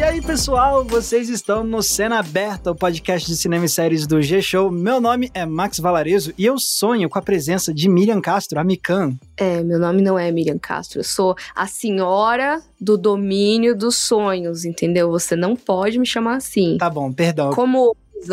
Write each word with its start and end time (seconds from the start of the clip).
E 0.00 0.02
aí, 0.02 0.22
pessoal, 0.22 0.82
vocês 0.82 1.28
estão 1.28 1.62
no 1.62 1.82
Cena 1.82 2.20
Aberta, 2.20 2.70
o 2.70 2.74
podcast 2.74 3.28
de 3.28 3.36
cinema 3.36 3.66
e 3.66 3.68
séries 3.68 4.06
do 4.06 4.22
G-Show. 4.22 4.70
Meu 4.70 4.98
nome 4.98 5.30
é 5.34 5.44
Max 5.44 5.78
Valarezo 5.78 6.32
e 6.38 6.46
eu 6.46 6.58
sonho 6.58 7.06
com 7.10 7.18
a 7.18 7.22
presença 7.22 7.72
de 7.72 7.86
Miriam 7.86 8.18
Castro, 8.18 8.58
a 8.58 8.64
Mikan. 8.64 9.14
É, 9.36 9.62
meu 9.62 9.78
nome 9.78 10.00
não 10.00 10.18
é 10.18 10.32
Miriam 10.32 10.58
Castro, 10.58 11.00
eu 11.00 11.04
sou 11.04 11.36
a 11.54 11.66
senhora 11.66 12.62
do 12.80 12.96
domínio 12.96 13.76
dos 13.76 13.94
sonhos, 13.96 14.64
entendeu? 14.64 15.10
Você 15.10 15.36
não 15.36 15.54
pode 15.54 15.98
me 15.98 16.06
chamar 16.06 16.36
assim. 16.36 16.78
Tá 16.78 16.88
bom, 16.88 17.12
perdão. 17.12 17.50
Como 17.52 17.94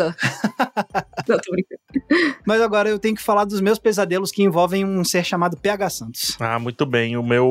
Não, 1.28 1.38
tô 1.38 1.50
brincando. 1.50 1.80
Mas 2.46 2.60
agora 2.60 2.88
eu 2.88 2.98
tenho 2.98 3.14
que 3.14 3.22
falar 3.22 3.44
dos 3.44 3.60
meus 3.60 3.78
pesadelos 3.78 4.30
que 4.30 4.42
envolvem 4.42 4.84
um 4.84 5.04
ser 5.04 5.24
chamado 5.24 5.56
PH 5.56 5.90
Santos. 5.90 6.36
Ah, 6.40 6.58
muito 6.58 6.86
bem. 6.86 7.16
O 7.16 7.22
meu, 7.22 7.46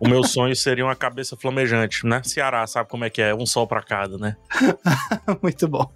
o 0.00 0.08
meu 0.08 0.22
sonho 0.24 0.54
seria 0.54 0.84
uma 0.84 0.94
cabeça 0.94 1.36
flamejante, 1.36 2.06
né? 2.06 2.22
Ceará, 2.24 2.66
sabe 2.66 2.88
como 2.88 3.04
é 3.04 3.10
que 3.10 3.20
é? 3.20 3.34
Um 3.34 3.46
sol 3.46 3.66
pra 3.66 3.82
cada, 3.82 4.16
né? 4.18 4.36
muito 5.42 5.66
bom. 5.68 5.90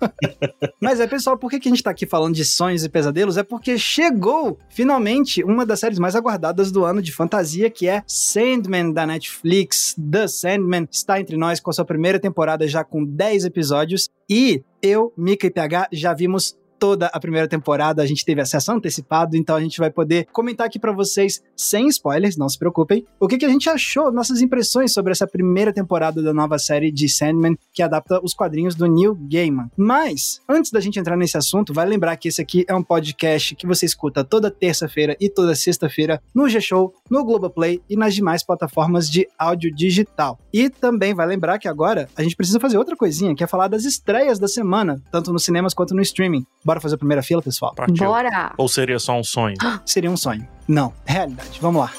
Mas 0.81 1.01
é, 1.01 1.07
pessoal, 1.07 1.39
por 1.39 1.51
que 1.51 1.57
a 1.57 1.71
gente 1.71 1.83
tá 1.83 1.91
aqui 1.91 2.07
falando 2.07 2.35
de 2.35 2.45
sonhos 2.45 2.85
e 2.85 2.89
pesadelos? 2.89 3.37
É 3.37 3.43
porque 3.43 3.79
chegou, 3.79 4.59
finalmente, 4.71 5.43
uma 5.45 5.65
das 5.65 5.81
séries 5.81 5.99
mais 5.99 6.17
aguardadas 6.17 6.73
do 6.73 6.85
ano 6.85 7.01
de 7.01 7.13
fantasia, 7.13 7.71
que 7.71 7.89
é 7.89 8.03
Sandman 8.07 8.93
da 8.93 9.07
Netflix. 9.07 9.95
The 10.11 10.27
Sandman 10.29 10.89
está 10.91 11.21
entre 11.21 11.37
nós 11.37 11.61
com 11.61 11.71
a 11.71 11.73
sua 11.73 11.85
primeira 11.85 12.19
temporada 12.19 12.67
já 12.67 12.83
com 12.85 13.05
10 13.05 13.45
episódios. 13.45 14.09
E 14.29 14.63
eu, 14.83 15.13
Mika 15.17 15.47
e 15.47 15.51
PH 15.51 15.89
já 15.93 16.13
vimos 16.13 16.57
toda 16.79 17.07
a 17.07 17.21
primeira 17.21 17.49
temporada, 17.49 18.03
a 18.03 18.07
gente 18.07 18.25
teve 18.25 18.41
acesso 18.41 18.73
antecipado, 18.73 19.37
então 19.37 19.57
a 19.57 19.61
gente 19.61 19.79
vai 19.79 19.91
poder 19.91 20.27
comentar 20.33 20.67
aqui 20.67 20.79
para 20.79 20.93
vocês 20.93 21.43
sem 21.57 21.89
spoilers, 21.89 22.37
não 22.37 22.49
se 22.49 22.59
preocupem, 22.59 23.05
o 23.19 23.27
que, 23.27 23.39
que 23.39 23.45
a 23.45 23.49
gente 23.49 23.69
achou, 23.69 24.13
nossas 24.13 24.41
impressões 24.41 24.93
sobre 24.93 25.13
essa 25.13 25.27
primeira 25.27 25.73
temporada 25.73 26.23
da 26.23 26.33
nova 26.33 26.59
série 26.59 26.91
de 26.91 27.09
Sandman, 27.09 27.57
que 27.73 27.83
adapta 27.83 28.21
os 28.23 28.35
quadrinhos 28.35 28.75
do 28.75 28.87
Neil 28.87 29.15
Gaiman. 29.31 29.71
Mas, 29.77 30.41
antes 30.49 30.71
da 30.71 30.81
gente 30.81 30.99
entrar 30.99 31.17
nesse 31.17 31.37
assunto, 31.37 31.73
vai 31.73 31.87
lembrar 31.87 32.17
que 32.17 32.29
esse 32.29 32.41
aqui 32.41 32.65
é 32.69 32.75
um 32.75 32.83
podcast 32.83 33.55
que 33.55 33.67
você 33.67 33.87
escuta 33.87 34.25
toda 34.25 34.51
terça-feira 34.51 35.17
e 35.21 35.29
toda 35.29 35.55
sexta-feira 35.55 36.23
no 36.35 36.49
G-Show, 36.49 36.95
no 37.11 37.25
Globoplay 37.25 37.81
e 37.89 37.97
nas 37.97 38.15
demais 38.15 38.45
plataformas 38.45 39.11
de 39.11 39.27
áudio 39.39 39.75
digital. 39.75 40.39
E 40.53 40.71
também 40.71 41.15
vai 41.15 41.27
lembrar 41.27 41.59
que 41.59 41.69
agora 41.69 42.09
a 42.17 42.23
gente 42.23 42.37
precisa 42.37 42.61
fazer 42.61 42.79
outra 42.79 42.97
coisinha, 42.97 43.35
que 43.35 43.43
é 43.43 43.47
falar 43.47 43.69
das 43.69 43.85
estreias 43.85 44.39
da 44.39 44.49
semana, 44.49 45.01
tanto 45.11 45.33
nos 45.33 45.45
cinemas 45.45 45.75
quanto 45.75 45.95
no 45.95 46.03
streaming. 46.03 46.45
Bora 46.69 46.81
fazer 46.83 46.97
a 46.97 46.99
primeira 46.99 47.23
fila, 47.23 47.41
pessoal? 47.41 47.75
Partiu. 47.75 48.07
Bora! 48.07 48.53
Ou 48.59 48.69
seria 48.69 48.99
só 48.99 49.19
um 49.19 49.25
sonho? 49.25 49.57
Seria 49.87 50.11
um 50.11 50.19
sonho. 50.19 50.47
Não, 50.69 50.93
realidade. 51.07 51.59
Vamos 51.63 51.81
lá. 51.81 51.91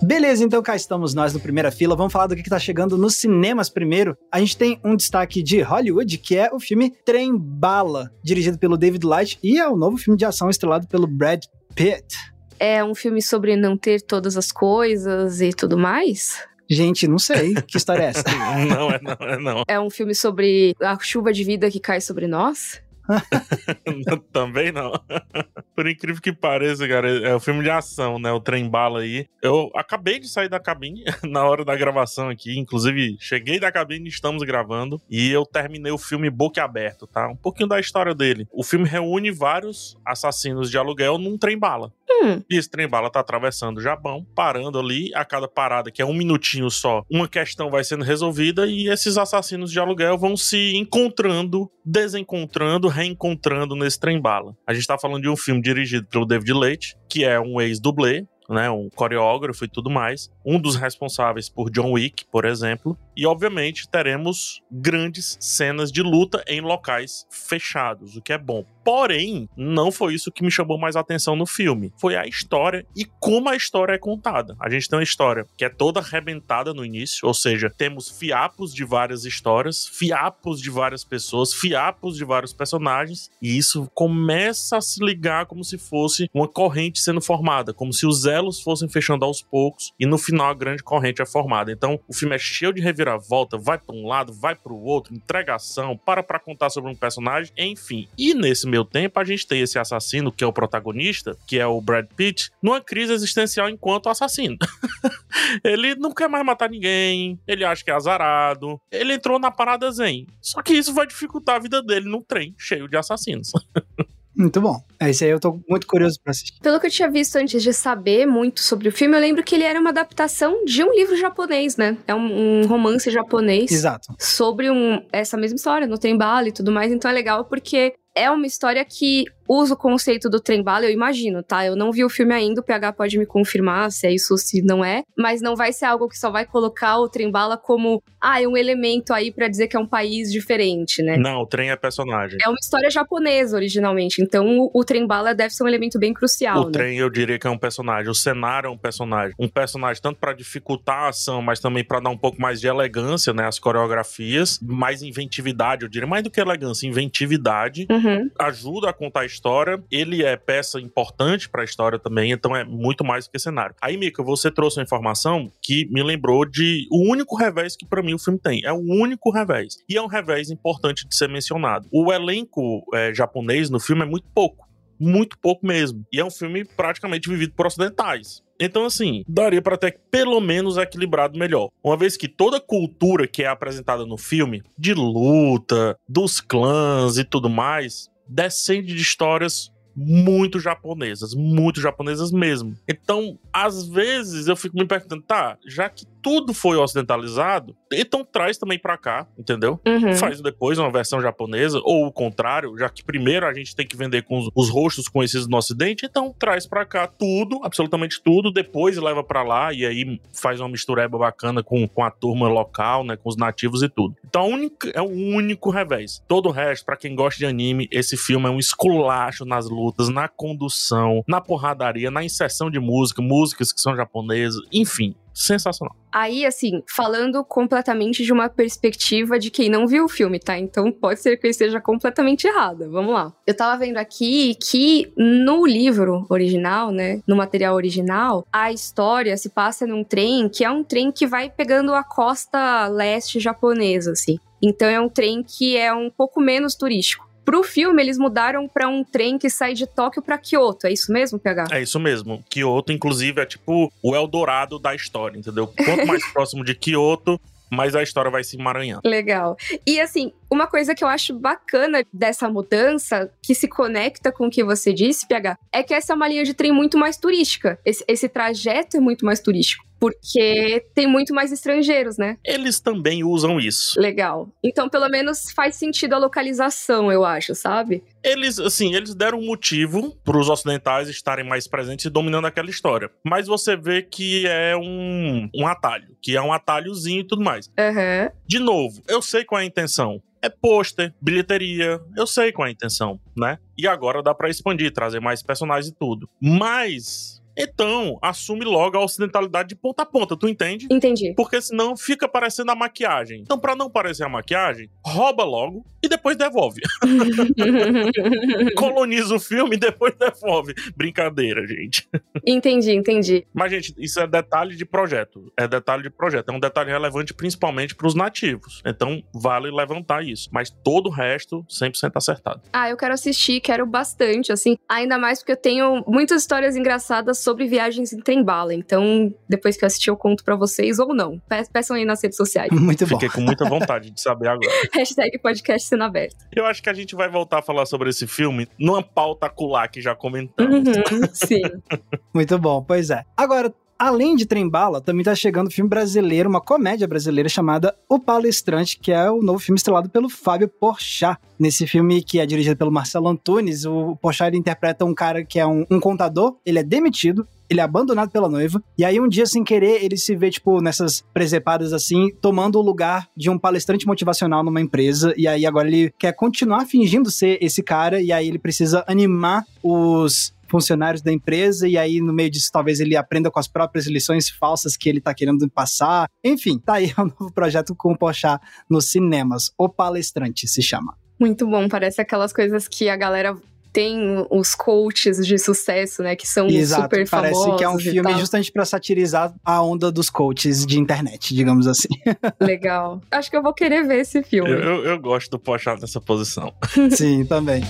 Beleza, 0.00 0.42
então 0.42 0.62
cá 0.62 0.74
estamos 0.74 1.12
nós 1.12 1.34
no 1.34 1.40
primeira 1.40 1.70
fila. 1.70 1.94
Vamos 1.94 2.14
falar 2.14 2.28
do 2.28 2.34
que 2.34 2.40
está 2.40 2.58
chegando 2.58 2.96
nos 2.96 3.16
cinemas 3.16 3.68
primeiro. 3.68 4.16
A 4.32 4.40
gente 4.40 4.56
tem 4.56 4.80
um 4.82 4.96
destaque 4.96 5.42
de 5.42 5.60
Hollywood, 5.60 6.16
que 6.16 6.34
é 6.34 6.48
o 6.50 6.58
filme 6.58 6.88
Trem 7.04 7.36
Bala, 7.36 8.10
dirigido 8.24 8.58
pelo 8.58 8.78
David 8.78 9.04
Light, 9.04 9.38
e 9.42 9.58
é 9.58 9.68
o 9.68 9.76
novo 9.76 9.98
filme 9.98 10.16
de 10.16 10.24
ação 10.24 10.48
estrelado 10.48 10.88
pelo 10.88 11.06
Brad 11.06 11.44
Pitt 11.74 12.16
é 12.58 12.82
um 12.84 12.94
filme 12.94 13.22
sobre 13.22 13.56
não 13.56 13.76
ter 13.76 14.00
todas 14.00 14.36
as 14.36 14.50
coisas 14.50 15.40
e 15.40 15.52
tudo 15.52 15.76
mais? 15.76 16.44
Gente, 16.68 17.06
não 17.06 17.18
sei. 17.18 17.54
Que 17.54 17.76
história 17.76 18.04
é 18.04 18.06
essa? 18.06 18.24
não, 18.66 18.90
é 18.90 19.00
não, 19.00 19.28
é 19.28 19.38
não. 19.38 19.62
É 19.68 19.80
um 19.80 19.90
filme 19.90 20.14
sobre 20.14 20.74
a 20.80 20.98
chuva 20.98 21.32
de 21.32 21.44
vida 21.44 21.70
que 21.70 21.78
cai 21.78 22.00
sobre 22.00 22.26
nós? 22.26 22.80
Também 24.32 24.72
não. 24.72 24.92
Por 25.74 25.88
incrível 25.88 26.22
que 26.22 26.32
pareça, 26.32 26.88
cara, 26.88 27.10
é 27.10 27.32
o 27.32 27.36
um 27.36 27.40
filme 27.40 27.62
de 27.62 27.70
ação, 27.70 28.18
né? 28.18 28.32
O 28.32 28.40
trem 28.40 28.68
bala 28.68 29.00
aí. 29.00 29.26
Eu 29.42 29.70
acabei 29.74 30.18
de 30.18 30.28
sair 30.28 30.48
da 30.48 30.58
cabine 30.58 31.04
na 31.24 31.44
hora 31.44 31.64
da 31.64 31.76
gravação 31.76 32.28
aqui. 32.28 32.58
Inclusive, 32.58 33.16
cheguei 33.20 33.60
da 33.60 33.70
cabine, 33.70 34.08
estamos 34.08 34.42
gravando. 34.42 35.00
E 35.10 35.30
eu 35.30 35.44
terminei 35.44 35.92
o 35.92 35.98
filme 35.98 36.30
boca 36.30 36.62
aberto, 36.62 37.06
tá? 37.06 37.28
Um 37.28 37.36
pouquinho 37.36 37.68
da 37.68 37.78
história 37.78 38.14
dele. 38.14 38.48
O 38.52 38.64
filme 38.64 38.88
reúne 38.88 39.30
vários 39.30 39.96
assassinos 40.04 40.70
de 40.70 40.78
aluguel 40.78 41.18
num 41.18 41.36
trem 41.36 41.58
bala. 41.58 41.92
Hum. 42.08 42.42
E 42.48 42.56
esse 42.56 42.70
trem 42.70 42.88
bala 42.88 43.10
tá 43.10 43.20
atravessando 43.20 43.78
o 43.78 43.82
Japão, 43.82 44.26
parando 44.34 44.78
ali. 44.78 45.10
A 45.14 45.24
cada 45.24 45.48
parada, 45.48 45.90
que 45.90 46.00
é 46.00 46.06
um 46.06 46.14
minutinho 46.14 46.70
só, 46.70 47.04
uma 47.10 47.28
questão 47.28 47.70
vai 47.70 47.84
sendo 47.84 48.04
resolvida. 48.04 48.66
E 48.66 48.88
esses 48.88 49.18
assassinos 49.18 49.70
de 49.70 49.78
aluguel 49.78 50.16
vão 50.16 50.36
se 50.36 50.74
encontrando, 50.76 51.70
desencontrando, 51.84 52.88
reencontrando 52.96 53.76
nesse 53.76 54.00
trem 54.00 54.20
bala. 54.20 54.56
A 54.66 54.72
gente 54.72 54.86
tá 54.86 54.98
falando 54.98 55.22
de 55.22 55.28
um 55.28 55.36
filme 55.36 55.60
dirigido 55.60 56.06
pelo 56.06 56.24
David 56.24 56.52
Leite, 56.52 56.96
que 57.08 57.24
é 57.24 57.38
um 57.38 57.60
ex-dublê, 57.60 58.26
né, 58.48 58.70
um 58.70 58.88
coreógrafo 58.88 59.64
e 59.64 59.68
tudo 59.68 59.90
mais, 59.90 60.30
um 60.44 60.58
dos 60.58 60.76
responsáveis 60.76 61.48
por 61.48 61.70
John 61.70 61.92
Wick, 61.92 62.24
por 62.30 62.44
exemplo, 62.44 62.96
e 63.16 63.26
obviamente 63.26 63.88
teremos 63.88 64.62
grandes 64.70 65.36
cenas 65.40 65.90
de 65.90 66.02
luta 66.02 66.42
em 66.46 66.60
locais 66.60 67.26
fechados, 67.30 68.16
o 68.16 68.22
que 68.22 68.32
é 68.32 68.38
bom. 68.38 68.64
Porém, 68.86 69.48
não 69.56 69.90
foi 69.90 70.14
isso 70.14 70.30
que 70.30 70.44
me 70.44 70.50
chamou 70.50 70.78
mais 70.78 70.94
atenção 70.94 71.34
no 71.34 71.44
filme. 71.44 71.92
Foi 71.98 72.14
a 72.14 72.24
história 72.24 72.86
e 72.94 73.04
como 73.04 73.48
a 73.48 73.56
história 73.56 73.94
é 73.94 73.98
contada. 73.98 74.54
A 74.60 74.70
gente 74.70 74.88
tem 74.88 74.96
uma 74.96 75.02
história 75.02 75.44
que 75.56 75.64
é 75.64 75.68
toda 75.68 75.98
arrebentada 75.98 76.72
no 76.72 76.84
início, 76.84 77.26
ou 77.26 77.34
seja, 77.34 77.68
temos 77.68 78.08
fiapos 78.08 78.72
de 78.72 78.84
várias 78.84 79.24
histórias, 79.24 79.88
fiapos 79.88 80.60
de 80.60 80.70
várias 80.70 81.02
pessoas, 81.02 81.52
fiapos 81.52 82.16
de 82.16 82.24
vários 82.24 82.52
personagens, 82.52 83.28
e 83.42 83.58
isso 83.58 83.90
começa 83.92 84.76
a 84.76 84.80
se 84.80 85.04
ligar 85.04 85.46
como 85.46 85.64
se 85.64 85.78
fosse 85.78 86.30
uma 86.32 86.46
corrente 86.46 87.00
sendo 87.00 87.20
formada, 87.20 87.74
como 87.74 87.92
se 87.92 88.06
os 88.06 88.24
elos 88.24 88.60
fossem 88.60 88.88
fechando 88.88 89.24
aos 89.24 89.42
poucos 89.42 89.92
e 89.98 90.06
no 90.06 90.16
final 90.16 90.50
a 90.50 90.54
grande 90.54 90.84
corrente 90.84 91.20
é 91.20 91.26
formada. 91.26 91.72
Então, 91.72 91.98
o 92.06 92.14
filme 92.14 92.36
é 92.36 92.38
cheio 92.38 92.72
de 92.72 92.80
reviravolta, 92.80 93.58
vai 93.58 93.78
para 93.78 93.96
um 93.96 94.06
lado, 94.06 94.32
vai 94.32 94.54
para 94.54 94.72
o 94.72 94.84
outro, 94.84 95.12
entregação, 95.12 95.96
para 95.96 96.22
para 96.22 96.38
contar 96.38 96.70
sobre 96.70 96.88
um 96.88 96.94
personagem, 96.94 97.52
enfim. 97.58 98.06
E 98.16 98.32
nesse 98.32 98.75
meio 98.76 98.84
tempo, 98.84 99.18
a 99.18 99.24
gente 99.24 99.46
tem 99.46 99.62
esse 99.62 99.78
assassino, 99.78 100.30
que 100.30 100.44
é 100.44 100.46
o 100.46 100.52
protagonista, 100.52 101.36
que 101.46 101.58
é 101.58 101.66
o 101.66 101.80
Brad 101.80 102.06
Pitt, 102.14 102.50
numa 102.62 102.80
crise 102.80 103.12
existencial 103.12 103.68
enquanto 103.68 104.08
assassino. 104.08 104.56
ele 105.64 105.94
não 105.94 106.12
quer 106.12 106.28
mais 106.28 106.44
matar 106.44 106.68
ninguém, 106.68 107.38
ele 107.46 107.64
acha 107.64 107.82
que 107.82 107.90
é 107.90 107.94
azarado, 107.94 108.80
ele 108.90 109.14
entrou 109.14 109.38
na 109.38 109.50
parada 109.50 109.90
zen. 109.90 110.26
Só 110.40 110.62
que 110.62 110.74
isso 110.74 110.92
vai 110.92 111.06
dificultar 111.06 111.56
a 111.56 111.60
vida 111.60 111.82
dele 111.82 112.08
num 112.08 112.22
trem 112.22 112.54
cheio 112.58 112.88
de 112.88 112.96
assassinos. 112.96 113.50
Muito 114.36 114.60
bom. 114.60 114.78
É 115.00 115.08
isso 115.08 115.24
aí, 115.24 115.30
eu 115.30 115.40
tô 115.40 115.58
muito 115.66 115.86
curioso 115.86 116.20
pra 116.22 116.30
assistir. 116.30 116.60
Pelo 116.60 116.78
que 116.78 116.86
eu 116.86 116.90
tinha 116.90 117.10
visto 117.10 117.36
antes 117.36 117.62
de 117.62 117.72
saber 117.72 118.26
muito 118.26 118.60
sobre 118.60 118.86
o 118.86 118.92
filme, 118.92 119.16
eu 119.16 119.20
lembro 119.20 119.42
que 119.42 119.54
ele 119.54 119.64
era 119.64 119.80
uma 119.80 119.88
adaptação 119.88 120.62
de 120.66 120.84
um 120.84 120.92
livro 120.92 121.16
japonês, 121.16 121.78
né? 121.78 121.96
É 122.06 122.14
um, 122.14 122.60
um 122.60 122.66
romance 122.66 123.10
japonês. 123.10 123.72
Exato. 123.72 124.14
Sobre 124.18 124.70
um, 124.70 125.02
essa 125.10 125.38
mesma 125.38 125.56
história, 125.56 125.86
no 125.86 125.96
tem 125.96 126.14
bala 126.18 126.48
e 126.48 126.52
tudo 126.52 126.70
mais. 126.70 126.92
Então 126.92 127.10
é 127.10 127.14
legal 127.14 127.46
porque 127.46 127.94
é 128.16 128.30
uma 128.30 128.46
história 128.46 128.82
que 128.84 129.26
usa 129.48 129.74
o 129.74 129.76
conceito 129.76 130.30
do 130.30 130.40
trem 130.40 130.62
bala, 130.62 130.86
eu 130.86 130.90
imagino, 130.90 131.42
tá? 131.42 131.66
Eu 131.66 131.76
não 131.76 131.92
vi 131.92 132.04
o 132.04 132.08
filme 132.08 132.34
ainda, 132.34 132.60
o 132.60 132.64
PH 132.64 132.92
pode 132.92 133.18
me 133.18 133.26
confirmar 133.26 133.90
se 133.90 134.06
é 134.06 134.14
isso 134.14 134.34
ou 134.34 134.38
se 134.38 134.62
não 134.62 134.84
é, 134.84 135.02
mas 135.16 135.42
não 135.42 135.54
vai 135.54 135.72
ser 135.72 135.84
algo 135.84 136.08
que 136.08 136.18
só 136.18 136.30
vai 136.30 136.46
colocar 136.46 136.98
o 136.98 137.08
trem 137.08 137.30
bala 137.30 137.56
como, 137.56 138.02
ah, 138.20 138.40
é 138.40 138.48
um 138.48 138.56
elemento 138.56 139.12
aí 139.12 139.32
para 139.32 139.48
dizer 139.48 139.68
que 139.68 139.76
é 139.76 139.80
um 139.80 139.86
país 139.86 140.32
diferente, 140.32 141.02
né? 141.02 141.16
Não, 141.16 141.42
o 141.42 141.46
trem 141.46 141.70
é 141.70 141.76
personagem. 141.76 142.38
É 142.44 142.48
uma 142.48 142.58
história 142.60 142.90
japonesa 142.90 143.56
originalmente, 143.56 144.22
então 144.22 144.46
o, 144.58 144.70
o 144.72 144.84
trem 144.84 145.06
bala 145.06 145.34
deve 145.34 145.50
ser 145.50 145.64
um 145.64 145.68
elemento 145.68 145.98
bem 145.98 146.14
crucial. 146.14 146.62
O 146.62 146.64
né? 146.66 146.72
trem 146.72 146.98
eu 146.98 147.10
diria 147.10 147.38
que 147.38 147.46
é 147.46 147.50
um 147.50 147.58
personagem, 147.58 148.10
o 148.10 148.14
cenário 148.14 148.68
é 148.68 148.70
um 148.70 148.78
personagem, 148.78 149.34
um 149.38 149.48
personagem 149.48 150.02
tanto 150.02 150.18
para 150.18 150.32
dificultar 150.32 151.04
a 151.04 151.08
ação, 151.08 151.42
mas 151.42 151.60
também 151.60 151.84
para 151.84 152.00
dar 152.00 152.10
um 152.10 152.18
pouco 152.18 152.40
mais 152.40 152.60
de 152.60 152.66
elegância, 152.66 153.32
né, 153.32 153.46
as 153.46 153.58
coreografias, 153.58 154.58
mais 154.62 155.02
inventividade, 155.02 155.84
eu 155.84 155.88
diria, 155.88 156.06
mais 156.06 156.22
do 156.22 156.30
que 156.30 156.40
elegância, 156.40 156.86
inventividade. 156.86 157.86
Uhum 157.90 158.06
uhum. 158.06 158.30
ajuda 158.38 158.90
a 158.90 158.92
contar 158.92 159.20
a 159.20 159.26
história. 159.36 159.82
Ele 159.90 160.24
é 160.24 160.36
peça 160.36 160.80
importante 160.80 161.48
para 161.48 161.62
a 161.62 161.64
história 161.64 161.98
também, 161.98 162.32
então 162.32 162.56
é 162.56 162.64
muito 162.64 163.04
mais 163.04 163.26
do 163.26 163.30
que 163.30 163.38
cenário. 163.38 163.74
Aí, 163.80 163.96
Mika, 163.96 164.22
você 164.22 164.50
trouxe 164.50 164.78
uma 164.78 164.84
informação 164.84 165.50
que 165.62 165.86
me 165.90 166.02
lembrou 166.02 166.44
de 166.44 166.86
o 166.90 167.10
único 167.10 167.36
revés 167.36 167.76
que 167.76 167.86
para 167.86 168.02
mim 168.02 168.14
o 168.14 168.18
filme 168.18 168.38
tem. 168.38 168.62
É 168.64 168.72
o 168.72 168.80
único 168.80 169.30
revés. 169.30 169.76
E 169.88 169.96
é 169.96 170.02
um 170.02 170.06
revés 170.06 170.50
importante 170.50 171.06
de 171.06 171.14
ser 171.14 171.28
mencionado. 171.28 171.88
O 171.92 172.12
elenco 172.12 172.84
é, 172.94 173.14
japonês 173.14 173.70
no 173.70 173.78
filme 173.78 174.02
é 174.02 174.06
muito 174.06 174.26
pouco 174.34 174.66
muito 174.98 175.38
pouco 175.38 175.66
mesmo. 175.66 176.04
E 176.10 176.18
é 176.18 176.24
um 176.24 176.30
filme 176.30 176.64
praticamente 176.64 177.28
vivido 177.28 177.52
por 177.54 177.66
ocidentais. 177.66 178.42
Então, 178.58 178.86
assim, 178.86 179.22
daria 179.28 179.60
para 179.60 179.76
ter 179.76 180.00
pelo 180.10 180.40
menos 180.40 180.78
equilibrado 180.78 181.38
melhor. 181.38 181.68
Uma 181.84 181.96
vez 181.96 182.16
que 182.16 182.26
toda 182.26 182.56
a 182.56 182.60
cultura 182.60 183.26
que 183.26 183.42
é 183.42 183.46
apresentada 183.46 184.06
no 184.06 184.16
filme, 184.16 184.62
de 184.78 184.94
luta, 184.94 185.96
dos 186.08 186.40
clãs 186.40 187.18
e 187.18 187.24
tudo 187.24 187.50
mais, 187.50 188.08
descende 188.28 188.94
de 188.94 189.00
histórias 189.00 189.70
muito 189.96 190.60
japonesas, 190.60 191.34
muito 191.34 191.80
japonesas 191.80 192.30
mesmo. 192.30 192.76
Então, 192.86 193.38
às 193.50 193.88
vezes 193.88 194.46
eu 194.46 194.54
fico 194.54 194.76
me 194.76 194.86
perguntando, 194.86 195.22
tá, 195.22 195.56
já 195.66 195.88
que 195.88 196.04
tudo 196.26 196.52
foi 196.52 196.76
ocidentalizado, 196.76 197.76
então 197.92 198.24
traz 198.24 198.58
também 198.58 198.76
pra 198.76 198.98
cá, 198.98 199.28
entendeu? 199.38 199.78
Uhum. 199.86 200.12
Faz 200.16 200.40
depois 200.40 200.76
uma 200.76 200.90
versão 200.90 201.20
japonesa, 201.20 201.80
ou 201.84 202.04
o 202.04 202.10
contrário, 202.10 202.76
já 202.76 202.88
que 202.88 203.04
primeiro 203.04 203.46
a 203.46 203.54
gente 203.54 203.76
tem 203.76 203.86
que 203.86 203.96
vender 203.96 204.22
com 204.22 204.36
os, 204.40 204.50
os 204.52 204.68
rostos 204.68 205.06
conhecidos 205.06 205.46
no 205.46 205.56
ocidente, 205.56 206.04
então 206.04 206.34
traz 206.36 206.66
pra 206.66 206.84
cá 206.84 207.06
tudo, 207.06 207.60
absolutamente 207.62 208.20
tudo, 208.20 208.50
depois 208.50 208.96
leva 208.96 209.22
pra 209.22 209.44
lá 209.44 209.72
e 209.72 209.86
aí 209.86 210.20
faz 210.32 210.58
uma 210.58 210.68
mistureba 210.68 211.16
bacana 211.16 211.62
com, 211.62 211.86
com 211.86 212.02
a 212.02 212.10
turma 212.10 212.48
local, 212.48 213.04
né, 213.04 213.16
com 213.16 213.28
os 213.28 213.36
nativos 213.36 213.84
e 213.84 213.88
tudo. 213.88 214.16
Então 214.26 214.48
única, 214.48 214.90
é 214.96 215.00
o 215.00 215.08
único 215.08 215.70
revés. 215.70 216.20
Todo 216.26 216.48
o 216.48 216.52
resto, 216.52 216.84
pra 216.84 216.96
quem 216.96 217.14
gosta 217.14 217.38
de 217.38 217.46
anime, 217.46 217.86
esse 217.88 218.16
filme 218.16 218.48
é 218.48 218.50
um 218.50 218.58
esculacho 218.58 219.44
nas 219.44 219.70
lutas, 219.70 220.08
na 220.08 220.26
condução, 220.26 221.22
na 221.28 221.40
porradaria, 221.40 222.10
na 222.10 222.24
inserção 222.24 222.68
de 222.68 222.80
música, 222.80 223.22
músicas 223.22 223.72
que 223.72 223.80
são 223.80 223.94
japonesas, 223.94 224.60
enfim, 224.72 225.14
sensacional. 225.36 225.94
Aí, 226.10 226.46
assim, 226.46 226.82
falando 226.88 227.44
completamente 227.44 228.24
de 228.24 228.32
uma 228.32 228.48
perspectiva 228.48 229.38
de 229.38 229.50
quem 229.50 229.68
não 229.68 229.86
viu 229.86 230.06
o 230.06 230.08
filme, 230.08 230.38
tá? 230.38 230.58
Então 230.58 230.90
pode 230.90 231.20
ser 231.20 231.36
que 231.36 231.46
eu 231.46 231.50
esteja 231.50 231.78
completamente 231.78 232.46
errada. 232.46 232.88
Vamos 232.88 233.12
lá. 233.12 233.34
Eu 233.46 233.54
tava 233.54 233.78
vendo 233.78 233.98
aqui 233.98 234.54
que 234.54 235.12
no 235.14 235.66
livro 235.66 236.24
original, 236.30 236.90
né? 236.90 237.20
No 237.26 237.36
material 237.36 237.74
original, 237.74 238.46
a 238.50 238.72
história 238.72 239.36
se 239.36 239.50
passa 239.50 239.86
num 239.86 240.02
trem 240.02 240.48
que 240.48 240.64
é 240.64 240.70
um 240.70 240.82
trem 240.82 241.12
que 241.12 241.26
vai 241.26 241.50
pegando 241.50 241.92
a 241.92 242.02
costa 242.02 242.88
leste 242.88 243.38
japonesa, 243.38 244.12
assim. 244.12 244.38
Então 244.62 244.88
é 244.88 244.98
um 244.98 245.08
trem 245.08 245.42
que 245.42 245.76
é 245.76 245.92
um 245.92 246.08
pouco 246.08 246.40
menos 246.40 246.74
turístico. 246.74 247.25
Pro 247.46 247.62
filme, 247.62 248.02
eles 248.02 248.18
mudaram 248.18 248.66
pra 248.66 248.88
um 248.88 249.04
trem 249.04 249.38
que 249.38 249.48
sai 249.48 249.72
de 249.72 249.86
Tóquio 249.86 250.20
pra 250.20 250.36
Kyoto. 250.36 250.88
É 250.88 250.92
isso 250.92 251.12
mesmo, 251.12 251.38
PH? 251.38 251.68
É 251.70 251.80
isso 251.80 252.00
mesmo. 252.00 252.44
Kyoto, 252.50 252.92
inclusive, 252.92 253.40
é 253.40 253.46
tipo 253.46 253.90
o 254.02 254.16
Eldorado 254.16 254.80
da 254.80 254.92
história, 254.96 255.38
entendeu? 255.38 255.68
Quanto 255.68 256.06
mais 256.06 256.26
próximo 256.34 256.64
de 256.64 256.74
Kyoto, 256.74 257.40
mais 257.70 257.94
a 257.94 258.02
história 258.02 258.30
vai 258.30 258.42
se 258.42 258.58
emaranhando. 258.58 259.02
Legal. 259.04 259.56
E 259.86 260.00
assim, 260.00 260.32
uma 260.50 260.66
coisa 260.66 260.94
que 260.94 261.02
eu 261.02 261.08
acho 261.08 261.34
bacana 261.38 262.04
dessa 262.12 262.48
mudança, 262.48 263.30
que 263.42 263.54
se 263.54 263.68
conecta 263.68 264.32
com 264.32 264.46
o 264.46 264.50
que 264.50 264.64
você 264.64 264.92
disse, 264.92 265.26
PH, 265.26 265.58
é 265.72 265.82
que 265.82 265.94
essa 265.94 266.12
é 266.12 266.16
uma 266.16 266.28
linha 266.28 266.44
de 266.44 266.54
trem 266.54 266.72
muito 266.72 266.98
mais 266.98 267.16
turística. 267.16 267.78
Esse, 267.84 268.04
esse 268.06 268.28
trajeto 268.28 268.96
é 268.96 269.00
muito 269.00 269.24
mais 269.24 269.40
turístico. 269.40 269.86
Porque 269.98 270.84
tem 270.94 271.06
muito 271.06 271.34
mais 271.34 271.52
estrangeiros, 271.52 272.18
né? 272.18 272.36
Eles 272.44 272.80
também 272.80 273.24
usam 273.24 273.58
isso. 273.58 273.98
Legal. 273.98 274.52
Então, 274.62 274.88
pelo 274.88 275.08
menos 275.08 275.50
faz 275.50 275.76
sentido 275.76 276.14
a 276.14 276.18
localização, 276.18 277.10
eu 277.10 277.24
acho, 277.24 277.54
sabe? 277.54 278.04
Eles, 278.22 278.58
assim, 278.58 278.94
eles 278.94 279.14
deram 279.14 279.38
um 279.38 279.46
motivo 279.46 280.14
para 280.22 280.38
os 280.38 280.50
ocidentais 280.50 281.08
estarem 281.08 281.48
mais 281.48 281.66
presentes 281.66 282.04
e 282.04 282.10
dominando 282.10 282.44
aquela 282.44 282.68
história. 282.68 283.10
Mas 283.24 283.46
você 283.46 283.74
vê 283.74 284.02
que 284.02 284.46
é 284.46 284.76
um, 284.76 285.48
um 285.54 285.66
atalho, 285.66 286.14
que 286.20 286.36
é 286.36 286.42
um 286.42 286.52
atalhozinho 286.52 287.20
e 287.20 287.26
tudo 287.26 287.42
mais. 287.42 287.70
Aham. 287.78 288.30
De 288.46 288.58
novo, 288.58 289.00
eu 289.08 289.22
sei 289.22 289.44
qual 289.44 289.60
é 289.60 289.64
a 289.64 289.66
intenção. 289.66 290.20
É 290.42 290.48
pôster, 290.48 291.14
bilheteria, 291.20 292.00
eu 292.16 292.26
sei 292.26 292.52
qual 292.52 292.66
é 292.66 292.70
a 292.70 292.72
intenção, 292.72 293.18
né? 293.36 293.58
E 293.76 293.86
agora 293.86 294.22
dá 294.22 294.34
pra 294.34 294.48
expandir, 294.48 294.92
trazer 294.92 295.20
mais 295.20 295.42
personagens 295.42 295.88
e 295.88 295.94
tudo. 295.94 296.28
Mas, 296.40 297.42
então, 297.56 298.18
assume 298.20 298.64
logo 298.64 298.98
a 298.98 299.04
ocidentalidade 299.04 299.70
de 299.70 299.76
ponta 299.76 300.02
a 300.02 300.06
ponta, 300.06 300.36
tu 300.36 300.46
entende? 300.46 300.86
Entendi. 300.90 301.32
Porque 301.34 301.60
senão 301.60 301.96
fica 301.96 302.28
parecendo 302.28 302.70
a 302.70 302.76
maquiagem. 302.76 303.40
Então, 303.40 303.58
pra 303.58 303.74
não 303.74 303.90
parecer 303.90 304.24
a 304.24 304.28
maquiagem, 304.28 304.90
rouba 305.04 305.42
logo 305.42 305.84
e 306.06 306.08
depois 306.08 306.36
devolve. 306.36 306.80
Coloniza 308.76 309.34
o 309.34 309.40
filme 309.40 309.76
e 309.76 309.78
depois 309.78 310.14
devolve. 310.16 310.74
Brincadeira, 310.96 311.66
gente. 311.66 312.08
entendi, 312.46 312.92
entendi. 312.92 313.46
Mas, 313.52 313.70
gente, 313.70 313.94
isso 313.98 314.20
é 314.20 314.26
detalhe 314.26 314.76
de 314.76 314.84
projeto. 314.84 315.52
É 315.56 315.66
detalhe 315.68 316.02
de 316.02 316.10
projeto. 316.10 316.50
É 316.50 316.52
um 316.52 316.60
detalhe 316.60 316.90
relevante 316.90 317.34
principalmente 317.34 317.94
pros 317.94 318.14
nativos. 318.14 318.82
Então, 318.86 319.22
vale 319.34 319.70
levantar 319.70 320.24
isso. 320.24 320.48
Mas 320.52 320.70
todo 320.70 321.08
o 321.08 321.10
resto, 321.10 321.64
100% 321.68 322.12
acertado. 322.14 322.62
Ah, 322.72 322.88
eu 322.88 322.96
quero 322.96 323.14
assistir, 323.14 323.60
quero 323.60 323.86
bastante, 323.86 324.52
assim. 324.52 324.76
Ainda 324.88 325.18
mais 325.18 325.38
porque 325.40 325.52
eu 325.52 325.56
tenho 325.56 326.04
muitas 326.06 326.42
histórias 326.42 326.76
engraçadas 326.76 327.38
sobre 327.38 327.66
viagens 327.66 328.12
em 328.12 328.20
trem-bala. 328.20 328.74
Então, 328.74 329.34
depois 329.48 329.76
que 329.76 329.84
eu 329.84 329.86
assistir, 329.86 330.10
eu 330.10 330.16
conto 330.16 330.44
pra 330.44 330.56
vocês 330.56 330.98
ou 330.98 331.14
não. 331.14 331.38
Pe- 331.48 331.66
Peçam 331.72 331.96
aí 331.96 332.04
nas 332.04 332.22
redes 332.22 332.36
sociais. 332.36 332.70
Muito 332.78 333.06
bom. 333.06 333.16
Fiquei 333.18 333.28
com 333.28 333.40
muita 333.40 333.64
vontade 333.68 334.10
de 334.10 334.20
saber 334.20 334.48
agora. 334.48 334.70
Hashtag 334.94 335.38
podcast 335.38 335.88
sendo 335.96 336.04
aberto. 336.04 336.36
Eu 336.54 336.66
acho 336.66 336.82
que 336.82 336.90
a 336.90 336.94
gente 336.94 337.14
vai 337.14 337.28
voltar 337.28 337.58
a 337.58 337.62
falar 337.62 337.86
sobre 337.86 338.10
esse 338.10 338.26
filme 338.26 338.68
numa 338.78 339.02
pauta 339.02 339.46
acular 339.46 339.90
que 339.90 340.00
já 340.00 340.14
comentamos. 340.14 340.88
Uhum, 340.88 341.28
sim. 341.32 341.62
Muito 342.32 342.58
bom, 342.58 342.82
pois 342.82 343.10
é. 343.10 343.24
Agora, 343.36 343.74
além 343.98 344.36
de 344.36 344.46
Trem 344.46 344.68
Bala, 344.68 345.00
também 345.00 345.24
tá 345.24 345.34
chegando 345.34 345.68
um 345.68 345.70
filme 345.70 345.88
brasileiro, 345.88 346.48
uma 346.48 346.60
comédia 346.60 347.08
brasileira 347.08 347.48
chamada 347.48 347.96
O 348.08 348.20
Palestrante, 348.20 348.98
que 348.98 349.10
é 349.10 349.30
o 349.30 349.42
novo 349.42 349.58
filme 349.58 349.78
estrelado 349.78 350.10
pelo 350.10 350.28
Fábio 350.28 350.68
Porchat. 350.68 351.38
Nesse 351.58 351.86
filme, 351.86 352.22
que 352.22 352.38
é 352.38 352.44
dirigido 352.44 352.76
pelo 352.76 352.92
Marcelo 352.92 353.28
Antunes, 353.28 353.86
o 353.86 354.14
Porchat 354.16 354.50
ele 354.50 354.58
interpreta 354.58 355.04
um 355.04 355.14
cara 355.14 355.42
que 355.42 355.58
é 355.58 355.66
um, 355.66 355.86
um 355.90 355.98
contador, 355.98 356.56
ele 356.66 356.78
é 356.78 356.82
demitido, 356.82 357.48
ele 357.68 357.80
é 357.80 357.82
abandonado 357.82 358.30
pela 358.30 358.48
noiva, 358.48 358.82
e 358.96 359.04
aí 359.04 359.20
um 359.20 359.28
dia, 359.28 359.46
sem 359.46 359.64
querer, 359.64 360.04
ele 360.04 360.16
se 360.16 360.34
vê, 360.34 360.50
tipo, 360.50 360.80
nessas 360.80 361.24
presepadas 361.32 361.92
assim, 361.92 362.30
tomando 362.40 362.78
o 362.78 362.82
lugar 362.82 363.28
de 363.36 363.50
um 363.50 363.58
palestrante 363.58 364.06
motivacional 364.06 364.64
numa 364.64 364.80
empresa, 364.80 365.34
e 365.36 365.46
aí 365.46 365.66
agora 365.66 365.88
ele 365.88 366.12
quer 366.18 366.32
continuar 366.32 366.86
fingindo 366.86 367.30
ser 367.30 367.58
esse 367.60 367.82
cara, 367.82 368.20
e 368.20 368.32
aí 368.32 368.48
ele 368.48 368.58
precisa 368.58 369.04
animar 369.06 369.64
os 369.82 370.54
funcionários 370.68 371.22
da 371.22 371.32
empresa, 371.32 371.88
e 371.88 371.96
aí 371.96 372.20
no 372.20 372.32
meio 372.32 372.50
disso 372.50 372.70
talvez 372.72 373.00
ele 373.00 373.16
aprenda 373.16 373.50
com 373.50 373.58
as 373.58 373.68
próprias 373.68 374.06
lições 374.06 374.48
falsas 374.48 374.96
que 374.96 375.08
ele 375.08 375.20
tá 375.20 375.32
querendo 375.32 375.68
passar. 375.70 376.28
Enfim, 376.44 376.78
tá 376.78 376.94
aí 376.94 377.12
um 377.18 377.24
novo 377.24 377.52
projeto 377.52 377.94
com 377.94 378.12
o 378.12 378.18
Porchat 378.18 378.60
nos 378.90 379.10
cinemas. 379.10 379.70
O 379.78 379.88
Palestrante 379.88 380.66
se 380.66 380.82
chama. 380.82 381.16
Muito 381.38 381.66
bom. 381.66 381.88
Parece 381.88 382.20
aquelas 382.20 382.52
coisas 382.52 382.88
que 382.88 383.08
a 383.08 383.16
galera 383.16 383.56
tem 383.96 384.46
os 384.50 384.74
coaches 384.74 385.38
de 385.46 385.58
sucesso, 385.58 386.22
né? 386.22 386.36
Que 386.36 386.46
são 386.46 386.66
Exato, 386.66 387.04
super 387.04 387.26
parece 387.30 387.54
famosos. 387.54 387.78
que 387.78 387.84
é 387.84 387.88
um 387.88 387.98
filme 387.98 388.38
justamente 388.38 388.70
pra 388.70 388.84
satirizar 388.84 389.54
a 389.64 389.82
onda 389.82 390.12
dos 390.12 390.28
coaches 390.28 390.84
de 390.84 390.98
internet, 391.00 391.54
digamos 391.54 391.86
assim. 391.86 392.10
Legal. 392.60 393.22
Acho 393.30 393.50
que 393.50 393.56
eu 393.56 393.62
vou 393.62 393.72
querer 393.72 394.06
ver 394.06 394.18
esse 394.18 394.42
filme. 394.42 394.70
Eu, 394.70 394.78
eu, 394.78 395.04
eu 395.06 395.18
gosto 395.18 395.50
do 395.50 395.58
Pochá 395.58 395.96
nessa 395.96 396.20
posição. 396.20 396.74
Sim, 397.10 397.46
também. 397.46 397.82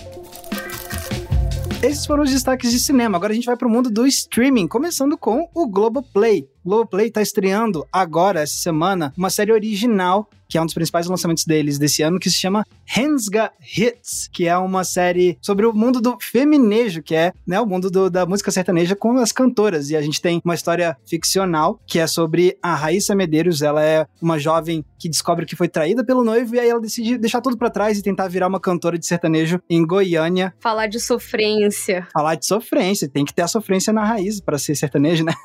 Esses 1.82 2.06
foram 2.06 2.22
os 2.22 2.30
destaques 2.30 2.70
de 2.70 2.78
cinema. 2.78 3.16
Agora 3.16 3.32
a 3.32 3.34
gente 3.34 3.46
vai 3.46 3.56
pro 3.56 3.68
mundo 3.68 3.90
do 3.90 4.06
streaming, 4.06 4.68
começando 4.68 5.18
com 5.18 5.48
o 5.52 5.66
Globoplay. 5.66 6.48
Globoplay 6.70 7.10
tá 7.10 7.22
estreando 7.22 7.86
agora, 7.92 8.40
essa 8.40 8.56
semana, 8.56 9.12
uma 9.16 9.30
série 9.30 9.52
original, 9.52 10.28
que 10.48 10.58
é 10.58 10.62
um 10.62 10.64
dos 10.64 10.74
principais 10.74 11.06
lançamentos 11.06 11.44
deles 11.44 11.76
desse 11.78 12.02
ano, 12.02 12.18
que 12.20 12.30
se 12.30 12.36
chama 12.36 12.64
Hensga 12.96 13.50
Hits, 13.76 14.28
que 14.32 14.46
é 14.46 14.56
uma 14.56 14.84
série 14.84 15.36
sobre 15.42 15.66
o 15.66 15.72
mundo 15.72 16.00
do 16.00 16.16
feminejo, 16.20 17.02
que 17.02 17.14
é 17.16 17.32
né, 17.46 17.60
o 17.60 17.66
mundo 17.66 17.90
do- 17.90 18.08
da 18.10 18.24
música 18.24 18.50
sertaneja 18.52 18.94
com 18.94 19.16
as 19.18 19.32
cantoras. 19.32 19.90
E 19.90 19.96
a 19.96 20.02
gente 20.02 20.20
tem 20.20 20.40
uma 20.44 20.54
história 20.54 20.96
ficcional, 21.04 21.80
que 21.86 21.98
é 21.98 22.06
sobre 22.06 22.56
a 22.62 22.74
Raíssa 22.76 23.14
Medeiros. 23.14 23.60
Ela 23.62 23.82
é 23.84 24.06
uma 24.22 24.38
jovem 24.38 24.84
que 24.98 25.08
descobre 25.08 25.46
que 25.46 25.56
foi 25.56 25.68
traída 25.68 26.04
pelo 26.04 26.22
noivo, 26.24 26.54
e 26.54 26.60
aí 26.60 26.68
ela 26.68 26.80
decide 26.80 27.18
deixar 27.18 27.40
tudo 27.40 27.56
pra 27.58 27.68
trás 27.70 27.98
e 27.98 28.02
tentar 28.02 28.28
virar 28.28 28.46
uma 28.46 28.60
cantora 28.60 28.96
de 28.98 29.06
sertanejo 29.06 29.60
em 29.68 29.84
Goiânia. 29.84 30.54
Falar 30.60 30.86
de 30.86 31.00
sofrência. 31.00 32.06
Falar 32.12 32.36
de 32.36 32.46
sofrência, 32.46 33.08
tem 33.08 33.24
que 33.24 33.34
ter 33.34 33.42
a 33.42 33.48
sofrência 33.48 33.92
na 33.92 34.04
raiz 34.04 34.40
para 34.40 34.58
ser 34.58 34.74
sertanejo, 34.76 35.24
né? 35.24 35.32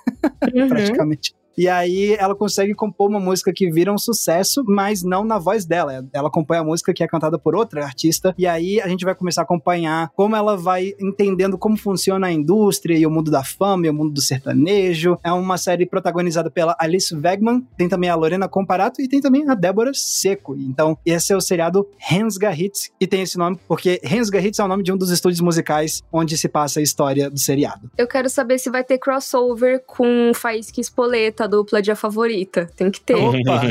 Uhum. 0.54 0.68
Praticamente. 0.68 1.11
damage 1.12 1.41
E 1.58 1.68
aí 1.68 2.16
ela 2.16 2.36
consegue 2.36 2.74
compor 2.74 3.10
uma 3.10 3.20
música 3.20 3.52
que 3.54 3.70
vira 3.70 3.92
um 3.92 3.98
sucesso, 3.98 4.64
mas 4.66 5.04
não 5.04 5.24
na 5.24 5.38
voz 5.38 5.66
dela. 5.66 6.06
Ela 6.14 6.30
compõe 6.30 6.58
a 6.58 6.64
música 6.64 6.94
que 6.94 7.04
é 7.04 7.08
cantada 7.08 7.38
por 7.38 7.56
outra 7.56 7.84
artista. 7.84 8.34
E 8.38 8.48
aí 8.48 8.80
a 8.82 8.88
gente 8.88 9.06
vai 9.06 9.16
começar 9.16 9.42
a 9.42 9.44
acompanhar 9.44 10.10
como 10.16 10.36
ela 10.36 10.56
vai 10.56 10.94
entendendo 11.00 11.58
como 11.58 11.78
funciona 11.78 12.28
a 12.28 12.32
indústria 12.32 12.98
e 12.98 13.06
o 13.06 13.12
mundo 13.12 13.30
da 13.30 13.44
fama 13.44 13.88
e 13.88 13.90
o 13.90 13.94
mundo 13.94 14.14
do 14.14 14.22
sertanejo. 14.22 15.18
É 15.24 15.32
uma 15.32 15.58
série 15.58 15.86
protagonizada 15.86 16.50
pela 16.50 16.76
Alice 16.80 17.14
Wegman, 17.14 17.66
tem 17.78 17.90
também 17.90 18.10
a 18.10 18.16
Lorena 18.16 18.48
Comparato 18.48 19.02
e 19.02 19.08
tem 19.08 19.22
também 19.22 19.50
a 19.50 19.56
Débora 19.56 19.92
Seco. 19.94 20.56
Então, 20.56 20.98
esse 21.06 21.34
é 21.34 21.36
o 21.36 21.42
seriado 21.42 21.88
Hensga 22.12 22.52
Hits, 22.54 22.92
e 23.00 23.08
tem 23.08 23.22
esse 23.22 23.38
nome 23.38 23.60
porque 23.68 24.00
Hensga 24.04 24.40
Hits 24.40 24.60
é 24.60 24.64
o 24.64 24.68
nome 24.68 24.84
de 24.84 24.92
um 24.92 24.98
dos 24.98 25.10
estúdios 25.10 25.42
musicais 25.42 26.02
onde 26.12 26.38
se 26.38 26.48
passa 26.48 26.80
a 26.80 26.84
história 26.84 27.30
do 27.30 27.40
seriado. 27.40 27.90
Eu 27.98 28.08
quero 28.08 28.30
saber 28.30 28.60
se 28.60 28.70
vai 28.70 28.84
ter 28.84 28.98
crossover 28.98 29.84
com 29.86 30.32
Faísca 30.34 30.80
Espoleta, 30.80 31.41
a 31.44 31.48
dupla 31.48 31.82
de 31.82 31.92
A 31.92 31.96
Favorita. 31.96 32.70
Tem 32.76 32.90
que 32.90 33.02
ter. 33.02 33.16
Opa! 33.16 33.62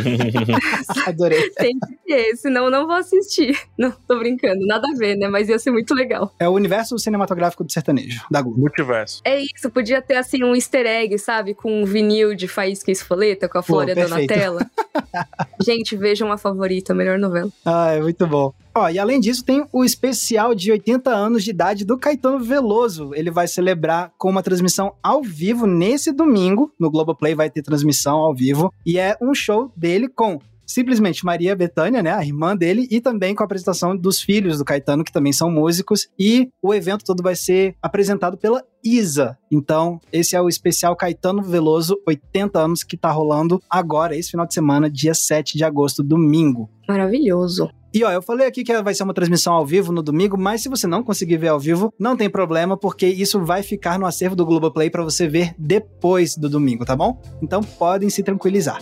Adorei. 1.07 1.51
Tem 1.51 1.73
que 1.79 1.97
ter, 2.07 2.37
senão 2.37 2.67
eu 2.67 2.71
não 2.71 2.87
vou 2.87 2.97
assistir. 2.97 3.59
Não, 3.79 3.93
tô 4.07 4.19
brincando. 4.19 4.67
Nada 4.67 4.87
a 4.89 4.97
ver, 4.97 5.17
né? 5.17 5.29
Mas 5.29 5.49
ia 5.49 5.59
ser 5.59 5.71
muito 5.71 5.95
legal. 5.95 6.33
É 6.39 6.49
o 6.49 6.53
universo 6.53 6.99
cinematográfico 6.99 7.65
do 7.65 7.73
sertanejo, 7.73 8.25
da 8.31 8.43
Globo. 8.43 8.61
Multiverso. 8.61 9.21
É 9.25 9.41
isso, 9.41 9.71
podia 9.71 10.03
ter 10.03 10.17
assim 10.17 10.45
um 10.45 10.55
easter 10.55 10.87
egg, 10.87 11.19
sabe? 11.19 11.55
Com 11.55 11.83
um 11.83 11.85
vinil 11.85 12.35
de 12.35 12.47
Faísca 12.47 12.91
e 12.91 12.93
Espoleta, 12.93 13.49
com 13.49 13.59
a 13.59 13.63
Flória. 13.63 13.95
Donatella. 13.95 14.71
Gente, 15.65 15.97
vejam 15.97 16.31
a 16.33 16.39
favorita, 16.39 16.93
a 16.93 16.97
melhor 16.97 17.19
novela. 17.19 17.51
Ah, 17.65 17.93
é 17.93 18.01
muito 18.01 18.27
bom. 18.27 18.53
Ó, 18.75 18.89
e 18.89 18.99
além 18.99 19.19
disso, 19.19 19.45
tem 19.45 19.65
o 19.73 19.85
especial 19.85 20.55
de 20.55 20.71
80 20.71 21.11
anos 21.11 21.43
de 21.43 21.51
idade 21.51 21.85
do 21.85 21.99
Caetano 21.99 22.39
Veloso. 22.39 23.11
Ele 23.15 23.31
vai 23.31 23.49
celebrar 23.49 24.13
com 24.17 24.31
uma 24.31 24.43
transmissão 24.43 24.95
ao 25.03 25.23
vivo 25.23 25.67
nesse 25.67 26.13
domingo. 26.13 26.73
No 26.79 26.91
Globoplay 26.91 27.35
vai 27.35 27.51
ter 27.51 27.63
transmissão 27.63 28.19
ao 28.19 28.35
vivo. 28.35 28.73
E 28.87 28.99
é 28.99 29.17
um 29.21 29.35
show 29.35 29.73
dele 29.77 30.09
com 30.09 30.41
simplesmente 30.71 31.25
Maria 31.25 31.57
Bethânia, 31.57 32.01
né, 32.01 32.13
a 32.13 32.25
irmã 32.25 32.57
dele, 32.57 32.87
e 32.91 33.01
também 33.01 33.35
com 33.35 33.43
a 33.43 33.45
apresentação 33.45 33.97
dos 33.97 34.21
filhos 34.21 34.59
do 34.59 34.65
Caetano, 34.65 35.03
que 35.03 35.13
também 35.13 35.33
são 35.33 35.51
músicos, 35.51 36.09
e 36.17 36.49
o 36.63 36.73
evento 36.73 37.05
todo 37.05 37.23
vai 37.23 37.35
ser 37.35 37.75
apresentado 37.83 38.39
pela 38.39 38.63
Isa. 38.85 39.37
Então, 39.51 40.01
esse 40.13 40.37
é 40.37 40.41
o 40.41 40.49
especial 40.49 40.95
Caetano 40.95 41.43
Veloso, 41.43 42.01
80 42.07 42.59
anos, 42.59 42.85
que 42.85 42.97
tá 42.97 43.11
rolando 43.11 43.61
agora, 43.69 44.17
esse 44.17 44.31
final 44.31 44.47
de 44.47 44.55
semana, 44.55 44.89
dia 44.89 45.13
7 45.13 45.59
de 45.59 45.65
agosto, 45.65 46.05
domingo. 46.05 46.71
Maravilhoso. 46.89 47.69
E 47.93 48.05
ó, 48.05 48.11
eu 48.13 48.23
falei 48.23 48.47
aqui 48.47 48.63
que 48.63 48.83
vai 48.83 48.95
ser 48.95 49.03
uma 49.03 49.15
transmissão 49.15 49.53
ao 49.53 49.67
vivo 49.67 49.93
no 49.93 50.03
domingo, 50.03 50.39
mas 50.39 50.63
se 50.63 50.69
você 50.69 50.87
não 50.87 51.03
conseguir 51.03 51.39
ver 51.39 51.49
ao 51.49 51.59
vivo, 51.59 51.93
não 51.99 52.17
tem 52.17 52.31
problema, 52.31 52.77
porque 52.77 53.07
isso 53.07 53.45
vai 53.45 53.63
ficar 53.63 53.99
no 53.99 54.07
acervo 54.07 54.37
do 54.37 54.47
Globoplay 54.47 54.89
para 54.89 55.03
você 55.03 55.27
ver 55.27 55.55
depois 55.59 56.37
do 56.37 56.49
domingo, 56.49 56.85
tá 56.85 56.95
bom? 56.95 57.21
Então 57.43 57.63
podem 57.63 58.09
se 58.09 58.23
tranquilizar. 58.23 58.81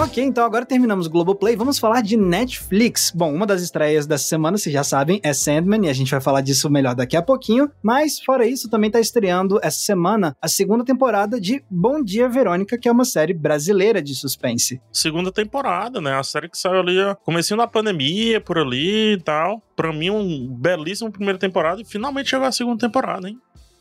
Ok, 0.00 0.22
então 0.22 0.44
agora 0.44 0.64
terminamos 0.64 1.08
o 1.08 1.10
Globoplay, 1.10 1.56
vamos 1.56 1.76
falar 1.76 2.02
de 2.02 2.16
Netflix. 2.16 3.10
Bom, 3.10 3.34
uma 3.34 3.44
das 3.44 3.62
estreias 3.62 4.06
dessa 4.06 4.22
semana, 4.22 4.56
vocês 4.56 4.72
já 4.72 4.84
sabem, 4.84 5.20
é 5.24 5.32
Sandman, 5.32 5.86
e 5.86 5.90
a 5.90 5.92
gente 5.92 6.12
vai 6.12 6.20
falar 6.20 6.40
disso 6.40 6.70
melhor 6.70 6.94
daqui 6.94 7.16
a 7.16 7.22
pouquinho. 7.22 7.68
Mas, 7.82 8.20
fora 8.20 8.46
isso, 8.46 8.70
também 8.70 8.92
tá 8.92 9.00
estreando 9.00 9.58
essa 9.60 9.80
semana 9.80 10.36
a 10.40 10.46
segunda 10.46 10.84
temporada 10.84 11.40
de 11.40 11.64
Bom 11.68 12.00
Dia 12.00 12.28
Verônica, 12.28 12.78
que 12.78 12.88
é 12.88 12.92
uma 12.92 13.04
série 13.04 13.34
brasileira 13.34 14.00
de 14.00 14.14
suspense. 14.14 14.80
Segunda 14.92 15.32
temporada, 15.32 16.00
né? 16.00 16.14
A 16.14 16.22
série 16.22 16.48
que 16.48 16.56
saiu 16.56 16.78
ali, 16.78 16.94
comecinho 17.24 17.58
da 17.58 17.66
pandemia, 17.66 18.40
por 18.40 18.56
ali 18.56 19.14
e 19.14 19.20
tal. 19.20 19.60
Pra 19.74 19.92
mim, 19.92 20.10
um 20.10 20.46
belíssimo 20.48 21.10
primeira 21.10 21.40
temporada, 21.40 21.82
e 21.82 21.84
finalmente 21.84 22.30
chegou 22.30 22.46
a 22.46 22.52
segunda 22.52 22.78
temporada, 22.78 23.28
hein? 23.28 23.36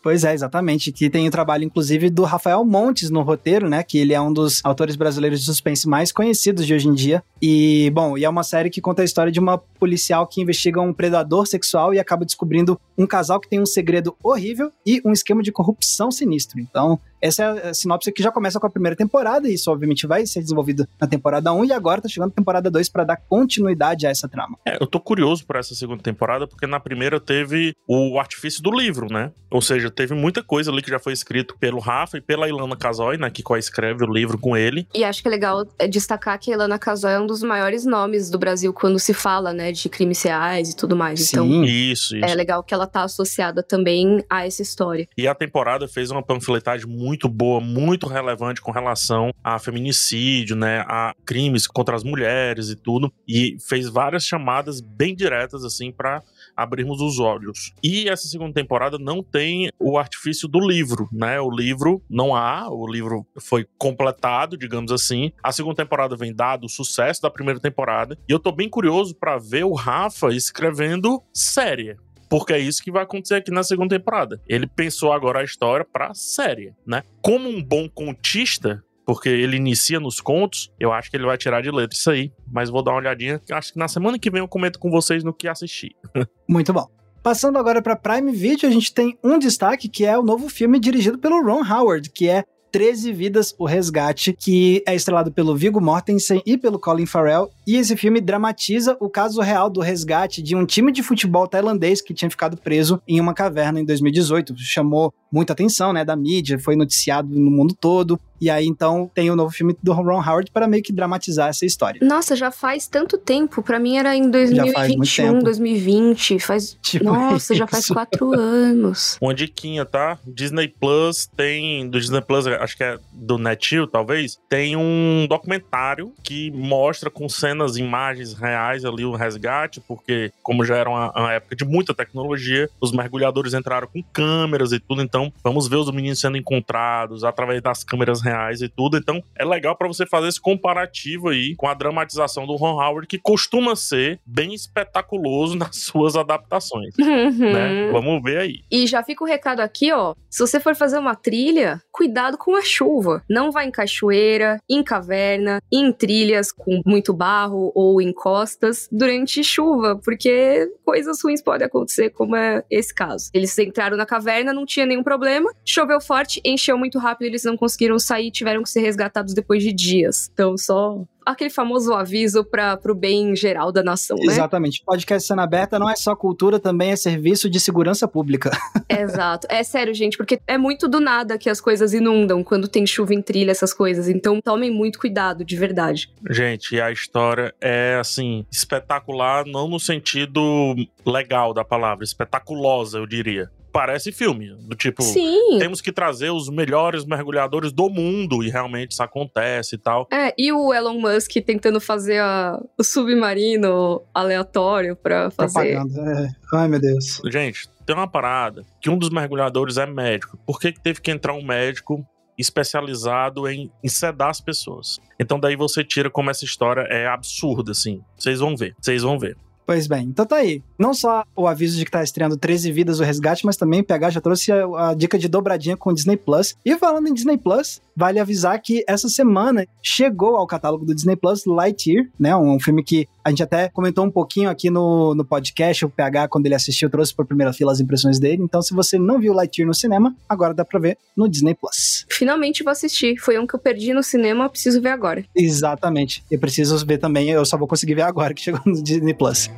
Pois 0.08 0.24
é, 0.24 0.34
exatamente. 0.34 0.90
Que 0.90 1.10
tem 1.10 1.28
o 1.28 1.32
trabalho, 1.32 1.66
inclusive, 1.66 2.10
do 2.10 2.24
Rafael 2.24 2.64
Montes 2.64 3.10
no 3.10 3.24
roteiro, 3.24 3.68
né? 3.68 3.84
Que 3.84 3.98
ele 3.98 4.14
é 4.14 4.22
um 4.22 4.32
dos 4.32 4.62
autores 4.64 4.96
brasileiros 4.96 5.42
de 5.42 5.46
suspense 5.46 5.86
mais 5.86 6.14
conhecidos 6.14 6.66
de 6.66 6.74
hoje 6.74 6.88
em 6.88 6.94
dia. 6.94 7.22
E, 7.42 7.92
bom, 7.94 8.18
e 8.18 8.24
é 8.24 8.30
uma 8.30 8.42
série 8.42 8.70
que 8.70 8.80
conta 8.80 9.02
a 9.02 9.06
história 9.06 9.34
de 9.34 9.40
uma 9.42 9.58
policial 9.58 10.26
que 10.26 10.40
investiga 10.40 10.80
um 10.80 10.94
predador 10.94 11.46
sexual 11.46 11.94
e 11.94 12.00
acaba 12.00 12.24
descobrindo 12.24 12.80
um 12.98 13.06
casal 13.06 13.38
que 13.38 13.50
tem 13.50 13.60
um 13.60 13.66
segredo 13.66 14.16
horrível 14.24 14.72
e 14.86 15.02
um 15.04 15.12
esquema 15.12 15.44
de 15.44 15.52
corrupção 15.52 16.10
sinistro. 16.10 16.58
Então, 16.58 16.98
essa 17.22 17.44
é 17.44 17.70
a 17.70 17.74
sinopse 17.74 18.12
que 18.12 18.24
já 18.24 18.32
começa 18.32 18.60
com 18.60 18.68
a 18.68 18.70
primeira 18.70 18.96
temporada, 18.96 19.48
e 19.48 19.54
isso 19.54 19.72
obviamente 19.72 20.06
vai 20.08 20.26
ser 20.26 20.42
desenvolvido 20.42 20.88
na 21.00 21.08
temporada 21.08 21.52
1, 21.54 21.66
e 21.66 21.74
agora 21.74 22.02
tá 22.02 22.10
chegando 22.10 22.30
a 22.32 22.36
temporada 22.36 22.70
2 22.70 22.90
para 22.90 23.04
dar 23.04 23.18
continuidade 23.18 24.06
a 24.06 24.10
essa 24.10 24.28
trama. 24.28 24.58
É, 24.66 24.82
eu 24.82 24.88
tô 24.88 25.00
curioso 25.00 25.46
por 25.46 25.56
essa 25.56 25.74
segunda 25.76 26.02
temporada, 26.02 26.48
porque 26.48 26.68
na 26.68 26.80
primeira 26.80 27.20
teve 27.20 27.74
o 27.88 28.20
artifício 28.20 28.62
do 28.62 28.72
livro, 28.72 29.08
né? 29.12 29.32
Ou 29.50 29.62
seja, 29.62 29.90
teve 29.90 30.14
muita 30.14 30.44
coisa 30.44 30.72
ali 30.72 30.82
que 30.82 30.90
já 30.90 31.00
foi 31.00 31.14
escrito 31.14 31.56
pelo 31.58 31.80
Rafa 31.80 32.18
e 32.18 32.22
pela 32.22 32.50
Ilana 32.50 32.76
Casoy, 32.76 33.18
né? 33.18 33.30
Que 33.30 33.42
co-escreve 33.42 34.04
o 34.04 34.12
livro 34.12 34.38
com 34.38 34.58
ele. 34.58 34.88
E 34.94 35.04
acho 35.04 35.22
que 35.22 35.28
é 35.28 35.32
legal 35.32 35.66
é, 35.80 35.88
destacar 35.88 36.38
que 36.40 36.52
a 36.52 36.56
Ilana 36.56 36.78
Casoy 36.78 37.14
é 37.14 37.20
um 37.20 37.26
dos 37.26 37.42
maiores 37.42 37.86
nomes 37.86 38.30
do 38.30 38.38
Brasil 38.38 38.74
quando 38.74 39.00
se 39.00 39.14
fala, 39.14 39.54
né, 39.54 39.72
de 39.72 39.90
crimes 39.90 40.22
reais 40.22 40.72
e 40.72 40.76
tudo 40.76 40.96
mais. 40.96 41.22
Sim. 41.22 41.38
Então, 41.38 41.64
Isso, 41.64 42.16
isso. 42.16 42.26
é 42.26 42.36
legal 42.36 42.64
que 42.64 42.74
ela 42.74 42.86
tá 42.86 43.04
associada 43.04 43.64
também 43.64 44.24
a 44.30 44.46
essa 44.46 44.62
história. 44.62 45.08
E 45.18 45.28
a 45.28 45.34
temporada 45.34 45.88
fez 45.88 46.12
uma 46.12 46.22
panfletagem 46.22 46.88
muito 46.88 47.07
boa, 47.30 47.62
muito 47.62 48.08
relevante 48.08 48.62
com 48.62 48.72
relação 48.72 49.32
a 49.44 49.60
feminicídio, 49.60 50.56
né, 50.56 50.84
a 50.88 51.14
crimes 51.26 51.68
contra 51.68 51.96
as 51.96 52.04
mulheres 52.04 52.70
e 52.70 52.76
tudo, 52.76 53.12
e 53.28 53.58
fez 53.68 53.88
várias 53.88 54.26
chamadas 54.26 54.82
bem 54.82 55.16
diretas 55.16 55.64
assim 55.64 55.92
para 55.92 56.24
abrirmos 56.56 57.02
os 57.02 57.20
olhos. 57.20 57.74
E 57.84 58.10
essa 58.10 58.28
segunda 58.28 58.54
temporada 58.54 58.98
não 58.98 59.22
tem 59.22 59.70
o 59.80 59.98
artifício 59.98 60.48
do 60.48 60.60
livro, 60.60 61.08
né? 61.12 61.40
O 61.40 61.50
livro 61.50 62.02
não 62.10 62.36
há, 62.36 62.68
o 62.70 62.88
livro 62.88 63.26
foi 63.40 63.66
completado, 63.78 64.58
digamos 64.58 64.92
assim. 64.92 65.32
A 65.44 65.52
segunda 65.52 65.76
temporada 65.76 66.16
vem 66.16 66.34
dado 66.34 66.66
o 66.66 66.70
sucesso 66.70 67.22
da 67.22 67.30
primeira 67.30 67.60
temporada, 67.60 68.18
e 68.28 68.32
eu 68.32 68.40
tô 68.40 68.52
bem 68.52 68.70
curioso 68.70 69.16
para 69.16 69.38
ver 69.38 69.66
o 69.66 69.74
Rafa 69.74 70.34
escrevendo 70.34 71.22
série, 71.34 71.96
porque 72.30 72.54
é 72.54 72.60
isso 72.60 72.84
que 72.84 72.92
vai 72.92 73.04
acontecer 73.04 73.36
aqui 73.36 73.52
na 73.52 73.64
segunda 73.64 73.98
temporada. 73.98 74.42
Ele 74.48 74.68
pensou 74.68 75.12
agora 75.12 75.40
a 75.40 75.44
história 75.44 75.86
pra 75.86 76.14
série, 76.14 76.74
né? 76.86 77.04
Como 77.22 77.50
um 77.50 77.64
bom 77.64 77.90
contista, 77.90 78.84
porque 79.06 79.30
ele 79.30 79.56
inicia 79.56 80.00
nos 80.00 80.20
contos, 80.20 80.72
eu 80.80 80.92
acho 80.92 81.10
que 81.10 81.18
ele 81.18 81.26
vai 81.26 81.38
tirar 81.38 81.62
de 81.62 81.72
letra 81.72 81.98
isso 81.98 82.12
aí, 82.12 82.32
mas 82.52 82.70
vou 82.70 82.84
dar 82.84 82.92
uma 82.92 83.00
olhadinha. 83.00 83.42
Acho 83.52 83.74
que 83.74 83.80
na 83.80 83.88
semana 83.88 84.20
que 84.20 84.30
vem 84.30 84.42
eu 84.42 84.48
comento 84.48 84.80
com 84.80 84.92
vocês 84.92 85.24
no 85.24 85.34
que 85.34 85.48
assistir. 85.48 85.96
Muito 86.48 86.74
bom. 86.74 86.88
Passando 87.24 87.58
agora 87.58 87.82
para 87.82 87.96
Prime 87.96 88.32
Video, 88.32 88.70
a 88.70 88.72
gente 88.72 88.94
tem 88.94 89.18
um 89.24 89.40
destaque 89.40 89.90
que 89.90 90.06
é 90.06 90.18
o 90.18 90.24
novo 90.24 90.50
filme 90.50 90.80
dirigido 90.80 91.18
pelo 91.18 91.44
Ron 91.44 91.62
Howard, 91.62 92.10
que 92.10 92.30
é 92.30 92.44
13 92.72 93.12
Vidas, 93.12 93.56
o 93.58 93.66
Resgate, 93.66 94.34
que 94.34 94.84
é 94.86 94.94
estrelado 94.94 95.32
pelo 95.32 95.56
Viggo 95.56 95.82
Mortensen 95.82 96.42
e 96.46 96.58
pelo 96.58 96.80
Colin 96.80 97.06
Farrell. 97.06 97.50
E 97.68 97.76
esse 97.76 97.98
filme 97.98 98.22
dramatiza 98.22 98.96
o 98.98 99.10
caso 99.10 99.42
real 99.42 99.70
do 99.70 99.82
resgate 99.82 100.42
de 100.42 100.56
um 100.56 100.66
time 100.66 100.90
de 100.90 101.04
futebol 101.04 101.46
tailandês 101.46 102.02
que 102.02 102.14
tinha 102.14 102.32
ficado 102.32 102.56
preso 102.56 103.02
em 103.06 103.20
uma 103.20 103.34
caverna 103.34 103.82
em 103.82 103.86
2018. 103.86 104.58
Chamou 104.58 105.14
muita 105.30 105.52
atenção, 105.54 105.92
né, 105.92 106.06
da 106.06 106.16
mídia, 106.16 106.58
foi 106.58 106.78
noticiado 106.78 107.28
no 107.30 107.52
mundo 107.52 107.76
todo. 107.80 108.18
E 108.40 108.52
aí, 108.52 108.68
então, 108.68 109.10
tem 109.16 109.32
o 109.32 109.36
novo 109.36 109.52
filme 109.52 109.76
do 109.82 109.92
Ron 109.94 110.22
Howard 110.22 110.52
para 110.52 110.68
meio 110.68 110.84
que 110.84 110.94
dramatizar 110.94 111.50
essa 111.50 111.66
história. 111.66 112.00
Nossa, 112.04 112.36
já 112.36 112.52
faz 112.52 112.88
tanto 112.88 113.18
tempo. 113.18 113.64
Pra 113.64 113.80
mim 113.80 113.98
era 113.98 114.16
em 114.16 114.32
Já 114.54 114.68
faz 114.72 114.96
muito 114.96 115.10
2021, 115.16 115.26
tempo. 115.26 115.44
2020. 115.44 116.40
Faz. 116.40 116.78
Tipo 116.84 117.06
Nossa, 117.06 117.56
já 117.56 117.66
faz 117.66 117.86
isso. 117.86 117.94
quatro 117.94 118.40
anos. 118.40 119.18
Uma 119.22 119.34
diquinha, 119.34 119.86
tá? 119.86 120.20
Disney 120.26 120.68
Plus 120.68 121.28
tem. 121.36 121.90
Do 121.90 122.00
Disney 122.00 122.22
Plus, 122.22 122.46
acho 122.46 122.78
que 122.78 122.84
é 122.84 123.00
do 123.12 123.40
Netil, 123.40 123.88
talvez. 123.88 124.38
Tem 124.48 124.76
um 124.76 125.26
documentário 125.28 126.14
que 126.24 126.52
mostra 126.52 127.10
com 127.10 127.28
cenas, 127.28 127.57
imagens 127.78 128.34
reais 128.34 128.86
ali 128.86 129.04
o 129.06 129.16
resgate, 129.16 129.82
porque, 129.82 130.32
como 130.44 130.64
já 130.64 130.76
era 130.76 130.90
uma, 130.90 131.12
uma 131.12 131.34
época 131.34 131.56
de 131.56 131.66
muita 131.66 131.94
tecnologia, 131.94 132.70
os 132.80 132.92
mergulhadores 132.92 133.54
entraram 133.54 133.88
com 133.88 134.04
câmeras 134.04 134.72
e 134.72 134.80
tudo. 134.80 135.02
Então, 135.02 135.32
vamos 135.44 135.68
ver 135.68 135.78
os 135.78 135.92
meninos 135.92 136.20
sendo 136.20 136.38
encontrados 136.38 137.24
através 137.24 137.62
das 137.62 137.84
câmeras 137.84 138.22
reais 138.22 138.62
e 138.62 138.70
tudo. 138.70 138.98
Então, 138.98 139.24
é 139.36 139.46
legal 139.46 139.76
pra 139.76 139.88
você 139.88 140.06
fazer 140.06 140.28
esse 140.28 140.42
comparativo 140.42 141.30
aí 141.30 141.56
com 141.56 141.68
a 141.68 141.74
dramatização 141.74 142.46
do 142.46 142.56
Ron 142.56 142.82
Howard, 142.82 143.08
que 143.08 143.18
costuma 143.18 143.76
ser 143.76 144.20
bem 144.26 144.54
espetaculoso 144.54 145.56
nas 145.58 145.76
suas 145.78 146.16
adaptações. 146.16 146.94
Né? 147.38 147.88
Uhum. 147.88 147.92
Vamos 147.92 148.24
ver 148.24 148.38
aí. 148.38 148.60
E 148.72 148.88
já 148.88 149.04
fica 149.04 149.24
o 149.24 149.28
recado 149.28 149.60
aqui, 149.60 149.92
ó. 149.92 150.14
Se 150.30 150.40
você 150.40 150.60
for 150.60 150.76
fazer 150.76 150.98
uma 150.98 151.16
trilha, 151.16 151.82
cuidado 151.92 152.38
com 152.38 152.56
a 152.56 152.62
chuva. 152.62 153.24
Não 153.30 153.52
vá 153.52 153.64
em 153.64 153.72
cachoeira, 153.72 154.60
em 154.70 154.84
caverna, 154.84 155.62
em 155.72 155.92
trilhas 155.92 156.52
com 156.52 156.82
muito 156.86 157.14
barro 157.14 157.47
ou 157.54 158.02
em 158.02 158.14
costas 158.14 158.88
durante 158.92 159.44
chuva, 159.44 160.00
porque 160.04 160.72
coisas 160.86 161.22
ruins 161.22 161.42
podem 161.42 161.68
acontecer, 161.68 162.10
como 162.10 162.36
é 162.36 162.64
esse 162.70 162.94
caso. 162.94 163.30
Eles 163.34 163.58
entraram 163.58 163.98
na 163.98 164.06
caverna, 164.06 164.54
não 164.54 164.66
tinha 164.66 164.86
nenhum 164.86 165.04
problema, 165.04 165.52
choveu 165.66 166.02
forte, 166.02 166.42
encheu 166.44 166.78
muito 166.78 167.00
rápido, 167.00 167.28
eles 167.28 167.44
não 167.44 167.58
conseguiram 167.58 168.00
sair, 168.00 168.32
tiveram 168.32 168.64
que 168.64 168.70
ser 168.70 168.82
resgatados 168.82 169.34
depois 169.34 169.64
de 169.64 169.74
dias. 169.74 170.30
Então, 170.34 170.58
só 170.58 171.04
aquele 171.32 171.50
famoso 171.50 171.94
aviso 171.94 172.44
para 172.44 172.78
pro 172.78 172.96
bem 172.96 173.36
geral 173.36 173.72
da 173.72 173.84
nação, 173.84 174.18
né? 174.18 174.34
Exatamente. 174.34 174.82
Podcast 174.86 175.28
Cena 175.28 175.44
Aberta 175.44 175.78
não 175.78 175.90
é 175.90 175.96
só 175.96 176.16
cultura, 176.16 176.60
também 176.60 176.92
é 176.92 176.96
serviço 176.96 177.50
de 177.50 177.60
segurança 177.60 178.08
pública. 178.08 178.52
Exato. 178.88 179.46
É 179.50 179.64
sério, 179.64 179.94
gente, 179.94 180.18
porque 180.18 180.40
é 180.48 180.58
muito 180.58 180.88
do 180.88 181.00
nada 181.00 181.38
que 181.38 181.50
as 181.50 181.60
coisas 181.60 181.94
inundam 181.94 182.44
quando 182.44 182.68
tem 182.68 182.86
chuva 182.88 183.14
em 183.14 183.22
trilha, 183.22 183.52
essas 183.52 183.74
coisas. 183.74 184.08
Então 184.08 184.40
tomem 184.42 184.72
muito 184.72 185.00
cuidado, 185.00 185.44
de 185.44 185.56
verdade. 185.56 186.10
Gente, 186.30 186.80
a 186.80 186.92
história 186.92 187.54
é 187.60 187.98
assim, 188.00 188.46
espetacular, 188.52 189.46
não 189.46 189.68
no 189.68 189.80
sentido 189.80 190.76
legal 191.06 191.54
da 191.54 191.64
palavra, 191.64 192.04
espetaculosa, 192.04 192.98
eu 192.98 193.06
diria. 193.06 193.52
Parece 193.78 194.12
filme, 194.12 194.56
do 194.68 194.76
tipo, 194.76 195.04
Sim. 195.04 195.60
temos 195.60 195.82
que 195.82 195.92
trazer 195.92 196.32
os 196.32 196.50
melhores 196.50 197.06
mergulhadores 197.06 197.72
do 197.72 197.88
mundo 197.92 198.44
e 198.44 198.50
realmente 198.50 198.94
isso 198.94 199.04
acontece 199.04 199.76
e 199.76 199.78
tal. 199.78 200.08
É, 200.12 200.34
e 200.36 200.52
o 200.52 200.74
Elon 200.74 201.00
Musk 201.00 201.32
tentando 201.46 201.80
fazer 201.80 202.18
a- 202.20 202.60
o 202.76 202.84
submarino 202.84 204.02
aleatório 204.12 204.96
pra 204.96 205.30
fazer. 205.30 205.76
Propaganda. 205.76 206.12
É. 206.24 206.28
Ai, 206.58 206.68
meu 206.68 206.80
Deus. 206.80 207.22
Gente, 207.32 207.70
tem 207.86 207.96
uma 207.96 208.08
parada 208.10 208.66
que 208.82 208.90
um 208.90 208.98
dos 208.98 209.12
mergulhadores 209.12 209.78
é 209.78 209.86
médico. 209.86 210.40
Por 210.44 210.60
que, 210.60 210.72
que 210.72 210.82
teve 210.82 211.00
que 211.00 211.12
entrar 211.12 211.34
um 211.34 211.46
médico 211.46 212.04
especializado 212.36 213.48
em, 213.48 213.72
em 213.84 213.88
sedar 213.90 214.30
as 214.32 214.42
pessoas? 214.42 214.98
Então 215.20 215.40
daí 215.40 215.56
você 215.56 215.84
tira 215.84 216.10
como 216.10 216.30
essa 216.32 216.46
história 216.46 216.82
é 216.90 217.06
absurda, 217.08 217.72
assim. 217.74 218.02
Vocês 218.18 218.40
vão 218.40 218.56
ver, 218.58 218.76
vocês 218.82 219.04
vão 219.04 219.20
ver. 219.20 219.38
Pois 219.68 219.86
bem, 219.86 220.06
então 220.06 220.26
tá 220.26 220.38
aí. 220.38 220.64
Não 220.80 220.94
só 220.94 221.26
o 221.36 221.46
aviso 221.46 221.78
de 221.78 221.84
que 221.84 221.92
tá 221.92 222.02
estreando 222.02 222.38
13 222.38 222.72
Vidas 222.72 223.02
o 223.02 223.04
Resgate, 223.04 223.46
mas 223.46 223.58
também 223.58 223.84
PH 223.84 224.12
já 224.12 224.22
trouxe 224.22 224.50
a, 224.50 224.66
a, 224.92 224.94
dica 224.94 225.20
de 225.20 225.28
dobradinha 225.28 225.76
com 225.76 225.90
o 225.90 225.94
Disney 225.94 226.16
Plus. 226.16 226.56
E 226.64 226.78
falando 226.78 227.10
em 227.10 227.14
Disney 227.14 227.38
Plus, 227.38 227.82
vale 227.94 228.18
avisar 228.18 228.62
que 228.62 228.86
essa 228.88 229.10
semana 229.10 229.68
chegou 229.84 230.38
ao 230.38 230.48
catálogo 230.48 230.86
do 230.86 230.96
Disney 230.96 231.18
Plus 231.18 231.46
Lightyear, 231.46 232.08
né? 232.18 232.34
Um, 232.34 232.54
um 232.54 232.60
filme 232.62 232.82
que 232.82 233.10
a 233.28 233.30
gente 233.30 233.44
até 233.44 233.68
comentou 233.68 234.06
um 234.06 234.10
pouquinho 234.10 234.50
aqui 234.50 234.70
no, 234.70 235.14
no 235.14 235.26
podcast, 235.26 235.84
o 235.84 235.90
PH, 235.90 236.30
quando 236.30 236.46
ele 236.46 236.56
assistiu, 236.56 236.90
trouxe 236.90 237.14
por 237.14 237.26
primeira 237.26 237.52
fila 237.52 237.74
as 237.74 237.82
impressões 237.82 238.20
dele. 238.20 238.42
Então, 238.42 238.62
se 238.62 238.74
você 238.74 238.98
não 238.98 239.20
viu 239.20 239.34
Lightyear 239.34 239.68
no 239.68 239.74
cinema, 239.74 240.16
agora 240.30 240.54
dá 240.54 240.64
pra 240.64 240.80
ver 240.80 240.98
no 241.14 241.28
Disney 241.28 241.54
Plus. 241.54 242.06
Finalmente 242.10 242.64
vou 242.64 242.72
assistir. 242.72 243.18
Foi 243.20 243.38
um 243.38 243.46
que 243.46 243.54
eu 243.54 243.60
perdi 243.60 243.94
no 243.94 244.02
cinema, 244.02 244.48
preciso 244.48 244.82
ver 244.82 244.92
agora. 244.92 245.26
Exatamente. 245.36 246.24
E 246.32 246.38
preciso 246.38 246.86
ver 246.86 247.00
também, 247.00 247.30
eu 247.30 247.46
só 247.46 247.58
vou 247.58 247.68
conseguir 247.68 247.96
ver 247.96 248.04
agora 248.04 248.34
que 248.34 248.40
chegou 248.44 248.62
no 248.66 248.82
Disney 248.82 249.14
Plus. 249.14 249.52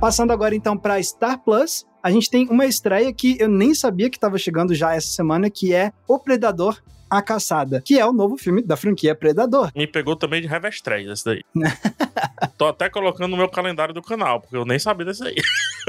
Passando 0.00 0.32
agora 0.32 0.56
então 0.56 0.76
para 0.76 1.00
Star 1.00 1.38
Plus, 1.44 1.86
a 2.02 2.10
gente 2.10 2.28
tem 2.28 2.48
uma 2.48 2.66
estreia 2.66 3.12
que 3.12 3.36
eu 3.38 3.48
nem 3.48 3.72
sabia 3.72 4.10
que 4.10 4.16
estava 4.16 4.36
chegando 4.36 4.74
já 4.74 4.96
essa 4.96 5.06
semana, 5.06 5.48
que 5.48 5.72
é 5.72 5.92
O 6.08 6.18
Predador 6.18 6.82
a 7.12 7.20
Caçada, 7.20 7.82
que 7.84 7.98
é 7.98 8.06
o 8.06 8.12
novo 8.12 8.38
filme 8.38 8.62
da 8.62 8.74
franquia 8.74 9.14
Predador. 9.14 9.70
Me 9.76 9.86
pegou 9.86 10.16
também 10.16 10.40
de 10.40 10.46
revestreia 10.46 11.12
esse 11.12 11.22
daí. 11.22 11.42
Tô 12.56 12.66
até 12.68 12.88
colocando 12.88 13.32
no 13.32 13.36
meu 13.36 13.50
calendário 13.50 13.92
do 13.92 14.00
canal, 14.00 14.40
porque 14.40 14.56
eu 14.56 14.64
nem 14.64 14.78
sabia 14.78 15.04
desse 15.04 15.22
aí. 15.22 15.34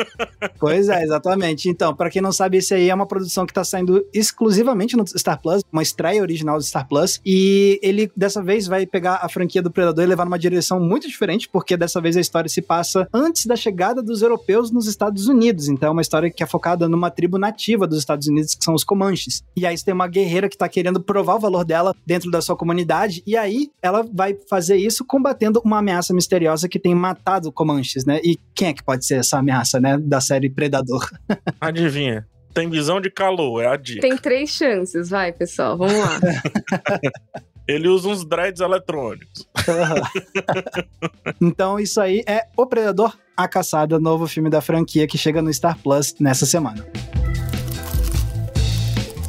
pois 0.59 0.89
é, 0.89 1.01
exatamente. 1.01 1.69
Então, 1.69 1.95
para 1.95 2.09
quem 2.09 2.21
não 2.21 2.33
sabe, 2.33 2.57
esse 2.57 2.73
aí 2.73 2.89
é 2.89 2.93
uma 2.93 3.05
produção 3.05 3.45
que 3.45 3.53
tá 3.53 3.63
saindo 3.63 4.05
exclusivamente 4.13 4.97
no 4.97 5.07
Star 5.07 5.41
Plus, 5.41 5.63
uma 5.71 5.81
estreia 5.81 6.21
original 6.21 6.57
do 6.57 6.63
Star 6.63 6.85
Plus, 6.87 7.21
e 7.25 7.79
ele 7.81 8.11
dessa 8.17 8.43
vez 8.43 8.67
vai 8.67 8.85
pegar 8.85 9.19
a 9.21 9.29
franquia 9.29 9.61
do 9.61 9.71
Predador 9.71 10.03
e 10.03 10.07
levar 10.07 10.25
numa 10.25 10.39
direção 10.39 10.77
muito 10.77 11.07
diferente, 11.07 11.47
porque 11.47 11.77
dessa 11.77 12.01
vez 12.01 12.17
a 12.17 12.21
história 12.21 12.49
se 12.49 12.61
passa 12.61 13.07
antes 13.13 13.45
da 13.45 13.55
chegada 13.55 14.03
dos 14.03 14.21
europeus 14.21 14.71
nos 14.71 14.87
Estados 14.87 15.29
Unidos. 15.29 15.69
Então, 15.69 15.87
é 15.87 15.91
uma 15.91 16.01
história 16.01 16.29
que 16.29 16.43
é 16.43 16.45
focada 16.45 16.89
numa 16.89 17.09
tribo 17.09 17.37
nativa 17.37 17.87
dos 17.87 17.99
Estados 17.99 18.27
Unidos, 18.27 18.55
que 18.55 18.63
são 18.63 18.73
os 18.73 18.83
Comanches. 18.83 19.41
E 19.55 19.65
aí 19.65 19.77
você 19.77 19.85
tem 19.85 19.93
uma 19.93 20.07
guerreira 20.07 20.49
que 20.49 20.57
tá 20.57 20.67
querendo 20.67 20.99
provar 21.13 21.35
o 21.35 21.39
valor 21.39 21.63
dela 21.63 21.95
dentro 22.07 22.31
da 22.31 22.41
sua 22.41 22.57
comunidade, 22.57 23.21
e 23.27 23.37
aí 23.37 23.69
ela 23.83 24.03
vai 24.11 24.35
fazer 24.49 24.77
isso 24.77 25.05
combatendo 25.05 25.61
uma 25.63 25.77
ameaça 25.77 26.11
misteriosa 26.11 26.67
que 26.67 26.79
tem 26.79 26.95
matado 26.95 27.51
Comanches, 27.51 28.03
né? 28.03 28.19
E 28.23 28.35
quem 28.55 28.69
é 28.69 28.73
que 28.73 28.83
pode 28.83 29.05
ser 29.05 29.19
essa 29.19 29.37
ameaça, 29.37 29.79
né? 29.79 29.95
Da 29.99 30.19
série 30.19 30.49
Predador. 30.49 31.07
Adivinha? 31.61 32.27
Tem 32.51 32.67
visão 32.67 32.99
de 32.99 33.11
calor, 33.11 33.61
é 33.61 33.67
a 33.67 33.77
dica. 33.77 34.01
Tem 34.01 34.17
três 34.17 34.49
chances, 34.49 35.09
vai, 35.11 35.31
pessoal, 35.31 35.77
vamos 35.77 35.99
lá. 35.99 36.19
Ele 37.67 37.87
usa 37.87 38.09
uns 38.09 38.25
dreads 38.25 38.59
eletrônicos. 38.59 39.47
então, 41.39 41.79
isso 41.79 42.01
aí 42.01 42.23
é 42.27 42.47
O 42.57 42.65
Predador, 42.65 43.15
a 43.37 43.47
Caçada, 43.47 43.99
novo 43.99 44.27
filme 44.27 44.49
da 44.49 44.61
franquia 44.61 45.07
que 45.07 45.17
chega 45.17 45.41
no 45.43 45.53
Star 45.53 45.77
Plus 45.77 46.15
nessa 46.19 46.45
semana. 46.45 46.85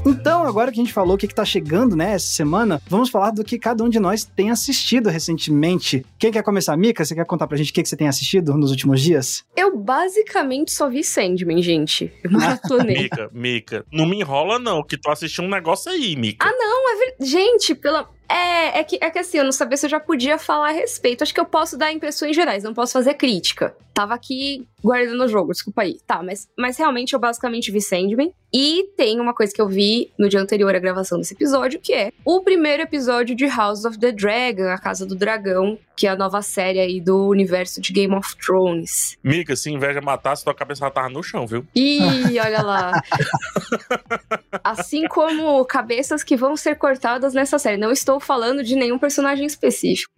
Então, 0.07 0.45
agora 0.45 0.71
que 0.71 0.79
a 0.79 0.85
gente 0.85 0.93
falou 0.93 1.15
o 1.15 1.19
que, 1.19 1.27
que 1.27 1.35
tá 1.35 1.45
chegando, 1.45 1.97
né, 1.97 2.13
essa 2.13 2.27
semana, 2.27 2.81
vamos 2.87 3.09
falar 3.09 3.31
do 3.31 3.43
que 3.43 3.59
cada 3.59 3.83
um 3.83 3.89
de 3.89 3.99
nós 3.99 4.25
tem 4.25 4.51
assistido 4.51 5.09
recentemente. 5.09 6.05
Quem 6.19 6.31
quer 6.31 6.43
começar? 6.43 6.77
Mika, 6.77 7.05
você 7.05 7.15
quer 7.15 7.25
contar 7.25 7.47
pra 7.47 7.57
gente 7.57 7.71
o 7.71 7.75
que, 7.75 7.83
que 7.83 7.89
você 7.89 7.97
tem 7.97 8.07
assistido 8.07 8.53
nos 8.55 8.71
últimos 8.71 9.01
dias? 9.01 9.45
Eu 9.57 9.77
basicamente 9.77 10.73
só 10.73 10.91
vi 10.91 11.03
Sandman, 11.03 11.63
gente. 11.63 12.13
Eu 12.23 12.31
maratonei. 12.33 13.05
Mika, 13.05 13.31
Mika, 13.33 13.87
não 13.91 14.07
me 14.07 14.21
enrola 14.21 14.59
não, 14.59 14.83
que 14.83 14.99
tu 14.99 15.11
assistiu 15.11 15.45
um 15.45 15.49
negócio 15.49 15.91
aí, 15.91 16.15
Mika. 16.17 16.47
Ah, 16.47 16.53
não, 16.53 16.93
é 16.93 16.97
verdade. 16.97 17.31
Gente, 17.31 17.75
pela... 17.75 18.09
É, 18.29 18.81
é 18.81 18.85
que, 18.85 18.99
é 19.01 19.11
que 19.11 19.19
assim, 19.19 19.39
eu 19.39 19.45
não 19.45 19.53
sabia 19.53 19.77
se 19.77 19.87
eu 19.87 19.91
já 19.91 20.01
podia 20.01 20.39
falar 20.39 20.71
a 20.71 20.73
respeito. 20.73 21.23
Acho 21.23 21.35
que 21.35 21.41
eu 21.41 21.45
posso 21.45 21.77
dar 21.77 21.93
impressões 21.93 22.35
gerais, 22.35 22.63
não 22.63 22.75
posso 22.75 22.93
fazer 22.93 23.15
crítica. 23.15 23.77
Tava 23.93 24.15
aqui 24.15 24.67
guardando 24.83 25.23
o 25.23 25.29
jogo, 25.29 25.53
desculpa 25.53 25.83
aí. 25.83 25.99
Tá, 26.07 26.23
mas, 26.23 26.49
mas 26.59 26.77
realmente 26.77 27.13
eu 27.13 27.21
basicamente 27.21 27.71
vi 27.71 27.81
Sandman. 27.81 28.33
E 28.53 28.89
tem 28.97 29.21
uma 29.21 29.35
coisa 29.35 29.53
que 29.53 29.61
eu 29.61 29.69
vi 29.69 30.13
no 30.19 30.29
dia 30.29 30.41
anterior 30.41 30.75
à 30.75 30.79
gravação 30.79 31.19
desse 31.19 31.35
episódio, 31.35 31.81
que 31.81 31.93
é 31.93 32.13
o 32.25 32.41
primeiro 32.41 32.83
episódio 32.83 33.35
de 33.35 33.47
House 33.47 33.85
of 33.85 33.99
the 33.99 34.13
Dragon, 34.13 34.69
a 34.69 34.79
Casa 34.79 35.05
do 35.05 35.15
Dragão, 35.15 35.79
que 35.97 36.07
é 36.07 36.11
a 36.11 36.17
nova 36.17 36.43
série 36.43 36.81
aí 36.81 37.01
do 37.01 37.29
universo 37.29 37.81
de 37.81 37.93
Game 37.93 38.15
of 38.15 38.37
Thrones. 38.37 39.17
Mika, 39.23 39.55
se 39.57 39.71
inveja 39.71 40.01
matasse, 40.01 40.45
tua 40.45 40.55
cabeça 40.55 40.91
tava 40.91 41.09
no 41.09 41.23
chão, 41.23 41.47
viu? 41.47 41.67
Ih, 41.75 42.39
olha 42.41 42.63
lá. 42.63 43.03
assim 44.63 45.07
como 45.07 45.65
cabeças 45.65 46.25
que 46.25 46.37
vão 46.37 46.57
ser 46.57 46.77
cortadas 46.77 47.35
nessa 47.35 47.59
série. 47.59 47.77
Não 47.77 47.93
estou 47.93 48.19
falando 48.19 48.63
de 48.63 48.75
nenhum 48.75 48.99
personagem 48.99 49.47
específico. 49.47 50.13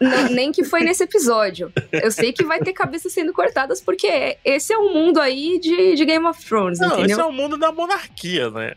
Não, 0.00 0.30
nem 0.30 0.52
que 0.52 0.64
foi 0.64 0.80
nesse 0.80 1.02
episódio. 1.02 1.72
Eu 1.92 2.10
sei 2.10 2.32
que 2.32 2.44
vai 2.44 2.60
ter 2.60 2.72
cabeças 2.72 3.12
sendo 3.12 3.32
cortadas, 3.32 3.80
porque 3.80 4.38
esse 4.44 4.72
é 4.72 4.78
o 4.78 4.82
um 4.82 4.94
mundo 4.94 5.20
aí 5.20 5.58
de, 5.58 5.94
de 5.94 6.04
Game 6.04 6.26
of 6.26 6.44
Thrones, 6.44 6.78
Não, 6.78 6.88
entendeu? 6.88 7.06
esse 7.06 7.20
é 7.20 7.24
o 7.24 7.32
mundo 7.32 7.56
da 7.56 7.72
monarquia, 7.72 8.50
né? 8.50 8.74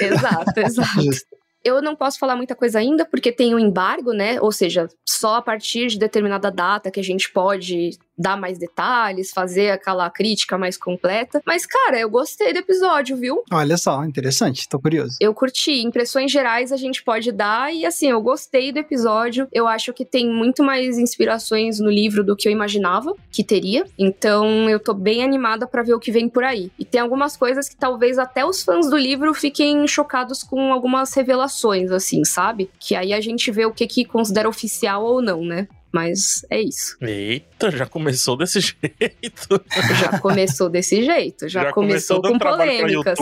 exato, 0.00 0.58
exato. 0.58 1.33
Eu 1.64 1.80
não 1.80 1.96
posso 1.96 2.18
falar 2.18 2.36
muita 2.36 2.54
coisa 2.54 2.78
ainda, 2.78 3.06
porque 3.06 3.32
tem 3.32 3.54
o 3.54 3.56
um 3.56 3.60
embargo, 3.60 4.12
né? 4.12 4.38
Ou 4.40 4.52
seja, 4.52 4.88
só 5.08 5.36
a 5.36 5.42
partir 5.42 5.86
de 5.86 5.98
determinada 5.98 6.50
data 6.50 6.90
que 6.90 7.00
a 7.00 7.04
gente 7.04 7.32
pode 7.32 7.98
dar 8.16 8.36
mais 8.36 8.58
detalhes, 8.58 9.30
fazer 9.30 9.70
aquela 9.70 10.08
crítica 10.10 10.56
mais 10.56 10.76
completa. 10.76 11.42
Mas, 11.46 11.66
cara, 11.66 11.98
eu 11.98 12.08
gostei 12.08 12.52
do 12.52 12.58
episódio, 12.58 13.16
viu? 13.16 13.42
Olha 13.52 13.76
só, 13.76 14.04
interessante, 14.04 14.68
tô 14.68 14.78
curioso. 14.78 15.16
Eu 15.20 15.34
curti. 15.34 15.82
Impressões 15.82 16.30
gerais 16.30 16.72
a 16.72 16.76
gente 16.76 17.02
pode 17.02 17.32
dar, 17.32 17.74
e 17.74 17.84
assim, 17.84 18.10
eu 18.10 18.20
gostei 18.20 18.72
do 18.72 18.78
episódio. 18.78 19.48
Eu 19.52 19.66
acho 19.66 19.92
que 19.92 20.04
tem 20.04 20.28
muito 20.28 20.62
mais 20.62 20.98
inspirações 20.98 21.78
no 21.80 21.90
livro 21.90 22.24
do 22.24 22.36
que 22.36 22.48
eu 22.48 22.52
imaginava 22.52 23.14
que 23.30 23.42
teria. 23.42 23.84
Então, 23.98 24.68
eu 24.68 24.78
tô 24.78 24.94
bem 24.94 25.22
animada 25.22 25.66
para 25.66 25.82
ver 25.82 25.94
o 25.94 26.00
que 26.00 26.12
vem 26.12 26.28
por 26.28 26.44
aí. 26.44 26.70
E 26.78 26.84
tem 26.84 27.00
algumas 27.00 27.36
coisas 27.36 27.68
que 27.68 27.76
talvez 27.76 28.18
até 28.18 28.44
os 28.44 28.62
fãs 28.62 28.88
do 28.88 28.96
livro 28.96 29.32
fiquem 29.34 29.86
chocados 29.86 30.42
com 30.42 30.72
algumas 30.72 31.12
revelações, 31.14 31.90
assim, 31.90 32.24
sabe? 32.24 32.70
Que 32.78 32.94
aí 32.94 33.12
a 33.12 33.20
gente 33.20 33.50
vê 33.50 33.66
o 33.66 33.72
que 33.72 33.86
que 33.86 34.04
considera 34.04 34.48
oficial 34.48 35.04
ou 35.04 35.20
não, 35.20 35.44
né? 35.44 35.68
Mas 35.94 36.44
é 36.50 36.60
isso. 36.60 36.96
Eita, 37.00 37.70
já 37.70 37.86
começou 37.86 38.36
desse 38.36 38.58
jeito. 38.60 39.64
Já 40.00 40.18
começou 40.18 40.68
desse 40.68 41.04
jeito. 41.04 41.48
Já, 41.48 41.62
já 41.62 41.72
começou, 41.72 42.20
começou 42.20 42.32
com 42.32 42.56
polêmicas. 42.56 43.16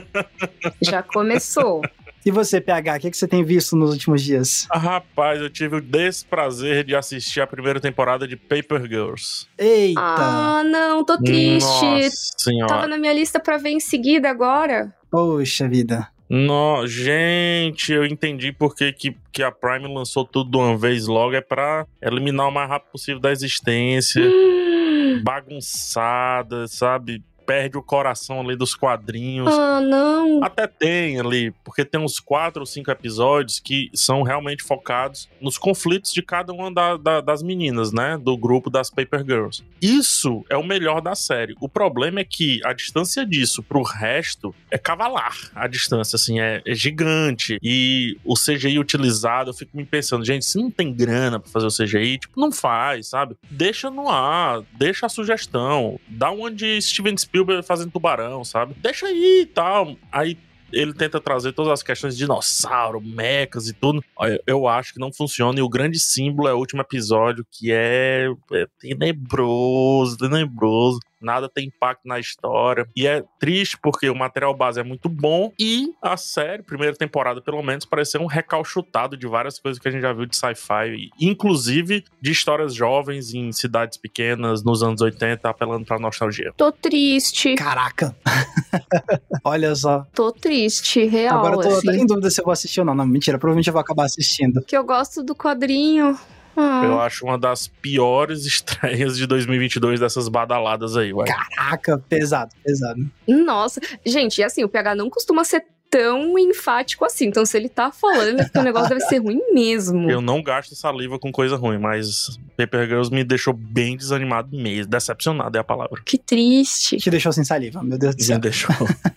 já 0.80 1.02
começou. 1.02 1.82
E 2.24 2.30
você, 2.30 2.58
PH, 2.58 2.96
o 2.96 3.00
que, 3.00 3.10
que 3.10 3.16
você 3.18 3.28
tem 3.28 3.44
visto 3.44 3.76
nos 3.76 3.90
últimos 3.90 4.22
dias? 4.22 4.66
Ah, 4.70 4.78
rapaz, 4.78 5.42
eu 5.42 5.50
tive 5.50 5.76
o 5.76 5.80
desprazer 5.82 6.84
de 6.84 6.96
assistir 6.96 7.42
a 7.42 7.46
primeira 7.46 7.78
temporada 7.78 8.26
de 8.26 8.34
Paper 8.34 8.86
Girls. 8.88 9.46
Eita! 9.58 10.00
Ah, 10.00 10.64
não, 10.64 11.04
tô 11.04 11.18
triste. 11.18 11.84
Nossa 11.84 12.34
senhora. 12.38 12.66
Tava 12.72 12.86
na 12.86 12.96
minha 12.96 13.12
lista 13.12 13.38
pra 13.38 13.58
ver 13.58 13.70
em 13.70 13.80
seguida 13.80 14.30
agora. 14.30 14.90
Poxa 15.10 15.68
vida. 15.68 16.08
No, 16.28 16.86
gente, 16.86 17.90
eu 17.90 18.04
entendi 18.04 18.52
por 18.52 18.74
que, 18.74 18.92
que, 18.92 19.42
a 19.42 19.50
Prime 19.50 19.92
lançou 19.92 20.26
tudo 20.26 20.50
de 20.50 20.56
uma 20.58 20.76
vez 20.76 21.06
logo. 21.06 21.34
É 21.34 21.40
pra 21.40 21.86
eliminar 22.02 22.48
o 22.48 22.52
mais 22.52 22.68
rápido 22.68 22.90
possível 22.92 23.20
da 23.20 23.32
existência. 23.32 24.22
Bagunçada, 25.24 26.68
sabe? 26.68 27.22
Perde 27.48 27.78
o 27.78 27.82
coração 27.82 28.42
ali 28.42 28.54
dos 28.54 28.74
quadrinhos. 28.74 29.48
Ah, 29.48 29.80
não. 29.80 30.44
Até 30.44 30.66
tem 30.66 31.18
ali, 31.18 31.50
porque 31.64 31.82
tem 31.82 31.98
uns 31.98 32.20
quatro 32.20 32.60
ou 32.60 32.66
cinco 32.66 32.90
episódios 32.90 33.58
que 33.58 33.90
são 33.94 34.22
realmente 34.22 34.62
focados 34.62 35.30
nos 35.40 35.56
conflitos 35.56 36.12
de 36.12 36.20
cada 36.20 36.52
uma 36.52 36.70
da, 36.70 36.98
da, 36.98 37.20
das 37.22 37.42
meninas, 37.42 37.90
né? 37.90 38.18
Do 38.22 38.36
grupo 38.36 38.68
das 38.68 38.90
Paper 38.90 39.24
Girls. 39.24 39.64
Isso 39.80 40.44
é 40.50 40.58
o 40.58 40.62
melhor 40.62 41.00
da 41.00 41.14
série. 41.14 41.54
O 41.58 41.70
problema 41.70 42.20
é 42.20 42.24
que 42.24 42.60
a 42.66 42.74
distância 42.74 43.24
disso 43.24 43.62
pro 43.62 43.82
resto 43.82 44.54
é 44.70 44.76
cavalar. 44.76 45.50
A 45.54 45.66
distância, 45.66 46.16
assim, 46.16 46.38
é, 46.40 46.60
é 46.66 46.74
gigante. 46.74 47.58
E 47.62 48.18
o 48.26 48.34
CGI 48.34 48.78
utilizado, 48.78 49.48
eu 49.48 49.54
fico 49.54 49.74
me 49.74 49.86
pensando, 49.86 50.22
gente, 50.22 50.44
se 50.44 50.58
não 50.58 50.70
tem 50.70 50.92
grana 50.92 51.40
pra 51.40 51.50
fazer 51.50 51.66
o 51.66 51.70
CGI, 51.70 52.18
tipo, 52.18 52.38
não 52.38 52.52
faz, 52.52 53.08
sabe? 53.08 53.36
Deixa 53.50 53.90
no 53.90 54.10
ar, 54.10 54.60
deixa 54.72 55.06
a 55.06 55.08
sugestão. 55.08 55.98
Dá 56.06 56.30
uma 56.30 56.50
de 56.50 56.78
Steven 56.82 57.16
Spielberg 57.16 57.37
Spielberg 57.38 57.66
fazendo 57.66 57.92
tubarão, 57.92 58.44
sabe? 58.44 58.74
Deixa 58.78 59.06
aí 59.06 59.42
e 59.42 59.46
tal. 59.46 59.96
Aí 60.10 60.36
ele 60.72 60.92
tenta 60.92 61.20
trazer 61.20 61.52
todas 61.52 61.72
as 61.72 61.82
questões 61.82 62.14
de 62.14 62.24
dinossauro, 62.24 63.00
mechas 63.00 63.68
e 63.68 63.72
tudo. 63.72 64.02
Eu 64.46 64.68
acho 64.68 64.92
que 64.92 65.00
não 65.00 65.12
funciona. 65.12 65.58
E 65.58 65.62
o 65.62 65.68
grande 65.68 65.98
símbolo 65.98 66.48
é 66.48 66.52
o 66.52 66.58
último 66.58 66.82
episódio, 66.82 67.46
que 67.50 67.72
é, 67.72 68.26
é 68.52 68.66
tenebroso, 68.78 70.16
tenebroso 70.16 70.98
nada 71.20 71.48
tem 71.48 71.66
impacto 71.66 72.06
na 72.06 72.18
história. 72.18 72.86
E 72.96 73.06
é 73.06 73.24
triste 73.38 73.78
porque 73.82 74.08
o 74.08 74.14
material 74.14 74.54
base 74.54 74.80
é 74.80 74.82
muito 74.82 75.08
bom 75.08 75.52
e 75.58 75.92
a 76.02 76.16
série, 76.16 76.62
primeira 76.62 76.94
temporada 76.94 77.40
pelo 77.40 77.62
menos, 77.62 77.84
parece 77.84 78.12
ser 78.12 78.20
um 78.20 78.26
recalchutado 78.26 79.16
de 79.16 79.26
várias 79.26 79.58
coisas 79.58 79.80
que 79.80 79.88
a 79.88 79.90
gente 79.90 80.02
já 80.02 80.12
viu 80.12 80.26
de 80.26 80.36
sci-fi, 80.36 81.10
inclusive 81.20 82.04
de 82.20 82.30
histórias 82.30 82.74
jovens 82.74 83.34
em 83.34 83.52
cidades 83.52 83.98
pequenas 83.98 84.62
nos 84.62 84.82
anos 84.82 85.00
80, 85.00 85.48
apelando 85.48 85.84
pra 85.84 85.98
nostalgia. 85.98 86.52
Tô 86.56 86.72
triste. 86.72 87.54
Caraca. 87.54 88.14
Olha 89.44 89.74
só. 89.74 90.06
Tô 90.14 90.32
triste, 90.32 91.04
real. 91.04 91.38
Agora 91.38 91.56
eu 91.56 91.60
tô 91.60 91.76
assim. 91.76 92.02
em 92.02 92.06
dúvida 92.06 92.30
se 92.30 92.40
eu 92.40 92.44
vou 92.44 92.52
assistir 92.52 92.80
ou 92.80 92.86
não. 92.86 92.94
Não, 92.94 93.06
mentira, 93.06 93.38
provavelmente 93.38 93.68
eu 93.68 93.72
vou 93.72 93.80
acabar 93.80 94.04
assistindo. 94.04 94.62
Que 94.64 94.76
eu 94.76 94.84
gosto 94.84 95.22
do 95.22 95.34
quadrinho. 95.34 96.18
Ah. 96.60 96.82
Eu 96.84 97.00
acho 97.00 97.24
uma 97.24 97.38
das 97.38 97.68
piores 97.68 98.44
estreias 98.46 99.16
de 99.16 99.26
2022 99.28 100.00
dessas 100.00 100.28
badaladas 100.28 100.96
aí, 100.96 101.12
ué. 101.12 101.24
Caraca, 101.26 102.02
pesado, 102.08 102.52
pesado. 102.64 103.00
Nossa, 103.28 103.80
gente, 104.04 104.38
e 104.38 104.44
assim, 104.44 104.64
o 104.64 104.68
PH 104.68 104.96
não 104.96 105.08
costuma 105.08 105.44
ser 105.44 105.64
tão 105.90 106.38
enfático 106.38 107.04
assim. 107.04 107.26
Então, 107.26 107.44
se 107.44 107.56
ele 107.56 107.68
tá 107.68 107.90
falando, 107.90 108.40
é 108.40 108.44
porque 108.44 108.58
o 108.58 108.62
negócio 108.62 108.88
deve 108.90 109.00
ser 109.02 109.18
ruim 109.18 109.40
mesmo. 109.52 110.10
Eu 110.10 110.20
não 110.20 110.42
gasto 110.42 110.74
saliva 110.74 111.18
com 111.18 111.32
coisa 111.32 111.56
ruim, 111.56 111.78
mas 111.78 112.38
Paper 112.56 112.86
Girls 112.86 113.10
me 113.10 113.24
deixou 113.24 113.52
bem 113.54 113.96
desanimado 113.96 114.56
mesmo. 114.56 114.90
Decepcionado 114.90 115.56
é 115.56 115.60
a 115.60 115.64
palavra. 115.64 116.00
Que 116.04 116.18
triste. 116.18 116.96
Te 116.98 117.10
deixou 117.10 117.32
sem 117.32 117.44
saliva, 117.44 117.82
meu 117.82 117.98
Deus 117.98 118.14
do 118.14 118.18
Me 118.18 118.24
céu. 118.24 118.38
deixou. 118.38 118.74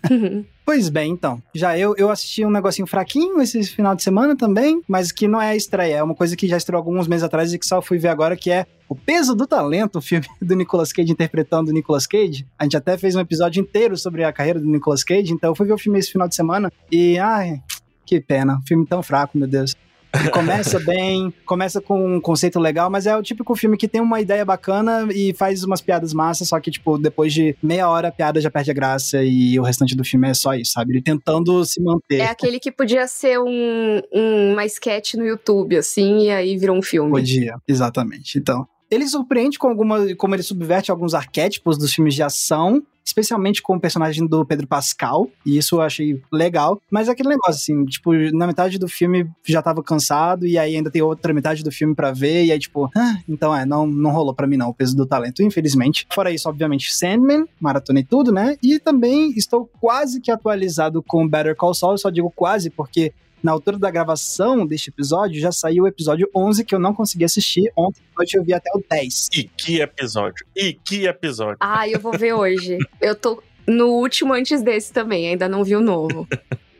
Pois 0.63 0.89
bem, 0.89 1.11
então. 1.11 1.41
Já 1.53 1.77
eu, 1.77 1.95
eu 1.97 2.09
assisti 2.09 2.45
um 2.45 2.49
negocinho 2.49 2.87
fraquinho 2.87 3.41
esse 3.41 3.63
final 3.63 3.95
de 3.95 4.03
semana 4.03 4.37
também, 4.37 4.81
mas 4.87 5.11
que 5.11 5.27
não 5.27 5.41
é 5.41 5.49
a 5.49 5.55
estreia. 5.55 5.95
É 5.95 6.03
uma 6.03 6.15
coisa 6.15 6.35
que 6.35 6.47
já 6.47 6.55
estreou 6.55 6.77
alguns 6.77 7.07
meses 7.07 7.23
atrás 7.23 7.51
e 7.51 7.59
que 7.59 7.65
só 7.65 7.81
fui 7.81 7.97
ver 7.97 8.09
agora, 8.09 8.37
que 8.37 8.51
é 8.51 8.65
O 8.91 8.95
Peso 8.95 9.33
do 9.33 9.47
Talento, 9.47 9.99
o 9.99 10.01
filme 10.01 10.27
do 10.41 10.53
Nicolas 10.53 10.91
Cage 10.91 11.13
interpretando 11.13 11.69
o 11.69 11.73
Nicolas 11.73 12.05
Cage. 12.05 12.45
A 12.59 12.65
gente 12.65 12.75
até 12.75 12.97
fez 12.97 13.15
um 13.15 13.21
episódio 13.21 13.61
inteiro 13.61 13.95
sobre 13.95 14.25
a 14.25 14.33
carreira 14.33 14.59
do 14.59 14.65
Nicolas 14.65 15.01
Cage, 15.01 15.31
então 15.31 15.51
eu 15.51 15.55
fui 15.55 15.65
ver 15.65 15.71
o 15.71 15.77
filme 15.77 15.97
esse 15.97 16.11
final 16.11 16.27
de 16.27 16.35
semana 16.35 16.69
e, 16.91 17.17
ai, 17.17 17.61
que 18.05 18.19
pena. 18.19 18.59
Filme 18.67 18.85
tão 18.85 19.01
fraco, 19.01 19.37
meu 19.37 19.47
Deus. 19.47 19.73
Ele 20.13 20.29
começa 20.29 20.77
bem, 20.83 21.33
começa 21.45 21.79
com 21.79 22.17
um 22.17 22.19
conceito 22.19 22.59
legal, 22.59 22.89
mas 22.89 23.07
é 23.07 23.15
o 23.15 23.23
típico 23.23 23.55
filme 23.55 23.77
que 23.77 23.87
tem 23.87 24.01
uma 24.01 24.19
ideia 24.19 24.43
bacana 24.43 25.07
e 25.15 25.33
faz 25.35 25.63
umas 25.63 25.79
piadas 25.79 26.13
massas, 26.13 26.49
só 26.49 26.59
que, 26.59 26.69
tipo, 26.69 26.97
depois 26.97 27.33
de 27.33 27.55
meia 27.63 27.87
hora 27.87 28.09
a 28.09 28.11
piada 28.11 28.41
já 28.41 28.51
perde 28.51 28.71
a 28.71 28.73
graça 28.73 29.23
e 29.23 29.57
o 29.57 29.63
restante 29.63 29.95
do 29.95 30.03
filme 30.03 30.27
é 30.27 30.33
só 30.33 30.53
isso, 30.53 30.73
sabe? 30.73 30.91
Ele 30.95 31.01
tentando 31.01 31.63
se 31.63 31.81
manter. 31.81 32.19
É 32.19 32.25
aquele 32.25 32.59
que 32.59 32.73
podia 32.73 33.07
ser 33.07 33.39
um, 33.39 34.01
um, 34.13 34.51
uma 34.51 34.65
sketch 34.65 35.13
no 35.13 35.25
YouTube, 35.25 35.77
assim, 35.77 36.25
e 36.25 36.29
aí 36.29 36.57
virou 36.57 36.77
um 36.77 36.81
filme. 36.81 37.09
Podia, 37.09 37.55
exatamente. 37.65 38.37
Então, 38.37 38.67
ele 38.91 39.07
surpreende 39.07 39.57
com 39.57 39.69
alguma, 39.69 40.13
como 40.15 40.35
ele 40.35 40.43
subverte 40.43 40.91
alguns 40.91 41.13
arquétipos 41.13 41.77
dos 41.77 41.93
filmes 41.93 42.13
de 42.13 42.21
ação, 42.21 42.83
especialmente 43.03 43.61
com 43.61 43.75
o 43.75 43.79
personagem 43.79 44.27
do 44.27 44.45
Pedro 44.45 44.67
Pascal, 44.67 45.29
e 45.45 45.57
isso 45.57 45.75
eu 45.75 45.81
achei 45.81 46.21
legal. 46.31 46.79
Mas 46.91 47.07
é 47.07 47.11
aquele 47.11 47.29
negócio 47.29 47.53
assim, 47.53 47.85
tipo, 47.85 48.13
na 48.33 48.45
metade 48.45 48.77
do 48.77 48.89
filme 48.89 49.27
já 49.45 49.61
tava 49.61 49.81
cansado 49.81 50.45
e 50.45 50.57
aí 50.57 50.75
ainda 50.75 50.91
tem 50.91 51.01
outra 51.01 51.33
metade 51.33 51.63
do 51.63 51.71
filme 51.71 51.95
para 51.95 52.11
ver 52.11 52.45
e 52.45 52.51
aí 52.51 52.59
tipo, 52.59 52.89
ah, 52.95 53.17
então 53.27 53.55
é, 53.55 53.65
não 53.65 53.87
não 53.87 54.11
rolou 54.11 54.33
para 54.33 54.45
mim 54.45 54.57
não 54.57 54.69
o 54.69 54.73
peso 54.73 54.95
do 54.95 55.05
talento, 55.05 55.41
infelizmente. 55.41 56.05
Fora 56.13 56.31
isso, 56.31 56.49
obviamente, 56.49 56.93
Sandman, 56.93 57.45
maratonei 57.59 58.03
tudo, 58.03 58.31
né? 58.31 58.57
E 58.61 58.77
também 58.77 59.31
estou 59.31 59.69
quase 59.79 60.19
que 60.19 60.29
atualizado 60.29 61.01
com 61.01 61.27
Better 61.27 61.55
Call 61.55 61.73
Saul, 61.73 61.93
eu 61.93 61.97
só 61.97 62.09
digo 62.09 62.31
quase 62.35 62.69
porque 62.69 63.13
na 63.43 63.51
altura 63.51 63.77
da 63.77 63.89
gravação 63.89 64.65
deste 64.65 64.89
episódio, 64.89 65.39
já 65.39 65.51
saiu 65.51 65.83
o 65.83 65.87
episódio 65.87 66.29
11 66.35 66.63
que 66.65 66.75
eu 66.75 66.79
não 66.79 66.93
consegui 66.93 67.25
assistir. 67.25 67.71
Ontem 67.75 68.01
noite 68.15 68.37
eu 68.37 68.43
vi 68.43 68.53
até 68.53 68.69
o 68.75 68.83
10. 68.89 69.29
E 69.33 69.43
que 69.43 69.81
episódio? 69.81 70.45
E 70.55 70.73
que 70.73 71.05
episódio? 71.05 71.57
Ah, 71.59 71.87
eu 71.87 71.99
vou 71.99 72.11
ver 72.17 72.33
hoje. 72.33 72.77
Eu 72.99 73.15
tô 73.15 73.41
no 73.67 73.87
último 73.87 74.33
antes 74.33 74.61
desse 74.61 74.91
também, 74.91 75.29
ainda 75.29 75.47
não 75.47 75.63
vi 75.63 75.75
o 75.75 75.81
novo. 75.81 76.27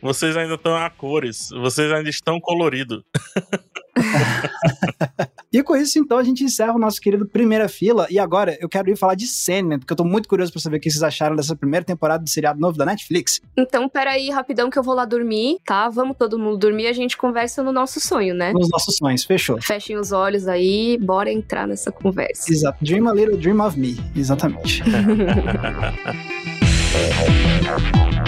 Vocês 0.02 0.36
ainda 0.36 0.56
estão 0.56 0.76
a 0.76 0.90
cores, 0.90 1.50
vocês 1.52 1.92
ainda 1.92 2.10
estão 2.10 2.40
coloridos. 2.40 3.04
e 5.54 5.62
com 5.62 5.76
isso, 5.76 6.00
então, 6.00 6.18
a 6.18 6.24
gente 6.24 6.46
encerra 6.46 6.74
o 6.74 6.80
nosso 6.80 7.02
querido 7.02 7.26
Primeira 7.26 7.68
Fila. 7.68 8.08
E 8.10 8.18
agora 8.18 8.58
eu 8.62 8.70
quero 8.70 8.90
ir 8.90 8.96
falar 8.96 9.16
de 9.16 9.28
Sandman, 9.28 9.80
porque 9.80 9.92
eu 9.92 9.98
tô 9.98 10.06
muito 10.06 10.30
curioso 10.30 10.50
pra 10.52 10.62
saber 10.62 10.78
o 10.78 10.80
que 10.80 10.90
vocês 10.90 11.04
acharam 11.04 11.36
dessa 11.36 11.56
primeira 11.56 11.86
temporada 11.86 12.24
do 12.24 12.30
seriado 12.30 12.58
novo 12.58 12.78
da 12.78 12.86
Netflix. 12.86 13.42
Então, 13.58 13.90
peraí, 13.90 14.30
rapidão, 14.30 14.70
que 14.70 14.80
eu 14.80 14.84
vou 14.84 14.96
lá 14.96 15.04
dormir, 15.04 15.58
tá? 15.66 15.90
Vamos 15.90 16.16
todo 16.18 16.40
mundo 16.40 16.58
dormir 16.58 16.84
e 16.84 16.88
a 16.88 16.94
gente 16.94 17.18
conversa 17.18 17.62
no 17.62 17.74
nosso 17.74 18.00
sonho, 18.00 18.34
né? 18.34 18.54
Nos 18.54 18.70
nossos 18.70 18.96
sonhos, 18.96 19.26
fechou. 19.26 19.62
Fechem 19.62 19.98
os 19.98 20.14
olhos 20.14 20.48
aí, 20.48 20.98
bora 21.02 21.30
entrar 21.30 21.68
nessa 21.68 21.92
conversa. 21.92 22.50
Exato. 22.50 22.84
Dream 22.84 23.10
a 23.10 23.14
little 23.14 23.36
dream 23.36 23.60
of 23.60 23.78
me. 23.78 23.98
Exatamente. 24.16 24.82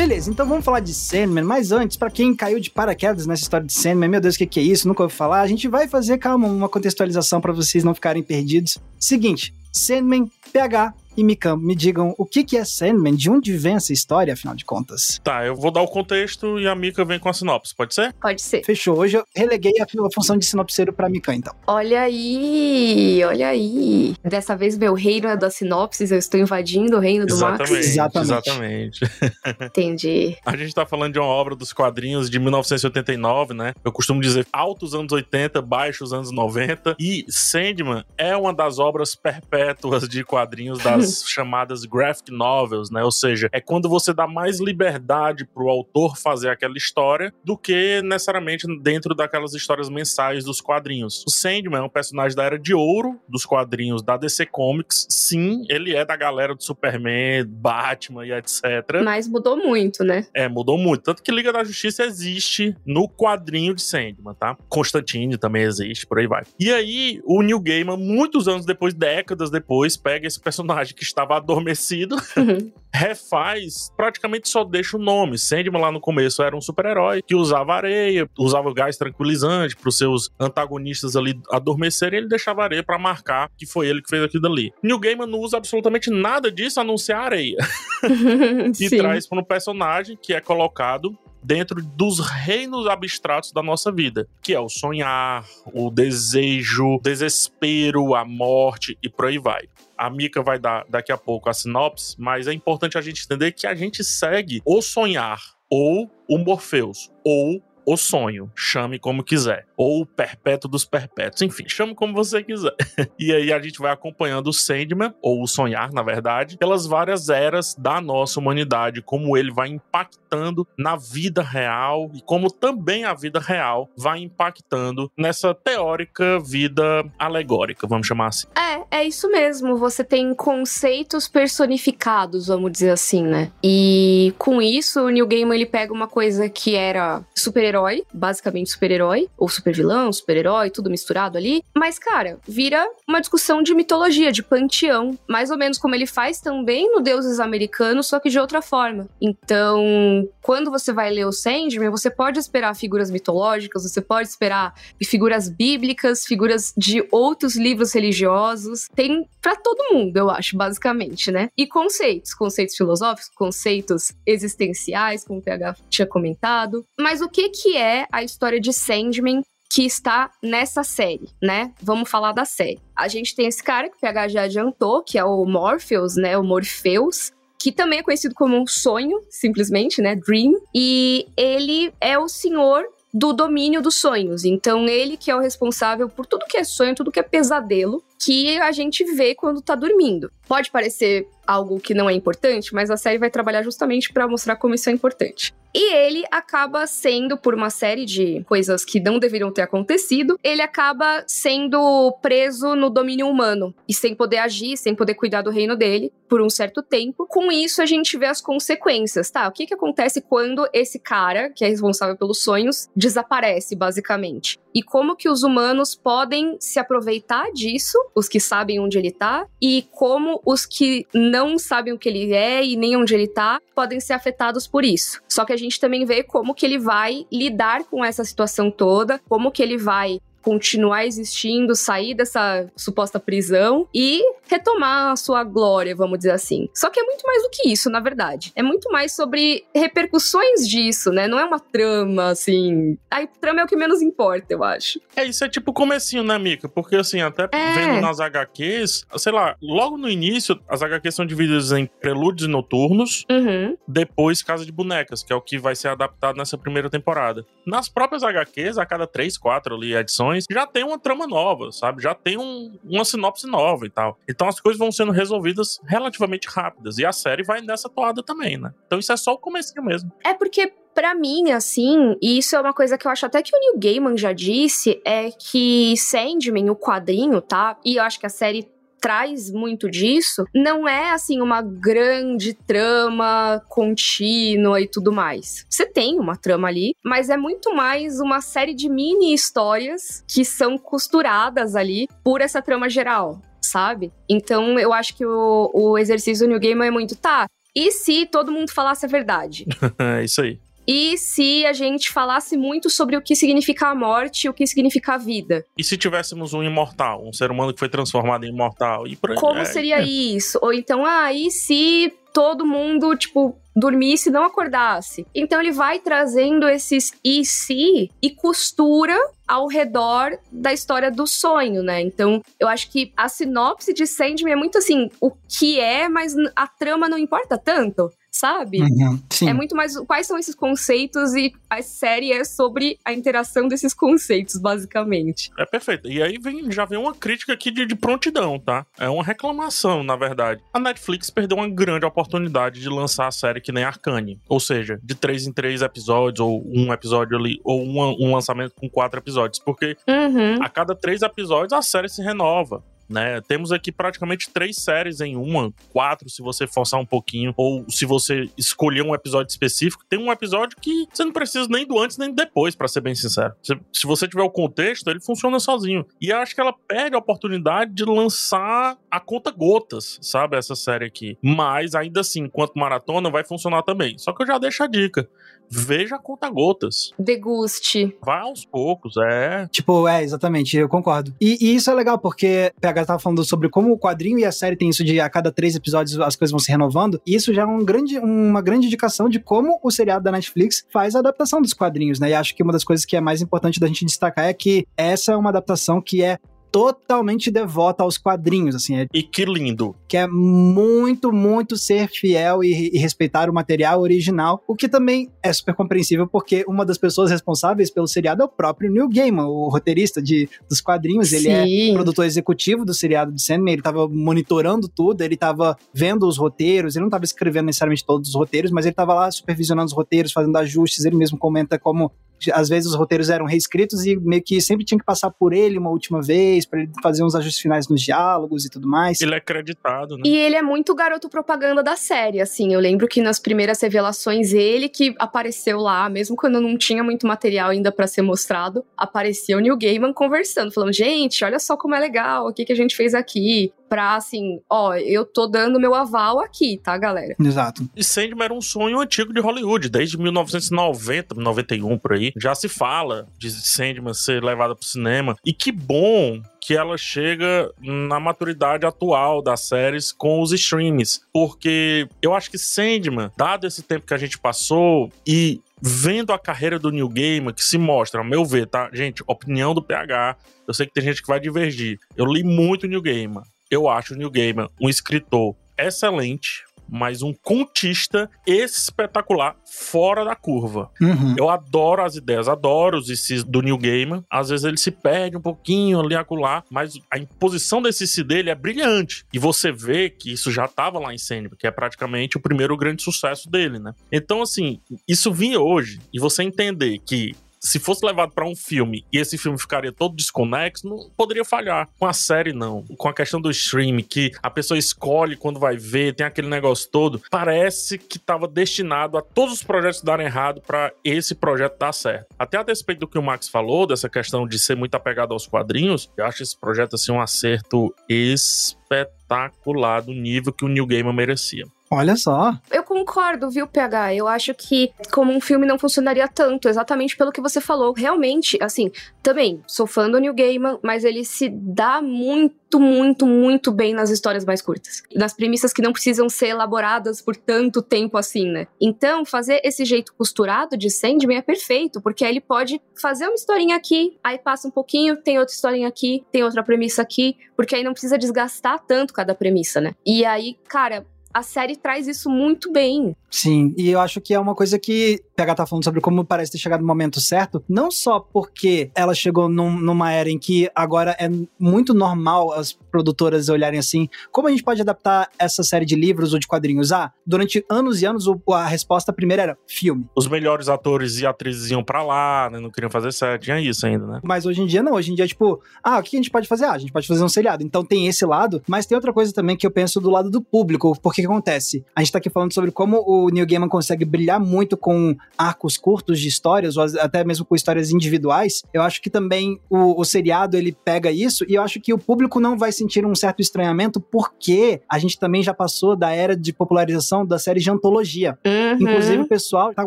Beleza, 0.00 0.30
então 0.30 0.46
vamos 0.46 0.64
falar 0.64 0.80
de 0.80 0.94
Sandman, 0.94 1.44
mas 1.44 1.72
antes, 1.72 1.94
para 1.94 2.10
quem 2.10 2.34
caiu 2.34 2.58
de 2.58 2.70
paraquedas 2.70 3.26
nessa 3.26 3.42
história 3.42 3.66
de 3.66 3.74
Sandman, 3.74 4.08
meu 4.08 4.18
Deus, 4.18 4.34
o 4.34 4.38
que, 4.38 4.46
que 4.46 4.58
é 4.58 4.62
isso? 4.62 4.88
Nunca 4.88 5.02
ouvi 5.02 5.14
falar. 5.14 5.42
A 5.42 5.46
gente 5.46 5.68
vai 5.68 5.86
fazer, 5.86 6.16
calma, 6.16 6.48
uma 6.48 6.70
contextualização 6.70 7.38
para 7.38 7.52
vocês 7.52 7.84
não 7.84 7.94
ficarem 7.94 8.22
perdidos. 8.22 8.78
Seguinte, 8.98 9.54
Sandman, 9.70 10.26
PH 10.54 10.94
e 11.20 11.24
Mikan, 11.24 11.56
me 11.56 11.74
digam 11.74 12.14
o 12.16 12.24
que, 12.24 12.42
que 12.42 12.56
é 12.56 12.64
Sandman, 12.64 13.14
de 13.14 13.28
onde 13.28 13.54
vem 13.56 13.74
essa 13.74 13.92
história, 13.92 14.32
afinal 14.32 14.54
de 14.54 14.64
contas. 14.64 15.20
Tá, 15.22 15.44
eu 15.44 15.54
vou 15.54 15.70
dar 15.70 15.82
o 15.82 15.86
contexto 15.86 16.58
e 16.58 16.66
a 16.66 16.74
Mika 16.74 17.04
vem 17.04 17.18
com 17.18 17.28
a 17.28 17.32
sinopse, 17.34 17.74
pode 17.74 17.94
ser? 17.94 18.14
Pode 18.14 18.40
ser. 18.40 18.64
Fechou. 18.64 18.98
Hoje 18.98 19.18
eu 19.18 19.24
releguei 19.36 19.72
a, 19.80 19.84
a 19.84 20.08
função 20.14 20.38
de 20.38 20.46
sinopseiro 20.46 20.94
pra 20.94 21.10
Mikan, 21.10 21.34
então. 21.34 21.54
Olha 21.66 22.00
aí, 22.00 23.22
olha 23.22 23.48
aí. 23.48 24.14
Dessa 24.24 24.56
vez 24.56 24.78
meu 24.78 24.94
reino 24.94 25.28
é 25.28 25.36
da 25.36 25.50
sinopses, 25.50 26.10
eu 26.10 26.18
estou 26.18 26.40
invadindo 26.40 26.96
o 26.96 27.00
reino 27.00 27.26
do 27.26 27.34
exatamente, 27.34 27.72
Max. 27.72 27.86
Exatamente. 27.86 28.30
Exatamente. 28.30 29.00
Entendi. 29.60 30.36
A 30.46 30.56
gente 30.56 30.74
tá 30.74 30.86
falando 30.86 31.12
de 31.12 31.18
uma 31.18 31.28
obra 31.28 31.54
dos 31.54 31.72
quadrinhos 31.72 32.30
de 32.30 32.38
1989, 32.38 33.52
né? 33.52 33.74
Eu 33.84 33.92
costumo 33.92 34.22
dizer 34.22 34.46
altos 34.50 34.94
anos 34.94 35.12
80, 35.12 35.60
baixos 35.60 36.14
anos 36.14 36.32
90. 36.32 36.96
E 36.98 37.26
Sandman 37.28 38.04
é 38.16 38.34
uma 38.34 38.54
das 38.54 38.78
obras 38.78 39.14
perpétuas 39.14 40.08
de 40.08 40.24
quadrinhos 40.24 40.78
das 40.78 41.09
chamadas 41.26 41.84
graphic 41.84 42.30
novels, 42.30 42.90
né? 42.90 43.02
Ou 43.02 43.12
seja, 43.12 43.48
é 43.52 43.60
quando 43.60 43.88
você 43.88 44.12
dá 44.12 44.26
mais 44.26 44.60
liberdade 44.60 45.44
pro 45.44 45.68
autor 45.68 46.16
fazer 46.16 46.50
aquela 46.50 46.76
história 46.76 47.32
do 47.44 47.56
que 47.56 48.02
necessariamente 48.02 48.66
dentro 48.80 49.14
daquelas 49.14 49.54
histórias 49.54 49.88
mensais 49.88 50.44
dos 50.44 50.60
quadrinhos. 50.60 51.24
O 51.26 51.30
Sandman 51.30 51.80
é 51.80 51.82
um 51.82 51.88
personagem 51.88 52.36
da 52.36 52.44
era 52.44 52.58
de 52.58 52.74
ouro 52.74 53.20
dos 53.28 53.44
quadrinhos 53.44 54.02
da 54.02 54.16
DC 54.16 54.46
Comics. 54.46 55.06
Sim, 55.08 55.64
ele 55.68 55.94
é 55.94 56.04
da 56.04 56.16
galera 56.16 56.54
do 56.54 56.62
Superman, 56.62 57.44
Batman 57.46 58.26
e 58.26 58.32
etc. 58.32 58.62
Mas 59.04 59.28
mudou 59.28 59.56
muito, 59.56 60.04
né? 60.04 60.26
É, 60.34 60.48
mudou 60.48 60.78
muito. 60.78 61.02
Tanto 61.02 61.22
que 61.22 61.32
Liga 61.32 61.52
da 61.52 61.64
Justiça 61.64 62.04
existe 62.04 62.76
no 62.84 63.08
quadrinho 63.08 63.74
de 63.74 63.82
Sandman, 63.82 64.34
tá? 64.34 64.56
Constantine 64.68 65.36
também 65.36 65.62
existe, 65.62 66.06
por 66.06 66.18
aí 66.18 66.26
vai. 66.26 66.44
E 66.58 66.72
aí, 66.72 67.20
o 67.24 67.42
Neil 67.42 67.60
Gaiman, 67.60 67.96
muitos 67.96 68.48
anos 68.48 68.66
depois, 68.66 68.94
décadas 68.94 69.50
depois, 69.50 69.96
pega 69.96 70.26
esse 70.26 70.40
personagem 70.40 70.89
que 70.94 71.02
estava 71.02 71.36
adormecido, 71.36 72.16
Uhum. 72.36 72.72
refaz, 72.92 73.90
praticamente 73.96 74.48
só 74.48 74.64
deixa 74.64 74.96
o 74.96 75.00
nome. 75.00 75.38
Sandman 75.38 75.80
lá 75.80 75.92
no 75.92 76.00
começo 76.00 76.42
era 76.42 76.56
um 76.56 76.60
super-herói 76.60 77.22
que 77.22 77.34
usava 77.34 77.74
areia, 77.74 78.28
usava 78.38 78.72
gás 78.74 78.96
tranquilizante 78.96 79.76
para 79.76 79.88
os 79.88 79.96
seus 79.96 80.30
antagonistas 80.38 81.16
ali 81.16 81.38
adormecerem, 81.50 82.18
ele 82.18 82.28
deixava 82.28 82.64
areia 82.64 82.82
para 82.82 82.98
marcar 82.98 83.48
que 83.56 83.66
foi 83.66 83.88
ele 83.88 84.02
que 84.02 84.08
fez 84.08 84.22
aquilo 84.22 84.46
ali. 84.46 84.72
Neil 84.82 84.98
Gaiman 84.98 85.26
não 85.26 85.38
usa 85.38 85.56
absolutamente 85.56 86.10
nada 86.10 86.50
disso 86.50 86.80
a 86.80 86.84
não 86.84 86.98
ser 86.98 87.12
a 87.12 87.20
areia 87.20 87.58
e 88.80 88.88
Sim. 88.88 88.98
traz 88.98 89.26
para 89.26 89.40
um 89.40 89.44
personagem 89.44 90.18
que 90.20 90.34
é 90.34 90.40
colocado 90.40 91.16
dentro 91.42 91.82
dos 91.82 92.18
reinos 92.20 92.86
abstratos 92.86 93.52
da 93.52 93.62
nossa 93.62 93.90
vida, 93.90 94.28
que 94.42 94.52
é 94.52 94.60
o 94.60 94.68
sonhar, 94.68 95.44
o 95.72 95.90
desejo, 95.90 96.96
o 96.96 97.00
desespero, 97.00 98.14
a 98.14 98.24
morte 98.24 98.98
e 99.02 99.08
por 99.08 99.26
aí 99.26 99.38
vai. 99.38 99.62
A 100.00 100.08
Mika 100.08 100.42
vai 100.42 100.58
dar 100.58 100.86
daqui 100.88 101.12
a 101.12 101.18
pouco 101.18 101.50
a 101.50 101.52
sinopse, 101.52 102.16
mas 102.18 102.48
é 102.48 102.54
importante 102.54 102.96
a 102.96 103.02
gente 103.02 103.22
entender 103.22 103.52
que 103.52 103.66
a 103.66 103.74
gente 103.74 104.02
segue 104.02 104.62
o 104.64 104.80
sonhar 104.80 105.38
ou 105.68 106.10
o 106.26 106.38
Morpheus 106.38 107.12
ou 107.22 107.62
o 107.92 107.96
sonho, 107.96 108.48
chame 108.54 109.00
como 109.00 109.24
quiser, 109.24 109.66
ou 109.76 110.02
o 110.02 110.06
perpétuo 110.06 110.70
dos 110.70 110.84
perpétuos, 110.84 111.42
enfim, 111.42 111.64
chame 111.68 111.92
como 111.92 112.14
você 112.14 112.40
quiser. 112.40 112.74
e 113.18 113.32
aí 113.32 113.52
a 113.52 113.60
gente 113.60 113.80
vai 113.80 113.92
acompanhando 113.92 114.46
o 114.46 114.52
Sandman, 114.52 115.12
ou 115.20 115.42
o 115.42 115.48
sonhar, 115.48 115.92
na 115.92 116.02
verdade, 116.02 116.56
pelas 116.56 116.86
várias 116.86 117.28
eras 117.28 117.74
da 117.74 118.00
nossa 118.00 118.38
humanidade, 118.38 119.02
como 119.02 119.36
ele 119.36 119.50
vai 119.50 119.68
impactando 119.68 120.66
na 120.78 120.94
vida 120.94 121.42
real 121.42 122.08
e 122.14 122.20
como 122.20 122.48
também 122.48 123.04
a 123.04 123.12
vida 123.12 123.40
real 123.40 123.88
vai 123.96 124.20
impactando 124.20 125.10
nessa 125.18 125.52
teórica 125.52 126.38
vida 126.38 127.04
alegórica, 127.18 127.88
vamos 127.88 128.06
chamar 128.06 128.28
assim. 128.28 128.46
É, 128.56 128.98
é 129.00 129.04
isso 129.04 129.28
mesmo. 129.28 129.76
Você 129.76 130.04
tem 130.04 130.32
conceitos 130.32 131.26
personificados, 131.26 132.46
vamos 132.46 132.70
dizer 132.70 132.90
assim, 132.90 133.24
né? 133.24 133.50
E 133.64 134.32
com 134.38 134.62
isso, 134.62 135.00
o 135.00 135.08
Neil 135.08 135.26
Gaiman 135.26 135.56
ele 135.56 135.66
pega 135.66 135.92
uma 135.92 136.06
coisa 136.06 136.48
que 136.48 136.76
era 136.76 137.22
super-herói 137.34 137.79
super-herói, 137.80 138.04
basicamente 138.12 138.70
super-herói, 138.70 139.28
ou 139.36 139.48
super-vilão, 139.48 140.12
super-herói, 140.12 140.70
tudo 140.70 140.90
misturado 140.90 141.38
ali. 141.38 141.62
Mas, 141.74 141.98
cara, 141.98 142.38
vira 142.46 142.86
uma 143.08 143.20
discussão 143.20 143.62
de 143.62 143.74
mitologia, 143.74 144.30
de 144.30 144.42
panteão, 144.42 145.18
mais 145.28 145.50
ou 145.50 145.56
menos 145.56 145.78
como 145.78 145.94
ele 145.94 146.06
faz 146.06 146.40
também 146.40 146.90
no 146.92 147.00
Deuses 147.00 147.40
Americanos, 147.40 148.06
só 148.06 148.20
que 148.20 148.28
de 148.28 148.38
outra 148.38 148.60
forma. 148.60 149.08
Então, 149.20 150.28
quando 150.42 150.70
você 150.70 150.92
vai 150.92 151.10
ler 151.10 151.26
o 151.26 151.32
Sandman, 151.32 151.90
você 151.90 152.10
pode 152.10 152.38
esperar 152.38 152.74
figuras 152.74 153.10
mitológicas, 153.10 153.82
você 153.82 154.00
pode 154.00 154.28
esperar 154.28 154.74
figuras 155.04 155.48
bíblicas, 155.48 156.24
figuras 156.24 156.72
de 156.76 157.06
outros 157.10 157.56
livros 157.56 157.92
religiosos. 157.92 158.86
Tem 158.94 159.26
para 159.40 159.56
todo 159.56 159.94
mundo, 159.94 160.16
eu 160.16 160.30
acho, 160.30 160.56
basicamente, 160.56 161.30
né? 161.30 161.48
E 161.56 161.66
conceitos, 161.66 162.34
conceitos 162.34 162.76
filosóficos, 162.76 163.30
conceitos 163.34 164.12
existenciais, 164.26 165.24
como 165.24 165.40
o 165.40 165.42
PH 165.42 165.76
tinha 165.88 166.06
comentado. 166.06 166.84
Mas 166.98 167.20
o 167.20 167.28
que 167.28 167.48
que 167.48 167.69
é 167.76 168.06
a 168.10 168.22
história 168.22 168.60
de 168.60 168.72
Sandman 168.72 169.42
que 169.72 169.86
está 169.86 170.30
nessa 170.42 170.82
série, 170.82 171.28
né? 171.40 171.72
Vamos 171.80 172.10
falar 172.10 172.32
da 172.32 172.44
série. 172.44 172.80
A 172.94 173.06
gente 173.06 173.36
tem 173.36 173.46
esse 173.46 173.62
cara 173.62 173.88
que 173.88 173.96
o 173.96 174.00
PH 174.00 174.28
já 174.28 174.42
adiantou, 174.42 175.02
que 175.02 175.16
é 175.16 175.24
o 175.24 175.44
Morpheus, 175.44 176.16
né? 176.16 176.36
O 176.36 176.42
Morpheus, 176.42 177.30
que 177.58 177.70
também 177.70 178.00
é 178.00 178.02
conhecido 178.02 178.34
como 178.34 178.60
um 178.60 178.66
sonho, 178.66 179.22
simplesmente, 179.30 180.02
né? 180.02 180.16
Dream. 180.16 180.60
E 180.74 181.28
ele 181.36 181.92
é 182.00 182.18
o 182.18 182.26
senhor 182.26 182.84
do 183.14 183.32
domínio 183.32 183.80
dos 183.80 183.96
sonhos. 184.00 184.44
Então, 184.44 184.86
ele 184.86 185.16
que 185.16 185.30
é 185.30 185.36
o 185.36 185.40
responsável 185.40 186.08
por 186.08 186.26
tudo 186.26 186.46
que 186.46 186.56
é 186.56 186.64
sonho, 186.64 186.94
tudo 186.94 187.12
que 187.12 187.20
é 187.20 187.24
pesadelo, 187.24 188.02
que 188.20 188.58
a 188.58 188.70
gente 188.70 189.02
vê 189.14 189.34
quando 189.34 189.62
tá 189.62 189.74
dormindo. 189.74 190.30
Pode 190.46 190.70
parecer 190.70 191.26
algo 191.46 191.80
que 191.80 191.94
não 191.94 192.08
é 192.08 192.12
importante, 192.12 192.74
mas 192.74 192.90
a 192.90 192.96
série 192.96 193.18
vai 193.18 193.30
trabalhar 193.30 193.62
justamente 193.62 194.12
para 194.12 194.28
mostrar 194.28 194.56
como 194.56 194.74
isso 194.74 194.90
é 194.90 194.92
importante. 194.92 195.52
E 195.72 195.94
ele 195.94 196.24
acaba 196.32 196.84
sendo, 196.86 197.36
por 197.36 197.54
uma 197.54 197.70
série 197.70 198.04
de 198.04 198.42
coisas 198.44 198.84
que 198.84 198.98
não 198.98 199.20
deveriam 199.20 199.52
ter 199.52 199.62
acontecido, 199.62 200.36
ele 200.42 200.62
acaba 200.62 201.22
sendo 201.28 202.12
preso 202.20 202.74
no 202.74 202.90
domínio 202.90 203.28
humano 203.28 203.72
e 203.88 203.94
sem 203.94 204.14
poder 204.14 204.38
agir, 204.38 204.76
sem 204.76 204.96
poder 204.96 205.14
cuidar 205.14 205.42
do 205.42 205.50
reino 205.50 205.76
dele 205.76 206.12
por 206.28 206.42
um 206.42 206.50
certo 206.50 206.82
tempo. 206.82 207.24
Com 207.28 207.52
isso, 207.52 207.80
a 207.80 207.86
gente 207.86 208.18
vê 208.18 208.26
as 208.26 208.40
consequências, 208.40 209.30
tá? 209.30 209.46
O 209.46 209.52
que, 209.52 209.66
que 209.66 209.74
acontece 209.74 210.20
quando 210.20 210.68
esse 210.72 210.98
cara, 210.98 211.50
que 211.50 211.64
é 211.64 211.68
responsável 211.68 212.16
pelos 212.16 212.42
sonhos, 212.42 212.88
desaparece, 212.94 213.76
basicamente? 213.76 214.58
E 214.74 214.82
como 214.82 215.16
que 215.16 215.28
os 215.28 215.44
humanos 215.44 215.94
podem 215.94 216.56
se 216.60 216.78
aproveitar 216.80 217.52
disso, 217.52 217.98
os 218.14 218.28
que 218.28 218.40
sabem 218.40 218.80
onde 218.80 218.98
ele 218.98 219.10
tá, 219.10 219.46
e 219.60 219.86
como 219.92 220.40
os 220.44 220.66
que 220.66 221.06
não 221.14 221.58
sabem 221.58 221.92
o 221.92 221.98
que 221.98 222.08
ele 222.08 222.32
é 222.32 222.64
e 222.64 222.76
nem 222.76 222.96
onde 222.96 223.14
ele 223.14 223.28
tá, 223.28 223.60
podem 223.74 224.00
ser 224.00 224.14
afetados 224.14 224.66
por 224.66 224.84
isso. 224.84 225.20
Só 225.28 225.44
que 225.44 225.52
a 225.52 225.56
gente 225.56 225.80
também 225.80 226.04
vê 226.04 226.22
como 226.22 226.54
que 226.54 226.66
ele 226.66 226.78
vai 226.78 227.26
lidar 227.32 227.84
com 227.84 228.04
essa 228.04 228.24
situação 228.24 228.70
toda, 228.70 229.20
como 229.28 229.50
que 229.50 229.62
ele 229.62 229.76
vai 229.76 230.20
continuar 230.42 231.06
existindo, 231.06 231.74
sair 231.74 232.14
dessa 232.14 232.66
suposta 232.76 233.20
prisão 233.20 233.88
e 233.94 234.22
retomar 234.48 235.12
a 235.12 235.16
sua 235.16 235.44
glória, 235.44 235.94
vamos 235.94 236.18
dizer 236.18 236.32
assim. 236.32 236.68
Só 236.74 236.90
que 236.90 236.98
é 236.98 237.02
muito 237.02 237.24
mais 237.26 237.42
do 237.42 237.50
que 237.50 237.68
isso, 237.68 237.88
na 237.88 238.00
verdade. 238.00 238.52
É 238.56 238.62
muito 238.62 238.90
mais 238.90 239.14
sobre 239.14 239.64
repercussões 239.74 240.68
disso, 240.68 241.10
né? 241.10 241.28
Não 241.28 241.38
é 241.38 241.44
uma 241.44 241.60
trama, 241.60 242.30
assim. 242.30 242.98
A 243.10 243.26
trama 243.26 243.60
é 243.60 243.64
o 243.64 243.66
que 243.66 243.76
menos 243.76 244.02
importa, 244.02 244.52
eu 244.52 244.64
acho. 244.64 245.00
É, 245.14 245.24
isso 245.24 245.44
é 245.44 245.48
tipo 245.48 245.72
comecinho, 245.72 246.24
né, 246.24 246.38
Mika? 246.38 246.68
Porque, 246.68 246.96
assim, 246.96 247.20
até 247.20 247.48
é. 247.52 247.72
vendo 247.74 248.00
nas 248.00 248.18
HQs, 248.18 249.06
sei 249.16 249.32
lá, 249.32 249.56
logo 249.62 249.96
no 249.96 250.08
início, 250.08 250.58
as 250.68 250.82
HQs 250.82 251.14
são 251.14 251.26
divididas 251.26 251.72
em 251.72 251.86
prelúdios 251.86 252.48
e 252.48 252.50
noturnos, 252.50 253.24
uhum. 253.30 253.76
depois 253.86 254.42
Casa 254.42 254.64
de 254.64 254.72
Bonecas, 254.72 255.22
que 255.22 255.32
é 255.32 255.36
o 255.36 255.40
que 255.40 255.58
vai 255.58 255.76
ser 255.76 255.88
adaptado 255.88 256.36
nessa 256.36 256.58
primeira 256.58 256.90
temporada. 256.90 257.44
Nas 257.66 257.88
próprias 257.88 258.22
HQs, 258.22 258.78
a 258.78 258.86
cada 258.86 259.06
três, 259.06 259.38
quatro 259.38 259.74
ali 259.74 259.94
edições, 259.94 260.29
já 260.50 260.66
tem 260.66 260.84
uma 260.84 260.98
trama 260.98 261.26
nova, 261.26 261.72
sabe? 261.72 262.02
Já 262.02 262.14
tem 262.14 262.38
um, 262.38 262.78
uma 262.84 263.04
sinopse 263.04 263.46
nova 263.46 263.86
e 263.86 263.90
tal. 263.90 264.18
Então 264.28 264.48
as 264.48 264.60
coisas 264.60 264.78
vão 264.78 264.92
sendo 264.92 265.12
resolvidas 265.12 265.80
relativamente 265.86 266.48
rápidas. 266.48 266.98
E 266.98 267.06
a 267.06 267.12
série 267.12 267.42
vai 267.42 267.60
nessa 267.60 267.88
toada 267.88 268.22
também, 268.22 268.58
né? 268.58 268.72
Então 268.86 268.98
isso 268.98 269.12
é 269.12 269.16
só 269.16 269.32
o 269.32 269.38
começo 269.38 269.72
mesmo. 269.82 270.10
É 270.24 270.34
porque 270.34 270.72
para 270.94 271.14
mim, 271.14 271.50
assim, 271.52 272.16
e 272.20 272.38
isso 272.38 272.56
é 272.56 272.60
uma 272.60 272.74
coisa 272.74 272.98
que 272.98 273.06
eu 273.06 273.10
acho 273.10 273.24
até 273.24 273.42
que 273.42 273.54
o 273.54 273.58
Neil 273.58 273.78
Gaiman 273.78 274.16
já 274.16 274.32
disse, 274.32 275.00
é 275.04 275.30
que 275.30 275.94
Sandman, 275.96 276.68
o 276.70 276.76
quadrinho, 276.76 277.40
tá? 277.40 277.78
E 277.84 277.96
eu 277.96 278.02
acho 278.02 278.18
que 278.18 278.26
a 278.26 278.30
série 278.30 278.68
traz 279.00 279.50
muito 279.50 279.90
disso, 279.90 280.44
não 280.54 280.86
é 280.86 281.10
assim 281.10 281.40
uma 281.40 281.62
grande 281.62 282.54
trama 282.54 283.62
contínua 283.68 284.80
e 284.80 284.86
tudo 284.86 285.12
mais. 285.12 285.64
Você 285.68 285.86
tem 285.86 286.18
uma 286.18 286.36
trama 286.36 286.68
ali, 286.68 286.94
mas 287.04 287.30
é 287.30 287.36
muito 287.36 287.74
mais 287.74 288.20
uma 288.20 288.40
série 288.40 288.74
de 288.74 288.88
mini 288.88 289.32
histórias 289.32 290.24
que 290.28 290.44
são 290.44 290.76
costuradas 290.78 291.74
ali 291.74 292.06
por 292.22 292.40
essa 292.40 292.60
trama 292.62 292.88
geral 292.88 293.40
sabe? 293.62 294.12
Então 294.28 294.78
eu 294.80 294.92
acho 294.92 295.16
que 295.16 295.24
o, 295.24 295.70
o 295.72 295.98
exercício 295.98 296.44
do 296.44 296.50
New 296.50 296.58
Game 296.58 296.84
é 296.84 296.90
muito, 296.90 297.14
tá, 297.14 297.46
e 297.74 297.92
se 297.92 298.26
todo 298.26 298.50
mundo 298.50 298.72
falasse 298.72 299.06
a 299.06 299.08
verdade? 299.08 299.64
é 299.98 300.24
isso 300.24 300.42
aí. 300.42 300.58
E 300.92 301.16
se 301.16 301.64
a 301.66 301.72
gente 301.72 302.12
falasse 302.12 302.56
muito 302.56 302.90
sobre 302.90 303.16
o 303.16 303.22
que 303.22 303.36
significa 303.36 303.90
a 303.90 303.94
morte 303.94 304.46
e 304.46 304.48
o 304.48 304.52
que 304.52 304.66
significa 304.66 305.14
a 305.14 305.18
vida? 305.18 305.64
E 305.78 305.84
se 305.84 305.96
tivéssemos 305.96 306.52
um 306.52 306.64
imortal, 306.64 307.24
um 307.24 307.32
ser 307.32 307.48
humano 307.48 307.72
que 307.72 307.78
foi 307.78 307.88
transformado 307.88 308.44
em 308.44 308.48
imortal? 308.48 309.06
E 309.06 309.14
por 309.14 309.30
aí, 309.30 309.36
Como 309.36 309.60
é, 309.60 309.64
seria 309.66 310.00
é. 310.00 310.02
isso? 310.02 310.58
Ou 310.60 310.72
então, 310.72 311.06
ah, 311.06 311.32
e 311.32 311.48
se 311.52 312.12
todo 312.34 312.66
mundo, 312.66 313.14
tipo, 313.14 313.56
dormisse 313.76 314.30
e 314.30 314.32
não 314.32 314.42
acordasse. 314.42 315.24
Então 315.32 315.60
ele 315.60 315.70
vai 315.70 316.00
trazendo 316.00 316.68
esses 316.68 317.12
e 317.24 317.44
se 317.44 318.10
e 318.20 318.30
costura 318.30 319.16
ao 319.46 319.68
redor 319.68 320.36
da 320.50 320.72
história 320.72 321.10
do 321.10 321.24
sonho, 321.24 321.84
né? 321.84 322.00
Então, 322.00 322.42
eu 322.58 322.66
acho 322.66 322.90
que 322.90 323.12
a 323.16 323.28
sinopse 323.28 323.94
de 323.94 324.08
Sandman 324.08 324.54
é 324.54 324.56
muito 324.56 324.78
assim, 324.78 325.08
o 325.20 325.30
que 325.48 325.78
é, 325.78 326.08
mas 326.08 326.34
a 326.56 326.66
trama 326.66 327.08
não 327.08 327.18
importa 327.18 327.56
tanto 327.56 328.10
sabe? 328.30 328.80
Uhum, 328.80 329.20
é 329.42 329.52
muito 329.52 329.74
mais 329.74 329.98
quais 330.00 330.26
são 330.26 330.38
esses 330.38 330.54
conceitos 330.54 331.34
e 331.34 331.52
a 331.68 331.82
série 331.82 332.32
é 332.32 332.44
sobre 332.44 332.98
a 333.04 333.12
interação 333.12 333.66
desses 333.66 333.92
conceitos, 333.92 334.56
basicamente. 334.56 335.50
É 335.58 335.66
perfeito. 335.66 336.08
E 336.08 336.22
aí 336.22 336.38
vem, 336.38 336.70
já 336.70 336.84
vem 336.84 336.98
uma 336.98 337.14
crítica 337.14 337.52
aqui 337.52 337.70
de, 337.70 337.84
de 337.86 337.94
prontidão, 337.94 338.58
tá? 338.58 338.86
É 338.98 339.08
uma 339.08 339.24
reclamação, 339.24 340.02
na 340.02 340.16
verdade. 340.16 340.62
A 340.72 340.78
Netflix 340.78 341.30
perdeu 341.30 341.58
uma 341.58 341.68
grande 341.68 342.06
oportunidade 342.06 342.80
de 342.80 342.88
lançar 342.88 343.26
a 343.26 343.32
série 343.32 343.60
que 343.60 343.72
nem 343.72 343.84
Arcane. 343.84 344.40
Ou 344.48 344.60
seja, 344.60 344.98
de 345.02 345.14
três 345.14 345.46
em 345.46 345.52
três 345.52 345.82
episódios, 345.82 346.40
ou 346.40 346.62
um 346.66 346.92
episódio 346.92 347.36
ali, 347.36 347.60
ou 347.64 347.82
um, 347.82 348.26
um 348.26 348.34
lançamento 348.34 348.74
com 348.74 348.88
quatro 348.88 349.18
episódios. 349.18 349.58
Porque 349.58 349.96
uhum. 350.08 350.62
a 350.62 350.68
cada 350.68 350.94
três 350.94 351.22
episódios 351.22 351.72
a 351.72 351.82
série 351.82 352.08
se 352.08 352.22
renova 352.22 352.82
né? 353.10 353.40
Temos 353.42 353.72
aqui 353.72 353.90
praticamente 353.90 354.50
três 354.50 354.76
séries 354.76 355.20
em 355.20 355.36
uma, 355.36 355.72
quatro 355.92 356.28
se 356.30 356.40
você 356.40 356.66
forçar 356.66 357.00
um 357.00 357.06
pouquinho, 357.06 357.52
ou 357.56 357.84
se 357.88 358.06
você 358.06 358.48
escolher 358.56 359.02
um 359.02 359.14
episódio 359.14 359.50
específico. 359.50 360.04
Tem 360.08 360.18
um 360.18 360.30
episódio 360.30 360.76
que 360.80 361.06
você 361.12 361.24
não 361.24 361.32
precisa 361.32 361.68
nem 361.68 361.86
do 361.86 361.98
antes 361.98 362.16
nem 362.16 362.30
do 362.30 362.36
depois, 362.36 362.74
para 362.74 362.88
ser 362.88 363.00
bem 363.00 363.14
sincero. 363.14 363.54
Se, 363.62 363.78
se 363.92 364.06
você 364.06 364.28
tiver 364.28 364.42
o 364.42 364.50
contexto, 364.50 365.08
ele 365.08 365.20
funciona 365.20 365.58
sozinho. 365.58 366.06
E 366.20 366.30
eu 366.30 366.38
acho 366.38 366.54
que 366.54 366.60
ela 366.60 366.72
perde 366.72 367.16
a 367.16 367.18
oportunidade 367.18 367.92
de 367.92 368.04
lançar 368.04 368.96
a 369.10 369.20
conta 369.20 369.50
gotas, 369.50 370.18
sabe? 370.22 370.56
Essa 370.56 370.76
série 370.76 371.04
aqui. 371.04 371.36
Mas 371.42 371.94
ainda 371.94 372.20
assim, 372.20 372.42
enquanto 372.42 372.78
maratona, 372.78 373.30
vai 373.30 373.44
funcionar 373.44 373.82
também. 373.82 374.16
Só 374.18 374.32
que 374.32 374.42
eu 374.42 374.46
já 374.46 374.58
deixo 374.58 374.82
a 374.82 374.86
dica 374.86 375.28
veja 375.70 376.18
conta-gotas. 376.18 377.12
Deguste. 377.16 378.16
Vá 378.20 378.40
aos 378.40 378.64
poucos, 378.64 379.14
é. 379.16 379.68
Tipo, 379.68 380.08
é, 380.08 380.22
exatamente, 380.22 380.76
eu 380.76 380.88
concordo. 380.88 381.32
E, 381.40 381.56
e, 381.60 381.76
isso 381.76 381.90
é 381.90 381.94
legal, 381.94 382.18
porque 382.18 382.72
PH 382.80 382.99
tava 383.06 383.18
falando 383.18 383.44
sobre 383.44 383.68
como 383.68 383.92
o 383.92 383.98
quadrinho 383.98 384.38
e 384.38 384.44
a 384.44 384.52
série 384.52 384.76
tem 384.76 384.88
isso 384.88 385.04
de 385.04 385.20
a 385.20 385.28
cada 385.28 385.52
três 385.52 385.74
episódios 385.74 386.18
as 386.20 386.36
coisas 386.36 386.50
vão 386.50 386.58
se 386.58 386.70
renovando, 386.70 387.20
e 387.26 387.34
isso 387.34 387.52
já 387.52 387.62
é 387.62 387.66
um 387.66 387.84
grande, 387.84 388.18
uma 388.18 388.60
grande 388.60 388.86
indicação 388.86 389.28
de 389.28 389.38
como 389.40 389.78
o 389.82 389.90
seriado 389.90 390.24
da 390.24 390.32
Netflix 390.32 390.84
faz 390.92 391.14
a 391.14 391.20
adaptação 391.20 391.60
dos 391.60 391.72
quadrinhos, 391.72 392.18
né? 392.18 392.30
E 392.30 392.34
acho 392.34 392.54
que 392.54 392.62
uma 392.62 392.72
das 392.72 392.84
coisas 392.84 393.04
que 393.04 393.16
é 393.16 393.20
mais 393.20 393.42
importante 393.42 393.80
da 393.80 393.86
gente 393.86 394.04
destacar 394.04 394.46
é 394.46 394.54
que 394.54 394.86
essa 394.96 395.32
é 395.32 395.36
uma 395.36 395.50
adaptação 395.50 396.00
que 396.00 396.22
é 396.22 396.38
totalmente 396.70 397.50
devota 397.50 398.02
aos 398.02 398.16
quadrinhos, 398.16 398.74
assim. 398.74 398.96
É, 398.96 399.06
e 399.12 399.22
que 399.22 399.44
lindo. 399.44 399.94
Que 400.08 400.16
é 400.16 400.26
muito, 400.26 401.32
muito 401.32 401.76
ser 401.76 402.08
fiel 402.08 402.62
e, 402.62 402.90
e, 402.94 402.98
respeitar 402.98 403.50
o 403.50 403.52
material 403.52 404.00
original, 404.00 404.62
o 404.66 404.74
que 404.74 404.88
também 404.88 405.28
é 405.42 405.52
super 405.52 405.74
compreensível, 405.74 406.26
porque 406.26 406.64
uma 406.66 406.84
das 406.84 406.98
pessoas 406.98 407.30
responsáveis 407.30 407.90
pelo 407.90 408.06
seriado 408.06 408.42
é 408.42 408.44
o 408.44 408.48
próprio 408.48 408.90
Neil 408.90 409.08
Gaiman, 409.08 409.46
o 409.46 409.68
roteirista 409.68 410.22
de, 410.22 410.48
dos 410.68 410.80
quadrinhos. 410.80 411.32
Ele 411.32 411.48
é 411.48 411.64
Sim. 411.64 411.90
é 411.90 411.94
produtor 411.94 412.24
executivo 412.24 412.84
do 412.84 412.94
seriado 412.94 413.32
de 413.32 413.42
Sandman, 413.42 413.74
ele 413.74 413.82
tava 413.82 414.08
monitorando 414.08 414.88
tudo, 414.88 415.22
ele 415.22 415.36
tava 415.36 415.76
vendo 415.92 416.26
os 416.26 416.38
roteiros, 416.38 416.96
ele 416.96 417.04
não 417.04 417.10
tava 417.10 417.24
escrevendo 417.24 417.66
necessariamente 417.66 418.04
todos 418.04 418.28
os 418.28 418.34
roteiros, 418.34 418.70
mas 418.70 418.86
ele 418.86 418.94
tava 418.94 419.14
lá 419.14 419.30
supervisionando 419.30 419.86
os 419.86 419.92
roteiros, 419.92 420.32
fazendo 420.32 420.56
ajustes, 420.56 421.04
ele 421.04 421.16
mesmo 421.16 421.38
comenta 421.38 421.78
como 421.78 422.12
às 422.52 422.68
vezes 422.68 422.90
os 422.90 422.96
roteiros 422.96 423.28
eram 423.28 423.44
reescritos 423.44 424.04
e 424.06 424.16
meio 424.16 424.42
que 424.42 424.60
sempre 424.60 424.84
tinha 424.84 424.98
que 424.98 425.04
passar 425.04 425.30
por 425.30 425.52
ele 425.52 425.78
uma 425.78 425.90
última 425.90 426.22
vez 426.22 426.64
para 426.64 426.80
ele 426.80 426.90
fazer 427.02 427.22
uns 427.22 427.34
ajustes 427.34 427.60
finais 427.60 427.88
nos 427.88 428.00
diálogos 428.00 428.64
e 428.64 428.70
tudo 428.70 428.88
mais. 428.88 429.20
Ele 429.20 429.34
é 429.34 429.38
acreditado, 429.38 430.16
né? 430.16 430.22
E 430.24 430.36
ele 430.36 430.56
é 430.56 430.62
muito 430.62 430.94
garoto 430.94 431.28
propaganda 431.28 431.82
da 431.82 431.96
série, 431.96 432.40
assim. 432.40 432.72
Eu 432.72 432.80
lembro 432.80 433.06
que 433.08 433.20
nas 433.20 433.38
primeiras 433.38 433.80
revelações 433.82 434.52
ele 434.52 434.88
que 434.88 435.14
apareceu 435.18 435.78
lá, 435.80 436.08
mesmo 436.08 436.36
quando 436.36 436.60
não 436.60 436.76
tinha 436.76 437.02
muito 437.02 437.26
material 437.26 437.70
ainda 437.70 437.90
para 437.92 438.06
ser 438.06 438.22
mostrado, 438.22 438.84
aparecia 438.96 439.56
o 439.56 439.60
Neil 439.60 439.76
Gaiman 439.76 440.12
conversando, 440.12 440.72
falando: 440.72 440.92
"Gente, 440.92 441.44
olha 441.44 441.58
só 441.58 441.76
como 441.76 441.94
é 441.94 442.00
legal, 442.00 442.46
o 442.48 442.52
que 442.52 442.64
que 442.64 442.72
a 442.72 442.76
gente 442.76 442.96
fez 442.96 443.14
aqui" 443.14 443.72
pra 443.90 444.14
assim, 444.14 444.60
ó, 444.70 444.94
eu 444.94 445.26
tô 445.26 445.48
dando 445.48 445.80
meu 445.80 445.92
aval 445.96 446.38
aqui, 446.38 446.80
tá, 446.82 446.96
galera? 446.96 447.34
Exato. 447.40 447.90
E 447.96 448.04
Sandman 448.04 448.44
era 448.44 448.54
um 448.54 448.60
sonho 448.60 449.00
antigo 449.00 449.34
de 449.34 449.40
Hollywood, 449.40 449.88
desde 449.90 450.16
1990, 450.16 451.34
91 451.34 451.98
por 451.98 452.12
aí. 452.12 452.32
Já 452.40 452.54
se 452.54 452.68
fala 452.68 453.26
de 453.36 453.50
Sandman 453.50 454.14
ser 454.14 454.44
levada 454.44 454.76
pro 454.76 454.86
cinema. 454.86 455.36
E 455.44 455.52
que 455.52 455.72
bom 455.72 456.40
que 456.60 456.76
ela 456.76 456.96
chega 456.96 457.68
na 457.80 458.20
maturidade 458.20 458.86
atual 458.86 459.42
das 459.42 459.62
séries 459.62 460.12
com 460.12 460.40
os 460.40 460.52
streams. 460.52 461.22
Porque 461.32 462.06
eu 462.22 462.32
acho 462.32 462.48
que 462.48 462.58
Sandman, 462.58 463.32
dado 463.36 463.66
esse 463.66 463.82
tempo 463.82 464.06
que 464.06 464.14
a 464.14 464.18
gente 464.18 464.38
passou 464.38 465.10
e 465.26 465.60
vendo 465.82 466.32
a 466.32 466.38
carreira 466.38 466.78
do 466.78 466.90
New 466.90 467.08
Gamer, 467.08 467.54
que 467.54 467.64
se 467.64 467.78
mostra, 467.78 468.20
ao 468.20 468.26
meu 468.26 468.44
ver, 468.44 468.68
tá? 468.68 468.88
Gente, 468.92 469.24
opinião 469.26 469.74
do 469.74 469.82
PH, 469.82 470.36
eu 470.68 470.74
sei 470.74 470.86
que 470.86 470.92
tem 470.92 471.02
gente 471.02 471.22
que 471.22 471.28
vai 471.28 471.40
divergir. 471.40 471.98
Eu 472.14 472.26
li 472.26 472.44
muito 472.44 472.86
New 472.86 473.02
Gamer 473.02 473.42
eu 473.70 473.88
acho 473.88 474.14
o 474.14 474.16
Neil 474.16 474.30
Gaiman 474.30 474.68
um 474.80 474.88
escritor 474.88 475.54
excelente, 475.78 476.64
mas 476.90 477.22
um 477.22 477.32
contista 477.32 478.28
espetacular 478.44 479.56
fora 479.64 480.24
da 480.24 480.34
curva. 480.34 480.90
Uhum. 481.00 481.36
Eu 481.38 481.48
adoro 481.48 482.02
as 482.02 482.16
ideias, 482.16 482.48
adoro 482.48 482.98
os 482.98 483.08
ICs 483.08 483.44
do 483.44 483.62
Neil 483.62 483.78
Gaiman. 483.78 484.24
Às 484.28 484.48
vezes 484.48 484.64
ele 484.64 484.76
se 484.76 484.90
perde 484.90 485.36
um 485.36 485.40
pouquinho 485.40 486.00
ali 486.00 486.16
acolá, 486.16 486.64
mas 486.68 486.98
a 487.10 487.16
imposição 487.16 487.80
desse 487.80 488.04
IC 488.04 488.24
dele 488.24 488.50
é 488.50 488.54
brilhante. 488.54 489.24
E 489.32 489.38
você 489.38 489.70
vê 489.70 490.10
que 490.10 490.32
isso 490.32 490.50
já 490.50 490.64
estava 490.64 490.98
lá 490.98 491.14
em 491.14 491.18
Sandman, 491.18 491.56
que 491.56 491.66
é 491.66 491.70
praticamente 491.70 492.36
o 492.36 492.40
primeiro 492.40 492.76
grande 492.76 493.02
sucesso 493.02 493.48
dele, 493.48 493.78
né? 493.78 493.94
Então, 494.10 494.42
assim, 494.42 494.80
isso 495.06 495.32
vinha 495.32 495.60
hoje. 495.60 496.00
E 496.12 496.18
você 496.18 496.42
entender 496.42 496.98
que 496.98 497.36
se 497.60 497.78
fosse 497.78 498.04
levado 498.04 498.32
para 498.32 498.46
um 498.46 498.56
filme 498.56 499.04
e 499.12 499.18
esse 499.18 499.36
filme 499.36 499.58
ficaria 499.58 499.92
todo 499.92 500.16
desconexo, 500.16 500.88
não 500.88 501.10
poderia 501.16 501.44
falhar. 501.44 501.88
Com 501.98 502.06
a 502.06 502.12
série, 502.12 502.54
não. 502.54 502.82
Com 502.96 503.08
a 503.08 503.14
questão 503.14 503.40
do 503.40 503.50
stream, 503.50 504.00
que 504.02 504.32
a 504.42 504.50
pessoa 504.50 504.78
escolhe 504.78 505.36
quando 505.36 505.60
vai 505.60 505.76
ver, 505.76 506.14
tem 506.14 506.26
aquele 506.26 506.48
negócio 506.48 506.88
todo, 506.90 507.20
parece 507.30 507.98
que 507.98 508.16
estava 508.16 508.48
destinado 508.48 509.18
a 509.18 509.22
todos 509.22 509.54
os 509.54 509.62
projetos 509.62 510.00
darem 510.00 510.26
errado 510.26 510.62
para 510.62 510.90
esse 511.04 511.34
projeto 511.34 511.78
dar 511.78 511.92
certo. 511.92 512.34
Até 512.38 512.56
a 512.56 512.62
respeito 512.62 513.00
do 513.00 513.08
que 513.08 513.18
o 513.18 513.22
Max 513.22 513.48
falou, 513.48 513.86
dessa 513.86 514.08
questão 514.08 514.46
de 514.46 514.58
ser 514.58 514.76
muito 514.76 514.94
apegado 514.94 515.32
aos 515.32 515.46
quadrinhos, 515.46 516.10
eu 516.16 516.24
acho 516.24 516.42
esse 516.42 516.58
projeto 516.58 516.94
assim 516.94 517.12
um 517.12 517.20
acerto 517.20 517.94
espetacular 518.08 520.00
do 520.00 520.12
nível 520.12 520.52
que 520.52 520.64
o 520.64 520.68
New 520.68 520.86
Gamer 520.86 521.12
merecia. 521.12 521.66
Olha 521.92 522.14
só. 522.14 522.56
Eu 522.70 522.84
concordo, 522.84 523.50
viu, 523.50 523.66
PH? 523.66 524.14
Eu 524.14 524.28
acho 524.28 524.54
que 524.54 524.92
como 525.10 525.32
um 525.32 525.40
filme 525.40 525.66
não 525.66 525.76
funcionaria 525.76 526.28
tanto, 526.28 526.68
exatamente 526.68 527.16
pelo 527.16 527.32
que 527.32 527.40
você 527.40 527.60
falou. 527.60 527.92
Realmente, 527.92 528.56
assim, 528.62 528.92
também 529.20 529.60
sou 529.66 529.88
fã 529.88 530.08
do 530.08 530.20
New 530.20 530.32
Gaiman, 530.32 530.78
mas 530.84 531.02
ele 531.02 531.24
se 531.24 531.48
dá 531.48 532.00
muito, 532.00 532.78
muito, 532.78 533.26
muito 533.26 533.72
bem 533.72 533.92
nas 533.92 534.08
histórias 534.08 534.44
mais 534.44 534.62
curtas. 534.62 535.02
Nas 535.16 535.32
premissas 535.32 535.72
que 535.72 535.82
não 535.82 535.92
precisam 535.92 536.28
ser 536.28 536.50
elaboradas 536.50 537.20
por 537.20 537.34
tanto 537.34 537.82
tempo 537.82 538.16
assim, 538.16 538.48
né? 538.48 538.68
Então, 538.80 539.24
fazer 539.24 539.60
esse 539.64 539.84
jeito 539.84 540.14
costurado 540.14 540.76
de 540.76 540.88
Sandman 540.90 541.38
é 541.38 541.42
perfeito, 541.42 542.00
porque 542.00 542.24
aí 542.24 542.30
ele 542.30 542.40
pode 542.40 542.80
fazer 542.94 543.24
uma 543.24 543.34
historinha 543.34 543.74
aqui, 543.74 544.16
aí 544.22 544.38
passa 544.38 544.68
um 544.68 544.70
pouquinho, 544.70 545.16
tem 545.16 545.40
outra 545.40 545.52
historinha 545.52 545.88
aqui, 545.88 546.24
tem 546.30 546.44
outra 546.44 546.62
premissa 546.62 547.02
aqui, 547.02 547.36
porque 547.56 547.74
aí 547.74 547.82
não 547.82 547.92
precisa 547.92 548.16
desgastar 548.16 548.78
tanto 548.86 549.12
cada 549.12 549.34
premissa, 549.34 549.80
né? 549.80 549.92
E 550.06 550.24
aí, 550.24 550.56
cara, 550.68 551.04
a 551.32 551.42
série 551.42 551.76
traz 551.76 552.06
isso 552.08 552.28
muito 552.28 552.72
bem. 552.72 553.16
Sim, 553.30 553.72
e 553.76 553.88
eu 553.88 554.00
acho 554.00 554.20
que 554.20 554.34
é 554.34 554.40
uma 554.40 554.54
coisa 554.54 554.78
que 554.78 555.22
PH 555.36 555.54
tá 555.54 555.66
falando 555.66 555.84
sobre 555.84 556.00
como 556.00 556.24
parece 556.24 556.52
ter 556.52 556.58
chegado 556.58 556.80
no 556.80 556.86
momento 556.86 557.20
certo, 557.20 557.62
não 557.68 557.90
só 557.90 558.18
porque 558.18 558.90
ela 558.94 559.14
chegou 559.14 559.48
num, 559.48 559.70
numa 559.78 560.10
era 560.12 560.28
em 560.28 560.38
que 560.38 560.68
agora 560.74 561.16
é 561.18 561.30
muito 561.58 561.94
normal 561.94 562.52
as 562.52 562.72
produtoras 562.72 563.48
olharem 563.48 563.78
assim, 563.78 564.08
como 564.32 564.48
a 564.48 564.50
gente 564.50 564.64
pode 564.64 564.82
adaptar 564.82 565.30
essa 565.38 565.62
série 565.62 565.86
de 565.86 565.94
livros 565.94 566.32
ou 566.32 566.40
de 566.40 566.48
quadrinhos? 566.48 566.90
Ah, 566.90 567.12
durante 567.24 567.64
anos 567.70 568.02
e 568.02 568.06
anos 568.06 568.26
a 568.52 568.66
resposta 568.66 569.12
primeira 569.12 569.42
era 569.42 569.58
filme. 569.66 570.06
Os 570.16 570.26
melhores 570.26 570.68
atores 570.68 571.20
e 571.20 571.26
atrizes 571.26 571.70
iam 571.70 571.84
para 571.84 572.02
lá, 572.02 572.50
né? 572.50 572.58
Não 572.58 572.70
queriam 572.70 572.90
fazer 572.90 573.12
série, 573.12 573.38
tinha 573.38 573.60
isso 573.60 573.86
ainda, 573.86 574.06
né? 574.06 574.20
Mas 574.24 574.44
hoje 574.44 574.60
em 574.60 574.66
dia 574.66 574.82
não, 574.82 574.94
hoje 574.94 575.12
em 575.12 575.14
dia 575.14 575.24
é 575.24 575.28
tipo, 575.28 575.62
ah, 575.82 575.98
o 575.98 576.02
que 576.02 576.16
a 576.16 576.18
gente 576.18 576.30
pode 576.30 576.48
fazer? 576.48 576.64
Ah, 576.64 576.72
a 576.72 576.78
gente 576.78 576.92
pode 576.92 577.06
fazer 577.06 577.22
um 577.22 577.28
seriado. 577.28 577.62
Então 577.62 577.84
tem 577.84 578.08
esse 578.08 578.26
lado, 578.26 578.60
mas 578.66 578.86
tem 578.86 578.96
outra 578.96 579.12
coisa 579.12 579.32
também 579.32 579.56
que 579.56 579.66
eu 579.66 579.70
penso 579.70 580.00
do 580.00 580.10
lado 580.10 580.28
do 580.28 580.42
público, 580.42 580.98
porque 581.00 581.19
que 581.20 581.26
acontece? 581.26 581.84
A 581.94 582.00
gente 582.00 582.12
tá 582.12 582.18
aqui 582.18 582.30
falando 582.30 582.52
sobre 582.52 582.70
como 582.70 583.02
o 583.06 583.28
Neil 583.28 583.46
Gaiman 583.46 583.68
consegue 583.68 584.04
brilhar 584.04 584.40
muito 584.40 584.76
com 584.76 585.16
arcos 585.36 585.76
curtos 585.76 586.20
de 586.20 586.28
histórias, 586.28 586.76
ou 586.76 586.84
até 587.00 587.24
mesmo 587.24 587.44
com 587.44 587.54
histórias 587.54 587.90
individuais. 587.90 588.62
Eu 588.72 588.82
acho 588.82 589.00
que 589.00 589.10
também 589.10 589.60
o, 589.68 590.00
o 590.00 590.04
seriado 590.04 590.56
ele 590.56 590.72
pega 590.72 591.10
isso, 591.10 591.44
e 591.48 591.54
eu 591.54 591.62
acho 591.62 591.80
que 591.80 591.92
o 591.92 591.98
público 591.98 592.40
não 592.40 592.56
vai 592.56 592.72
sentir 592.72 593.04
um 593.04 593.14
certo 593.14 593.40
estranhamento, 593.40 594.00
porque 594.00 594.80
a 594.88 594.98
gente 594.98 595.18
também 595.18 595.42
já 595.42 595.54
passou 595.54 595.96
da 595.96 596.10
era 596.10 596.36
de 596.36 596.52
popularização 596.52 597.24
da 597.24 597.38
série 597.38 597.60
de 597.60 597.70
antologia. 597.70 598.38
Uhum. 598.46 598.72
Inclusive, 598.80 599.22
o 599.22 599.28
pessoal 599.28 599.74
tá 599.74 599.86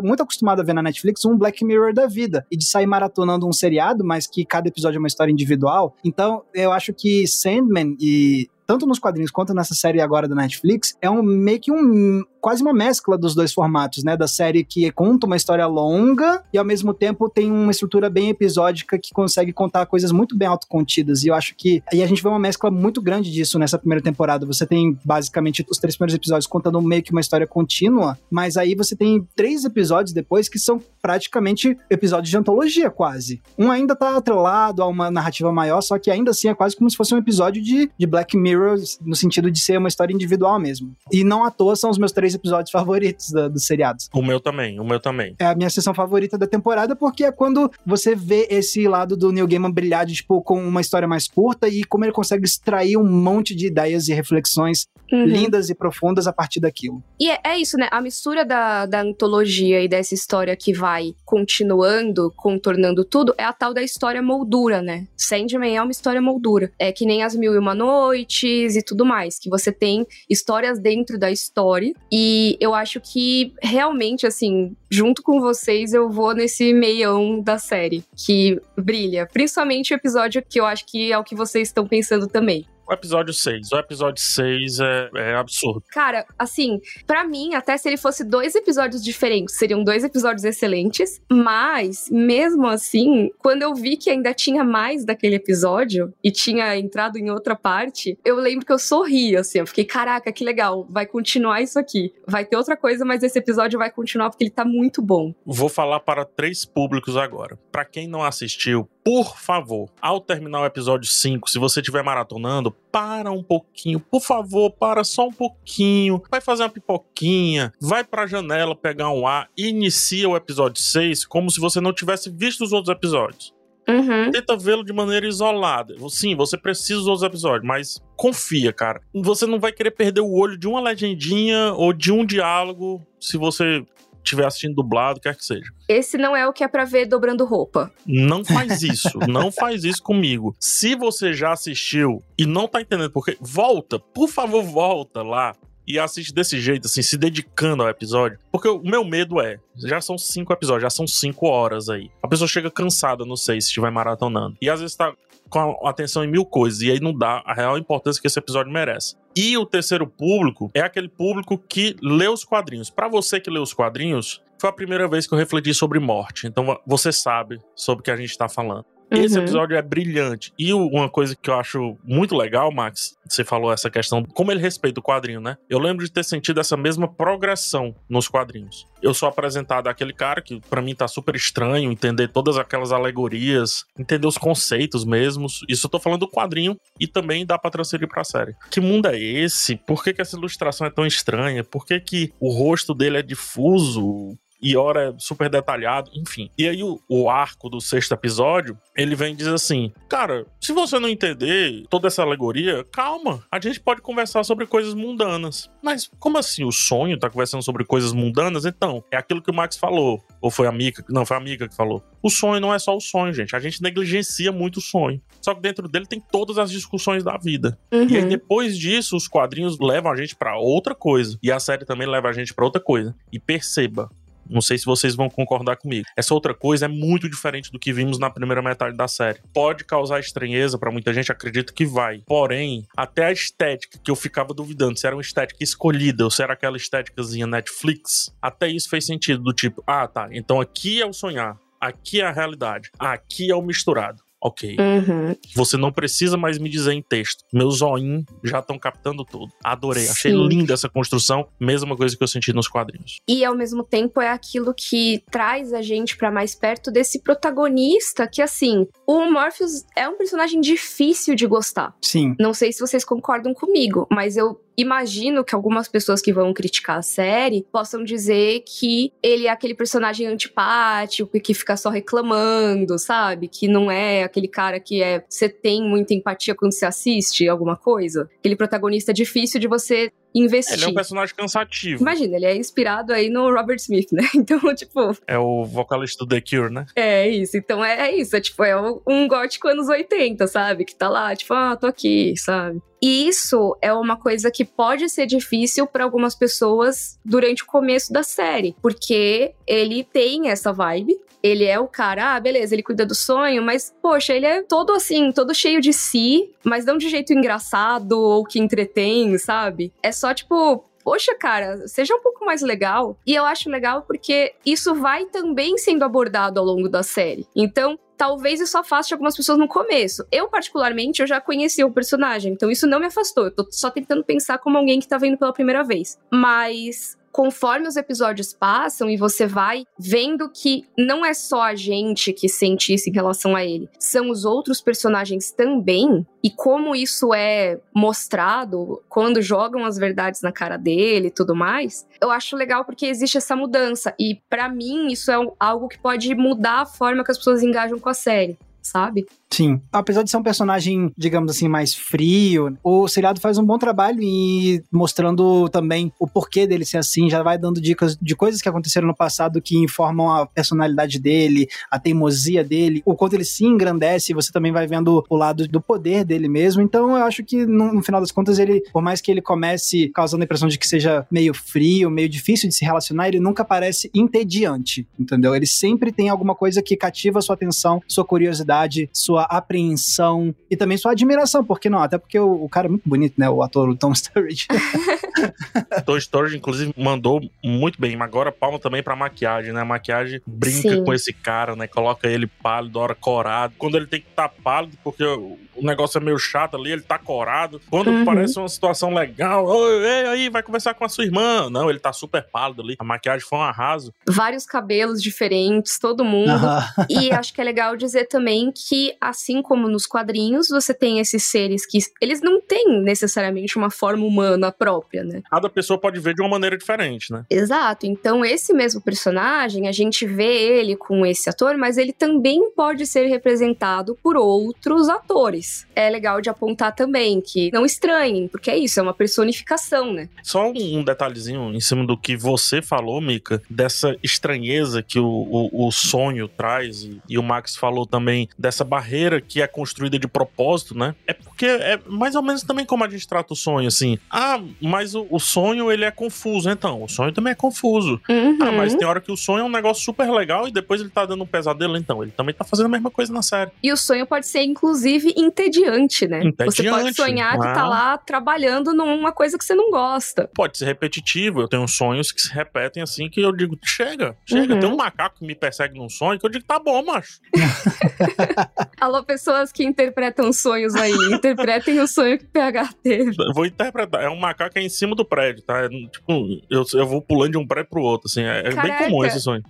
muito 0.00 0.22
acostumado 0.22 0.60
a 0.60 0.64
ver 0.64 0.74
na 0.74 0.82
Netflix 0.82 1.24
um 1.24 1.36
Black 1.36 1.64
Mirror 1.64 1.92
da 1.92 2.06
vida, 2.06 2.46
e 2.50 2.56
de 2.56 2.66
sair 2.66 2.86
maratonando 2.86 3.46
um 3.46 3.52
seriado, 3.52 4.04
mas 4.04 4.26
que 4.26 4.44
cada 4.44 4.68
episódio 4.68 4.96
é 4.96 5.00
uma 5.00 5.08
história 5.08 5.32
individual. 5.32 5.94
Então, 6.04 6.42
eu 6.54 6.72
acho 6.72 6.92
que 6.92 7.26
Sandman 7.26 7.96
e 8.00 8.48
tanto 8.66 8.86
nos 8.86 8.98
quadrinhos 8.98 9.30
quanto 9.30 9.54
nessa 9.54 9.74
série 9.74 10.00
agora 10.00 10.28
da 10.28 10.34
Netflix, 10.34 10.96
é 11.00 11.10
um 11.10 11.22
meio 11.22 11.60
que 11.60 11.72
um 11.72 12.24
quase 12.44 12.60
uma 12.60 12.74
mescla 12.74 13.16
dos 13.16 13.34
dois 13.34 13.54
formatos, 13.54 14.04
né? 14.04 14.18
Da 14.18 14.28
série 14.28 14.62
que 14.62 14.92
conta 14.92 15.26
uma 15.26 15.34
história 15.34 15.66
longa 15.66 16.44
e 16.52 16.58
ao 16.58 16.64
mesmo 16.64 16.92
tempo 16.92 17.26
tem 17.26 17.50
uma 17.50 17.70
estrutura 17.70 18.10
bem 18.10 18.28
episódica 18.28 18.98
que 18.98 19.14
consegue 19.14 19.50
contar 19.50 19.86
coisas 19.86 20.12
muito 20.12 20.36
bem 20.36 20.46
autocontidas. 20.46 21.24
E 21.24 21.28
eu 21.28 21.34
acho 21.34 21.54
que 21.56 21.82
aí 21.90 22.02
a 22.02 22.06
gente 22.06 22.22
vê 22.22 22.28
uma 22.28 22.38
mescla 22.38 22.70
muito 22.70 23.00
grande 23.00 23.32
disso 23.32 23.58
nessa 23.58 23.78
primeira 23.78 24.04
temporada. 24.04 24.44
Você 24.44 24.66
tem 24.66 24.94
basicamente 25.02 25.64
os 25.70 25.78
três 25.78 25.96
primeiros 25.96 26.14
episódios 26.14 26.46
contando 26.46 26.82
meio 26.82 27.02
que 27.02 27.12
uma 27.12 27.20
história 27.22 27.46
contínua, 27.46 28.18
mas 28.30 28.58
aí 28.58 28.74
você 28.74 28.94
tem 28.94 29.26
três 29.34 29.64
episódios 29.64 30.12
depois 30.12 30.46
que 30.46 30.58
são 30.58 30.78
praticamente 31.00 31.78
episódios 31.88 32.28
de 32.28 32.36
antologia, 32.36 32.90
quase. 32.90 33.40
Um 33.58 33.70
ainda 33.70 33.96
tá 33.96 34.18
atrelado 34.18 34.82
a 34.82 34.86
uma 34.86 35.10
narrativa 35.10 35.50
maior, 35.50 35.80
só 35.80 35.98
que 35.98 36.10
ainda 36.10 36.32
assim 36.32 36.48
é 36.48 36.54
quase 36.54 36.76
como 36.76 36.90
se 36.90 36.96
fosse 36.96 37.14
um 37.14 37.18
episódio 37.18 37.62
de, 37.62 37.90
de 37.98 38.06
Black 38.06 38.36
Mirror, 38.36 38.78
no 39.00 39.16
sentido 39.16 39.50
de 39.50 39.60
ser 39.60 39.78
uma 39.78 39.88
história 39.88 40.12
individual 40.12 40.60
mesmo. 40.60 40.94
E 41.10 41.24
não 41.24 41.42
à 41.42 41.50
toa 41.50 41.74
são 41.74 41.88
os 41.88 41.96
meus 41.96 42.12
três 42.12 42.33
episódios 42.34 42.70
favoritos 42.70 43.30
da, 43.30 43.48
dos 43.48 43.66
seriados. 43.66 44.08
O 44.12 44.22
meu 44.22 44.40
também, 44.40 44.78
o 44.80 44.84
meu 44.84 45.00
também. 45.00 45.34
É 45.38 45.46
a 45.46 45.54
minha 45.54 45.70
sessão 45.70 45.94
favorita 45.94 46.36
da 46.36 46.46
temporada, 46.46 46.96
porque 46.96 47.24
é 47.24 47.32
quando 47.32 47.70
você 47.84 48.14
vê 48.14 48.46
esse 48.50 48.86
lado 48.86 49.16
do 49.16 49.32
Neil 49.32 49.46
Gaiman 49.46 49.70
brilhar, 49.70 50.06
de, 50.06 50.14
tipo, 50.14 50.42
com 50.42 50.62
uma 50.62 50.80
história 50.80 51.08
mais 51.08 51.28
curta 51.28 51.68
e 51.68 51.84
como 51.84 52.04
ele 52.04 52.12
consegue 52.12 52.44
extrair 52.44 52.96
um 52.96 53.08
monte 53.08 53.54
de 53.54 53.66
ideias 53.66 54.08
e 54.08 54.14
reflexões 54.14 54.86
uhum. 55.12 55.24
lindas 55.24 55.70
e 55.70 55.74
profundas 55.74 56.26
a 56.26 56.32
partir 56.32 56.60
daquilo. 56.60 57.02
E 57.18 57.30
é, 57.30 57.38
é, 57.44 57.58
isso, 57.58 57.76
né? 57.76 57.88
A 57.90 58.00
mistura 58.00 58.44
da, 58.44 58.86
da 58.86 59.00
antologia 59.00 59.80
e 59.80 59.88
dessa 59.88 60.14
história 60.14 60.56
que 60.56 60.72
vai 60.72 61.14
continuando, 61.24 62.32
contornando 62.36 63.04
tudo, 63.04 63.34
é 63.38 63.44
a 63.44 63.52
tal 63.52 63.72
da 63.72 63.82
história 63.82 64.22
moldura, 64.22 64.82
né? 64.82 65.06
Sandman 65.16 65.76
é 65.76 65.82
uma 65.82 65.92
história 65.92 66.20
moldura. 66.20 66.72
É 66.78 66.92
que 66.92 67.06
nem 67.06 67.22
as 67.22 67.34
Mil 67.34 67.54
e 67.54 67.58
Uma 67.58 67.74
Noites 67.74 68.76
e 68.76 68.82
tudo 68.82 69.04
mais, 69.04 69.38
que 69.38 69.48
você 69.48 69.72
tem 69.72 70.06
histórias 70.28 70.78
dentro 70.78 71.18
da 71.18 71.30
história 71.30 71.92
e 72.10 72.23
eu 72.60 72.74
acho 72.74 73.00
que 73.00 73.52
realmente, 73.62 74.26
assim, 74.26 74.76
junto 74.90 75.22
com 75.22 75.40
vocês, 75.40 75.92
eu 75.92 76.10
vou 76.10 76.34
nesse 76.34 76.72
meião 76.72 77.40
da 77.40 77.58
série, 77.58 78.04
que 78.16 78.60
brilha. 78.76 79.26
Principalmente 79.32 79.92
o 79.92 79.96
episódio 79.96 80.44
que 80.48 80.60
eu 80.60 80.66
acho 80.66 80.84
que 80.86 81.12
é 81.12 81.18
o 81.18 81.24
que 81.24 81.34
vocês 81.34 81.68
estão 81.68 81.86
pensando 81.86 82.26
também. 82.26 82.66
O 82.86 82.92
episódio 82.92 83.32
6. 83.32 83.72
O 83.72 83.78
episódio 83.78 84.22
6 84.22 84.80
é, 84.80 85.10
é 85.14 85.34
absurdo. 85.36 85.82
Cara, 85.90 86.26
assim, 86.38 86.80
para 87.06 87.24
mim, 87.24 87.54
até 87.54 87.76
se 87.76 87.88
ele 87.88 87.96
fosse 87.96 88.22
dois 88.24 88.54
episódios 88.54 89.02
diferentes, 89.02 89.56
seriam 89.56 89.82
dois 89.82 90.04
episódios 90.04 90.44
excelentes. 90.44 91.20
Mas, 91.30 92.08
mesmo 92.10 92.66
assim, 92.66 93.30
quando 93.38 93.62
eu 93.62 93.74
vi 93.74 93.96
que 93.96 94.10
ainda 94.10 94.34
tinha 94.34 94.62
mais 94.62 95.04
daquele 95.04 95.36
episódio 95.36 96.12
e 96.22 96.30
tinha 96.30 96.76
entrado 96.76 97.16
em 97.16 97.30
outra 97.30 97.56
parte, 97.56 98.18
eu 98.24 98.36
lembro 98.36 98.66
que 98.66 98.72
eu 98.72 98.78
sorri, 98.78 99.36
assim. 99.36 99.60
Eu 99.60 99.66
fiquei, 99.66 99.84
caraca, 99.84 100.30
que 100.30 100.44
legal, 100.44 100.86
vai 100.90 101.06
continuar 101.06 101.62
isso 101.62 101.78
aqui. 101.78 102.12
Vai 102.28 102.44
ter 102.44 102.56
outra 102.56 102.76
coisa, 102.76 103.04
mas 103.04 103.22
esse 103.22 103.38
episódio 103.38 103.78
vai 103.78 103.90
continuar 103.90 104.28
porque 104.28 104.44
ele 104.44 104.50
tá 104.50 104.64
muito 104.64 105.00
bom. 105.00 105.34
Vou 105.46 105.70
falar 105.70 106.00
para 106.00 106.24
três 106.24 106.64
públicos 106.66 107.16
agora. 107.16 107.58
Para 107.72 107.84
quem 107.84 108.06
não 108.06 108.22
assistiu, 108.22 108.88
por 109.04 109.36
favor, 109.36 109.90
ao 110.00 110.18
terminar 110.18 110.62
o 110.62 110.66
episódio 110.66 111.08
5, 111.10 111.50
se 111.50 111.58
você 111.58 111.80
estiver 111.80 112.02
maratonando, 112.02 112.73
para 112.92 113.32
um 113.32 113.42
pouquinho, 113.42 113.98
por 113.98 114.20
favor, 114.20 114.70
para 114.70 115.02
só 115.02 115.26
um 115.26 115.32
pouquinho. 115.32 116.22
Vai 116.30 116.40
fazer 116.40 116.62
uma 116.62 116.68
pipoquinha, 116.68 117.72
vai 117.80 118.04
pra 118.04 118.26
janela 118.26 118.76
pegar 118.76 119.10
um 119.10 119.26
ar 119.26 119.48
e 119.56 119.68
inicia 119.68 120.28
o 120.28 120.36
episódio 120.36 120.80
6 120.82 121.24
como 121.26 121.50
se 121.50 121.60
você 121.60 121.80
não 121.80 121.92
tivesse 121.92 122.30
visto 122.30 122.62
os 122.62 122.72
outros 122.72 122.94
episódios. 122.94 123.52
Uhum. 123.88 124.30
Tenta 124.30 124.56
vê-lo 124.56 124.84
de 124.84 124.92
maneira 124.92 125.26
isolada. 125.26 125.94
Sim, 126.08 126.34
você 126.34 126.56
precisa 126.56 127.00
dos 127.00 127.08
outros 127.08 127.22
episódios, 127.22 127.66
mas 127.66 128.02
confia, 128.16 128.72
cara. 128.72 129.00
Você 129.14 129.46
não 129.46 129.60
vai 129.60 129.72
querer 129.72 129.90
perder 129.90 130.20
o 130.20 130.32
olho 130.32 130.56
de 130.56 130.66
uma 130.66 130.80
legendinha 130.80 131.72
ou 131.74 131.92
de 131.92 132.10
um 132.10 132.24
diálogo 132.24 133.04
se 133.20 133.36
você 133.36 133.84
estiver 134.24 134.46
assistindo 134.46 134.74
dublado, 134.74 135.20
quer 135.20 135.36
que 135.36 135.44
seja. 135.44 135.70
Esse 135.88 136.16
não 136.16 136.36
é 136.36 136.46
o 136.46 136.52
que 136.52 136.64
é 136.64 136.68
pra 136.68 136.84
ver 136.84 137.06
dobrando 137.06 137.44
roupa. 137.44 137.92
Não 138.06 138.44
faz 138.44 138.82
isso. 138.82 139.18
não 139.28 139.52
faz 139.52 139.84
isso 139.84 140.02
comigo. 140.02 140.54
Se 140.58 140.94
você 140.94 141.32
já 141.32 141.52
assistiu 141.52 142.22
e 142.38 142.46
não 142.46 142.66
tá 142.66 142.80
entendendo 142.80 143.10
porque, 143.10 143.36
volta. 143.40 143.98
Por 143.98 144.28
favor, 144.28 144.62
volta 144.62 145.22
lá 145.22 145.54
e 145.86 145.98
assiste 145.98 146.32
desse 146.32 146.58
jeito, 146.60 146.86
assim, 146.86 147.02
se 147.02 147.16
dedicando 147.16 147.82
ao 147.82 147.88
episódio. 147.88 148.38
Porque 148.50 148.68
o 148.68 148.82
meu 148.82 149.04
medo 149.04 149.40
é, 149.40 149.58
já 149.76 150.00
são 150.00 150.16
cinco 150.16 150.52
episódios, 150.52 150.82
já 150.82 150.90
são 150.90 151.06
cinco 151.06 151.46
horas 151.46 151.88
aí. 151.88 152.10
A 152.22 152.28
pessoa 152.28 152.48
chega 152.48 152.70
cansada, 152.70 153.24
não 153.24 153.36
sei, 153.36 153.60
se 153.60 153.68
estiver 153.68 153.90
maratonando. 153.90 154.56
E 154.60 154.70
às 154.70 154.80
vezes 154.80 154.96
tá 154.96 155.12
com 155.48 155.86
atenção 155.86 156.24
em 156.24 156.30
mil 156.30 156.44
coisas, 156.44 156.80
e 156.80 156.90
aí 156.90 157.00
não 157.00 157.16
dá 157.16 157.42
a 157.44 157.54
real 157.54 157.78
importância 157.78 158.20
que 158.20 158.26
esse 158.26 158.38
episódio 158.38 158.72
merece. 158.72 159.16
E 159.36 159.56
o 159.56 159.66
terceiro 159.66 160.06
público 160.06 160.70
é 160.74 160.80
aquele 160.80 161.08
público 161.08 161.58
que 161.58 161.96
lê 162.02 162.28
os 162.28 162.44
quadrinhos. 162.44 162.90
Para 162.90 163.08
você 163.08 163.40
que 163.40 163.50
lê 163.50 163.58
os 163.58 163.72
quadrinhos, 163.72 164.42
foi 164.60 164.70
a 164.70 164.72
primeira 164.72 165.08
vez 165.08 165.26
que 165.26 165.34
eu 165.34 165.38
refleti 165.38 165.74
sobre 165.74 165.98
morte. 165.98 166.46
Então 166.46 166.78
você 166.86 167.12
sabe 167.12 167.60
sobre 167.74 168.00
o 168.00 168.04
que 168.04 168.10
a 168.10 168.16
gente 168.16 168.36
tá 168.36 168.48
falando. 168.48 168.86
Esse 169.10 169.36
Uhum. 169.36 169.42
episódio 169.44 169.76
é 169.76 169.82
brilhante. 169.82 170.52
E 170.58 170.72
uma 170.72 171.08
coisa 171.08 171.36
que 171.40 171.48
eu 171.50 171.54
acho 171.54 171.96
muito 172.02 172.34
legal, 172.36 172.72
Max, 172.72 173.16
você 173.28 173.44
falou 173.44 173.72
essa 173.72 173.90
questão, 173.90 174.24
como 174.24 174.50
ele 174.50 174.60
respeita 174.60 174.98
o 175.00 175.02
quadrinho, 175.02 175.40
né? 175.40 175.56
Eu 175.68 175.78
lembro 175.78 176.04
de 176.04 176.10
ter 176.10 176.24
sentido 176.24 176.58
essa 176.60 176.76
mesma 176.76 177.06
progressão 177.06 177.94
nos 178.08 178.26
quadrinhos. 178.28 178.86
Eu 179.02 179.12
sou 179.14 179.28
apresentado 179.28 179.88
àquele 179.88 180.12
cara 180.12 180.40
que 180.40 180.60
pra 180.68 180.80
mim 180.82 180.94
tá 180.94 181.06
super 181.06 181.34
estranho 181.36 181.92
entender 181.92 182.28
todas 182.28 182.56
aquelas 182.56 182.90
alegorias, 182.92 183.84
entender 183.98 184.26
os 184.26 184.38
conceitos 184.38 185.04
mesmos. 185.04 185.60
Isso 185.68 185.86
eu 185.86 185.90
tô 185.90 186.00
falando 186.00 186.20
do 186.20 186.28
quadrinho 186.30 186.76
e 186.98 187.06
também 187.06 187.44
dá 187.46 187.58
pra 187.58 187.70
transferir 187.70 188.08
pra 188.08 188.24
série. 188.24 188.54
Que 188.70 188.80
mundo 188.80 189.06
é 189.06 189.18
esse? 189.18 189.76
Por 189.76 190.02
que, 190.02 190.12
que 190.12 190.22
essa 190.22 190.36
ilustração 190.36 190.86
é 190.86 190.90
tão 190.90 191.06
estranha? 191.06 191.62
Por 191.62 191.84
que, 191.86 192.00
que 192.00 192.32
o 192.40 192.50
rosto 192.50 192.94
dele 192.94 193.18
é 193.18 193.22
difuso? 193.22 194.36
E 194.64 194.76
hora 194.76 195.10
é 195.10 195.14
super 195.18 195.48
detalhado, 195.50 196.10
enfim. 196.14 196.50
E 196.56 196.66
aí 196.68 196.82
o, 196.82 196.98
o 197.08 197.28
arco 197.28 197.68
do 197.68 197.80
sexto 197.80 198.12
episódio, 198.12 198.76
ele 198.96 199.14
vem 199.14 199.34
e 199.34 199.36
diz 199.36 199.46
assim: 199.46 199.92
Cara, 200.08 200.46
se 200.60 200.72
você 200.72 200.98
não 200.98 201.08
entender 201.08 201.84
toda 201.90 202.08
essa 202.08 202.22
alegoria, 202.22 202.82
calma, 202.90 203.44
a 203.52 203.60
gente 203.60 203.78
pode 203.78 204.00
conversar 204.00 204.42
sobre 204.44 204.66
coisas 204.66 204.94
mundanas. 204.94 205.70
Mas 205.82 206.10
como 206.18 206.38
assim 206.38 206.64
o 206.64 206.72
sonho 206.72 207.18
tá 207.18 207.28
conversando 207.28 207.62
sobre 207.62 207.84
coisas 207.84 208.12
mundanas? 208.12 208.64
Então, 208.64 209.04
é 209.10 209.16
aquilo 209.16 209.42
que 209.42 209.50
o 209.50 209.54
Max 209.54 209.76
falou. 209.76 210.22
Ou 210.40 210.50
foi 210.50 210.66
a 210.66 210.72
Mika? 210.72 211.04
Não, 211.08 211.26
foi 211.26 211.36
a 211.36 211.40
Mika 211.40 211.68
que 211.68 211.76
falou. 211.76 212.02
O 212.22 212.30
sonho 212.30 212.60
não 212.60 212.72
é 212.72 212.78
só 212.78 212.96
o 212.96 213.00
sonho, 213.00 213.32
gente. 213.34 213.54
A 213.54 213.60
gente 213.60 213.82
negligencia 213.82 214.50
muito 214.50 214.78
o 214.78 214.80
sonho. 214.80 215.20
Só 215.42 215.54
que 215.54 215.60
dentro 215.60 215.86
dele 215.86 216.06
tem 216.06 216.20
todas 216.20 216.56
as 216.56 216.70
discussões 216.70 217.22
da 217.22 217.36
vida. 217.36 217.78
E 217.92 217.96
aí, 217.96 218.22
Uhum. 218.22 218.28
depois 218.28 218.78
disso, 218.78 219.14
os 219.16 219.28
quadrinhos 219.28 219.78
levam 219.78 220.10
a 220.10 220.16
gente 220.16 220.34
pra 220.34 220.56
outra 220.58 220.94
coisa. 220.94 221.38
E 221.42 221.52
a 221.52 221.60
série 221.60 221.84
também 221.84 222.08
leva 222.08 222.28
a 222.28 222.32
gente 222.32 222.54
pra 222.54 222.64
outra 222.64 222.80
coisa. 222.80 223.14
E 223.30 223.38
perceba. 223.38 224.08
Não 224.48 224.60
sei 224.60 224.78
se 224.78 224.84
vocês 224.84 225.14
vão 225.14 225.28
concordar 225.28 225.76
comigo. 225.76 226.06
Essa 226.16 226.34
outra 226.34 226.54
coisa 226.54 226.86
é 226.86 226.88
muito 226.88 227.28
diferente 227.28 227.70
do 227.70 227.78
que 227.78 227.92
vimos 227.92 228.18
na 228.18 228.30
primeira 228.30 228.62
metade 228.62 228.96
da 228.96 229.08
série. 229.08 229.40
Pode 229.52 229.84
causar 229.84 230.20
estranheza 230.20 230.78
pra 230.78 230.90
muita 230.90 231.12
gente, 231.12 231.32
acredito 231.32 231.72
que 231.72 231.84
vai. 231.84 232.22
Porém, 232.26 232.86
até 232.96 233.26
a 233.26 233.32
estética, 233.32 233.98
que 234.02 234.10
eu 234.10 234.16
ficava 234.16 234.54
duvidando 234.54 234.98
se 234.98 235.06
era 235.06 235.16
uma 235.16 235.22
estética 235.22 235.62
escolhida 235.62 236.24
ou 236.24 236.30
se 236.30 236.42
era 236.42 236.52
aquela 236.52 236.76
estéticazinha 236.76 237.46
Netflix, 237.46 238.34
até 238.40 238.68
isso 238.68 238.88
fez 238.88 239.06
sentido. 239.06 239.42
Do 239.42 239.52
tipo, 239.52 239.82
ah, 239.86 240.06
tá, 240.06 240.28
então 240.32 240.60
aqui 240.60 241.02
é 241.02 241.06
o 241.06 241.12
sonhar, 241.12 241.58
aqui 241.80 242.20
é 242.20 242.24
a 242.24 242.32
realidade, 242.32 242.90
aqui 242.98 243.50
é 243.50 243.54
o 243.54 243.62
misturado. 243.62 244.23
Ok. 244.44 244.76
Uhum. 244.78 245.34
Você 245.56 245.78
não 245.78 245.90
precisa 245.90 246.36
mais 246.36 246.58
me 246.58 246.68
dizer 246.68 246.92
em 246.92 247.00
texto. 247.00 247.42
Meus 247.50 247.78
zoinhos 247.78 248.24
já 248.44 248.58
estão 248.58 248.78
captando 248.78 249.24
tudo. 249.24 249.50
Adorei. 249.64 250.06
Achei 250.06 250.32
Sim. 250.32 250.46
linda 250.46 250.74
essa 250.74 250.86
construção. 250.86 251.48
Mesma 251.58 251.96
coisa 251.96 252.14
que 252.14 252.22
eu 252.22 252.28
senti 252.28 252.52
nos 252.52 252.68
quadrinhos. 252.68 253.20
E 253.26 253.42
ao 253.42 253.56
mesmo 253.56 253.82
tempo 253.82 254.20
é 254.20 254.28
aquilo 254.28 254.74
que 254.74 255.22
traz 255.30 255.72
a 255.72 255.80
gente 255.80 256.14
pra 256.18 256.30
mais 256.30 256.54
perto 256.54 256.90
desse 256.90 257.22
protagonista 257.22 258.28
que 258.28 258.42
assim, 258.42 258.86
o 259.06 259.30
Morpheus 259.30 259.84
é 259.96 260.06
um 260.06 260.18
personagem 260.18 260.60
difícil 260.60 261.34
de 261.34 261.46
gostar. 261.46 261.94
Sim. 262.02 262.34
Não 262.38 262.52
sei 262.52 262.70
se 262.70 262.80
vocês 262.80 263.04
concordam 263.04 263.54
comigo, 263.54 264.06
mas 264.10 264.36
eu 264.36 264.60
imagino 264.76 265.44
que 265.44 265.54
algumas 265.54 265.88
pessoas 265.88 266.20
que 266.20 266.32
vão 266.32 266.52
criticar 266.52 266.98
a 266.98 267.02
série 267.02 267.64
possam 267.70 268.02
dizer 268.02 268.62
que 268.66 269.12
ele 269.22 269.46
é 269.46 269.50
aquele 269.50 269.74
personagem 269.74 270.26
antipático 270.26 271.36
e 271.36 271.40
que 271.40 271.54
fica 271.54 271.76
só 271.76 271.90
reclamando, 271.90 272.98
sabe? 272.98 273.48
Que 273.48 273.68
não 273.68 273.90
é 273.90 274.24
aquele 274.34 274.48
cara 274.48 274.80
que 274.80 275.00
é 275.00 275.22
você 275.28 275.48
tem 275.48 275.80
muita 275.82 276.12
empatia 276.12 276.54
quando 276.54 276.72
você 276.72 276.84
assiste 276.84 277.48
alguma 277.48 277.76
coisa. 277.76 278.28
Aquele 278.40 278.56
protagonista 278.56 279.12
difícil 279.14 279.60
de 279.60 279.68
você 279.68 280.10
investir. 280.34 280.74
Ele 280.74 280.84
é 280.86 280.88
um 280.88 280.94
personagem 280.94 281.32
cansativo. 281.36 282.02
Imagina, 282.02 282.34
ele 282.36 282.44
é 282.46 282.56
inspirado 282.56 283.12
aí 283.12 283.30
no 283.30 283.54
Robert 283.54 283.76
Smith, 283.76 284.10
né? 284.10 284.24
Então, 284.34 284.58
tipo, 284.74 285.16
É 285.28 285.38
o 285.38 285.64
vocalista 285.64 286.24
do 286.24 286.28
The 286.28 286.40
Cure, 286.40 286.72
né? 286.74 286.86
é 286.96 287.28
isso. 287.28 287.56
Então 287.56 287.84
é, 287.84 288.08
é 288.08 288.16
isso. 288.16 288.34
É 288.36 288.40
tipo, 288.40 288.64
é 288.64 288.78
um- 288.80 289.00
um 289.08 289.28
gótico 289.28 289.68
anos 289.68 289.88
80, 289.88 290.46
sabe? 290.48 290.84
Que 290.84 290.94
tá 290.96 291.08
lá, 291.08 291.34
tipo, 291.36 291.54
ah, 291.54 291.76
tô 291.76 291.86
aqui, 291.86 292.34
sabe? 292.36 292.80
E 293.04 293.28
isso 293.28 293.76
é 293.82 293.92
uma 293.92 294.16
coisa 294.16 294.50
que 294.50 294.64
pode 294.64 295.10
ser 295.10 295.26
difícil 295.26 295.86
pra 295.86 296.04
algumas 296.04 296.34
pessoas 296.34 297.20
durante 297.22 297.62
o 297.62 297.66
começo 297.66 298.10
da 298.10 298.22
série, 298.22 298.74
porque 298.80 299.52
ele 299.66 300.04
tem 300.04 300.48
essa 300.48 300.72
vibe. 300.72 301.14
Ele 301.42 301.66
é 301.66 301.78
o 301.78 301.86
cara, 301.86 302.34
ah, 302.34 302.40
beleza, 302.40 302.74
ele 302.74 302.82
cuida 302.82 303.04
do 303.04 303.14
sonho, 303.14 303.62
mas, 303.62 303.94
poxa, 304.00 304.32
ele 304.32 304.46
é 304.46 304.62
todo 304.62 304.94
assim, 304.94 305.30
todo 305.32 305.54
cheio 305.54 305.82
de 305.82 305.92
si, 305.92 306.50
mas 306.64 306.86
não 306.86 306.96
de 306.96 307.10
jeito 307.10 307.34
engraçado 307.34 308.18
ou 308.18 308.42
que 308.42 308.58
entretém, 308.58 309.36
sabe? 309.36 309.92
É 310.02 310.10
só 310.10 310.32
tipo, 310.32 310.82
poxa, 311.04 311.34
cara, 311.34 311.86
seja 311.86 312.16
um 312.16 312.20
pouco 312.20 312.46
mais 312.46 312.62
legal. 312.62 313.18
E 313.26 313.34
eu 313.34 313.44
acho 313.44 313.68
legal 313.68 314.00
porque 314.02 314.54
isso 314.64 314.94
vai 314.94 315.26
também 315.26 315.76
sendo 315.76 316.02
abordado 316.02 316.58
ao 316.58 316.64
longo 316.64 316.88
da 316.88 317.02
série. 317.02 317.46
Então, 317.54 317.98
talvez 318.16 318.60
isso 318.60 318.76
afaste 318.78 319.12
algumas 319.12 319.36
pessoas 319.36 319.58
no 319.58 319.68
começo. 319.68 320.26
Eu, 320.30 320.48
particularmente, 320.48 321.20
eu 321.20 321.26
já 321.26 321.40
conhecia 321.40 321.86
o 321.86 321.92
personagem, 321.92 322.52
então 322.52 322.70
isso 322.70 322.86
não 322.86 323.00
me 323.00 323.06
afastou. 323.06 323.44
Eu 323.44 323.50
tô 323.50 323.66
só 323.70 323.90
tentando 323.90 324.24
pensar 324.24 324.58
como 324.58 324.78
alguém 324.78 325.00
que 325.00 325.08
tá 325.08 325.18
vendo 325.18 325.38
pela 325.38 325.52
primeira 325.52 325.82
vez. 325.82 326.18
Mas. 326.30 327.18
Conforme 327.34 327.88
os 327.88 327.96
episódios 327.96 328.52
passam 328.52 329.10
e 329.10 329.16
você 329.16 329.44
vai 329.44 329.84
vendo 329.98 330.48
que 330.48 330.84
não 330.96 331.26
é 331.26 331.34
só 331.34 331.62
a 331.62 331.74
gente 331.74 332.32
que 332.32 332.48
sente 332.48 332.94
isso 332.94 333.10
em 333.10 333.12
relação 333.12 333.56
a 333.56 333.64
ele, 333.64 333.88
são 333.98 334.30
os 334.30 334.44
outros 334.44 334.80
personagens 334.80 335.50
também, 335.50 336.24
e 336.44 336.48
como 336.48 336.94
isso 336.94 337.34
é 337.34 337.80
mostrado 337.92 339.02
quando 339.08 339.42
jogam 339.42 339.84
as 339.84 339.98
verdades 339.98 340.42
na 340.42 340.52
cara 340.52 340.76
dele 340.76 341.26
e 341.26 341.32
tudo 341.32 341.56
mais, 341.56 342.06
eu 342.20 342.30
acho 342.30 342.54
legal 342.54 342.84
porque 342.84 343.06
existe 343.06 343.36
essa 343.36 343.56
mudança. 343.56 344.14
E 344.16 344.40
pra 344.48 344.68
mim, 344.68 345.08
isso 345.08 345.32
é 345.32 345.36
algo 345.58 345.88
que 345.88 345.98
pode 345.98 346.32
mudar 346.36 346.82
a 346.82 346.86
forma 346.86 347.24
que 347.24 347.32
as 347.32 347.38
pessoas 347.38 347.64
engajam 347.64 347.98
com 347.98 348.10
a 348.10 348.14
série. 348.14 348.56
Sabe? 348.80 349.26
Sim. 349.54 349.80
Apesar 349.92 350.24
de 350.24 350.30
ser 350.30 350.36
um 350.36 350.42
personagem, 350.42 351.12
digamos 351.16 351.48
assim, 351.48 351.68
mais 351.68 351.94
frio, 351.94 352.76
o 352.82 353.06
seriado 353.06 353.40
faz 353.40 353.56
um 353.56 353.64
bom 353.64 353.78
trabalho 353.78 354.20
em 354.20 354.82
mostrando 354.90 355.68
também 355.68 356.12
o 356.18 356.26
porquê 356.26 356.66
dele 356.66 356.84
ser 356.84 356.98
assim, 356.98 357.30
já 357.30 357.40
vai 357.40 357.56
dando 357.56 357.80
dicas 357.80 358.16
de 358.20 358.34
coisas 358.34 358.60
que 358.60 358.68
aconteceram 358.68 359.06
no 359.06 359.14
passado 359.14 359.62
que 359.62 359.78
informam 359.78 360.28
a 360.28 360.44
personalidade 360.44 361.20
dele, 361.20 361.68
a 361.88 362.00
teimosia 362.00 362.64
dele, 362.64 363.00
o 363.04 363.14
quanto 363.14 363.34
ele 363.34 363.44
se 363.44 363.64
engrandece, 363.64 364.34
você 364.34 364.50
também 364.50 364.72
vai 364.72 364.88
vendo 364.88 365.24
o 365.28 365.36
lado 365.36 365.68
do 365.68 365.80
poder 365.80 366.24
dele 366.24 366.48
mesmo. 366.48 366.82
Então 366.82 367.16
eu 367.16 367.22
acho 367.22 367.44
que 367.44 367.64
no, 367.64 367.94
no 367.94 368.02
final 368.02 368.20
das 368.20 368.32
contas 368.32 368.58
ele, 368.58 368.82
por 368.92 369.02
mais 369.02 369.20
que 369.20 369.30
ele 369.30 369.40
comece 369.40 370.08
causando 370.08 370.42
a 370.42 370.46
impressão 370.46 370.68
de 370.68 370.76
que 370.76 370.88
seja 370.88 371.24
meio 371.30 371.54
frio, 371.54 372.10
meio 372.10 372.28
difícil 372.28 372.68
de 372.68 372.74
se 372.74 372.84
relacionar, 372.84 373.28
ele 373.28 373.38
nunca 373.38 373.64
parece 373.64 374.10
entediante, 374.12 375.06
entendeu? 375.16 375.54
Ele 375.54 375.66
sempre 375.66 376.10
tem 376.10 376.28
alguma 376.28 376.56
coisa 376.56 376.82
que 376.82 376.96
cativa 376.96 377.40
sua 377.40 377.54
atenção, 377.54 378.02
sua 378.08 378.24
curiosidade, 378.24 379.08
sua 379.12 379.43
apreensão 379.44 380.54
e 380.70 380.76
também 380.76 380.96
sua 380.96 381.12
admiração, 381.12 381.64
por 381.64 381.80
que 381.80 381.90
não? 381.90 381.98
Até 381.98 382.18
porque 382.18 382.38
o, 382.38 382.64
o 382.64 382.68
cara 382.68 382.86
é 382.86 382.90
muito 382.90 383.08
bonito, 383.08 383.34
né? 383.38 383.48
O 383.48 383.62
ator 383.62 383.88
o 383.88 383.96
Tom 383.96 384.12
Sturridge. 384.14 384.66
Toy 386.04 386.18
Story, 386.18 386.56
inclusive, 386.56 386.94
mandou 386.96 387.40
muito 387.62 388.00
bem. 388.00 388.16
Mas 388.16 388.28
agora 388.28 388.52
palma 388.52 388.78
também 388.78 389.02
pra 389.02 389.16
maquiagem, 389.16 389.72
né? 389.72 389.80
A 389.80 389.84
maquiagem 389.84 390.40
brinca 390.46 390.90
Sim. 390.90 391.04
com 391.04 391.12
esse 391.12 391.32
cara, 391.32 391.76
né? 391.76 391.86
Coloca 391.86 392.28
ele 392.28 392.46
pálido, 392.46 392.98
hora 392.98 393.14
corado. 393.14 393.74
Quando 393.78 393.96
ele 393.96 394.06
tem 394.06 394.20
que 394.20 394.28
estar 394.28 394.48
pálido, 394.48 394.96
porque 395.02 395.24
o 395.24 395.58
o 395.76 395.84
negócio 395.84 396.18
é 396.18 396.20
meio 396.24 396.38
chato 396.38 396.76
ali, 396.76 396.92
ele 396.92 397.02
tá 397.02 397.18
corado. 397.18 397.80
Quando 397.90 398.08
Uhum. 398.10 398.24
parece 398.24 398.58
uma 398.58 398.68
situação 398.68 399.12
legal, 399.14 399.66
"Oi, 399.66 400.04
ei, 400.06 400.26
aí, 400.26 400.48
vai 400.50 400.62
conversar 400.62 400.94
com 400.94 401.04
a 401.04 401.08
sua 401.08 401.24
irmã. 401.24 401.68
Não, 401.70 401.88
ele 401.90 401.98
tá 401.98 402.12
super 402.12 402.46
pálido 402.52 402.82
ali. 402.82 402.96
A 402.98 403.04
maquiagem 403.04 403.46
foi 403.46 403.58
um 403.58 403.62
arraso. 403.62 404.12
Vários 404.28 404.64
cabelos 404.66 405.22
diferentes, 405.22 405.98
todo 405.98 406.24
mundo. 406.24 406.64
Aham. 406.66 406.84
e 407.08 407.30
acho 407.32 407.52
que 407.52 407.60
é 407.60 407.64
legal 407.64 407.96
dizer 407.96 408.26
também 408.26 408.72
que 408.72 409.14
assim 409.20 409.62
como 409.62 409.88
nos 409.88 410.06
quadrinhos, 410.06 410.68
você 410.68 410.92
tem 410.94 411.18
esses 411.18 411.44
seres 411.50 411.86
que 411.86 411.98
eles 412.20 412.40
não 412.40 412.60
têm 412.60 413.02
necessariamente 413.02 413.76
uma 413.76 413.90
forma 413.90 414.24
humana 414.24 414.70
própria, 414.72 415.24
né? 415.24 415.42
Cada 415.50 415.68
pessoa 415.68 415.98
pode 416.00 416.20
ver 416.20 416.34
de 416.34 416.42
uma 416.42 416.48
maneira 416.50 416.76
diferente, 416.76 417.32
né? 417.32 417.44
Exato. 417.50 418.06
Então, 418.06 418.44
esse 418.44 418.72
mesmo 418.72 419.00
personagem, 419.02 419.88
a 419.88 419.92
gente 419.92 420.26
vê 420.26 420.78
ele 420.78 420.96
com 420.96 421.24
esse 421.24 421.48
ator, 421.48 421.76
mas 421.76 421.96
ele 421.98 422.12
também 422.12 422.70
pode 422.74 423.06
ser 423.06 423.26
representado 423.26 424.16
por 424.22 424.36
outros 424.36 425.08
atores. 425.08 425.63
É 425.94 426.08
legal 426.10 426.40
de 426.40 426.48
apontar 426.48 426.94
também 426.94 427.40
que 427.40 427.70
não 427.72 427.84
estranhem, 427.84 428.48
porque 428.48 428.70
é 428.70 428.76
isso, 428.76 428.98
é 429.00 429.02
uma 429.02 429.14
personificação, 429.14 430.12
né? 430.12 430.28
Só 430.42 430.70
um 430.70 431.04
detalhezinho 431.04 431.74
em 431.74 431.80
cima 431.80 432.06
do 432.06 432.16
que 432.16 432.36
você 432.36 432.82
falou, 432.82 433.20
Mika, 433.20 433.62
dessa 433.68 434.16
estranheza 434.22 435.02
que 435.02 435.18
o, 435.18 435.26
o, 435.26 435.86
o 435.86 435.92
sonho 435.92 436.48
traz, 436.48 437.02
e, 437.02 437.20
e, 437.28 437.38
o 437.38 437.42
Max 437.42 437.76
falou 437.76 438.06
também 438.06 438.48
dessa 438.58 438.84
barreira 438.84 439.40
que 439.40 439.62
é 439.62 439.66
construída 439.66 440.18
de 440.18 440.28
propósito, 440.28 440.96
né? 440.96 441.14
É 441.26 441.32
porque 441.32 441.66
é 441.66 441.98
mais 442.06 442.34
ou 442.34 442.42
menos 442.42 442.62
também 442.62 442.84
como 442.84 443.04
a 443.04 443.08
gente 443.08 443.26
trata 443.26 443.52
o 443.52 443.56
sonho, 443.56 443.88
assim. 443.88 444.18
Ah, 444.30 444.60
mas 444.80 445.14
o, 445.14 445.26
o 445.30 445.38
sonho 445.38 445.90
ele 445.90 446.04
é 446.04 446.10
confuso, 446.10 446.70
então. 446.70 447.02
O 447.02 447.08
sonho 447.08 447.32
também 447.32 447.52
é 447.52 447.54
confuso. 447.54 448.20
Uhum. 448.28 448.58
Ah, 448.60 448.72
mas 448.72 448.94
tem 448.94 449.06
hora 449.06 449.20
que 449.20 449.32
o 449.32 449.36
sonho 449.36 449.60
é 449.60 449.64
um 449.64 449.70
negócio 449.70 450.02
super 450.02 450.30
legal 450.30 450.68
e 450.68 450.72
depois 450.72 451.00
ele 451.00 451.10
tá 451.10 451.24
dando 451.26 451.42
um 451.42 451.46
pesadelo, 451.46 451.96
então. 451.96 452.22
Ele 452.22 452.32
também 452.32 452.54
tá 452.54 452.64
fazendo 452.64 452.86
a 452.86 452.90
mesma 452.90 453.10
coisa 453.10 453.32
na 453.32 453.42
série. 453.42 453.70
E 453.82 453.92
o 453.92 453.96
sonho 453.96 454.26
pode 454.26 454.46
ser, 454.46 454.62
inclusive, 454.62 455.32
entediante, 455.54 456.26
né? 456.26 456.38
Entediante. 456.44 456.76
Você 456.76 456.90
pode 456.90 457.14
sonhar 457.14 457.52
que 457.52 457.64
tá 457.64 457.82
Ah. 457.82 457.88
lá 457.88 458.18
trabalhando 458.18 458.92
numa 458.92 459.32
coisa 459.32 459.56
que 459.56 459.64
você 459.64 459.74
não 459.74 459.90
gosta. 459.90 460.50
Pode 460.54 460.76
ser 460.78 460.86
repetitivo. 460.86 461.60
Eu 461.60 461.68
tenho 461.68 461.86
sonhos 461.86 462.32
que 462.32 462.40
se 462.40 462.52
repetem 462.52 463.02
assim 463.02 463.28
que 463.30 463.40
eu 463.40 463.52
digo, 463.52 463.78
chega, 463.84 464.36
chega. 464.44 464.74
Uhum. 464.74 464.80
Tem 464.80 464.90
um 464.90 464.96
macaco 464.96 465.38
que 465.38 465.46
me 465.46 465.54
persegue 465.54 465.98
num 465.98 466.08
sonho 466.08 466.38
que 466.38 466.46
eu 466.46 466.50
digo, 466.50 466.64
tá 466.64 466.78
bom, 466.78 467.04
macho. 467.04 467.40
Alô, 469.00 469.22
pessoas 469.22 469.70
que 469.72 469.84
interpretam 469.84 470.52
sonhos 470.52 470.94
aí. 470.94 471.12
Interpretem 471.32 472.00
o 472.00 472.06
sonho 472.08 472.38
que 472.38 472.44
o 472.44 472.48
PH 472.48 472.90
teve. 473.02 473.32
Eu 473.38 473.52
vou 473.54 473.66
interpretar. 473.66 474.22
É 474.22 474.28
um 474.28 474.36
macaco 474.38 474.78
é 474.78 474.82
em 474.82 474.88
cima 474.88 475.14
do 475.14 475.24
prédio, 475.24 475.62
tá? 475.62 475.84
É, 475.84 475.88
tipo, 475.88 476.32
eu, 476.70 476.84
eu 476.94 477.06
vou 477.06 477.22
pulando 477.22 477.52
de 477.52 477.58
um 477.58 477.66
prédio 477.66 477.90
pro 477.90 478.02
outro, 478.02 478.26
assim. 478.26 478.42
É, 478.42 478.68
é 478.68 478.74
bem 478.74 478.96
comum 478.96 479.24
esse 479.24 479.40
sonho. 479.40 479.62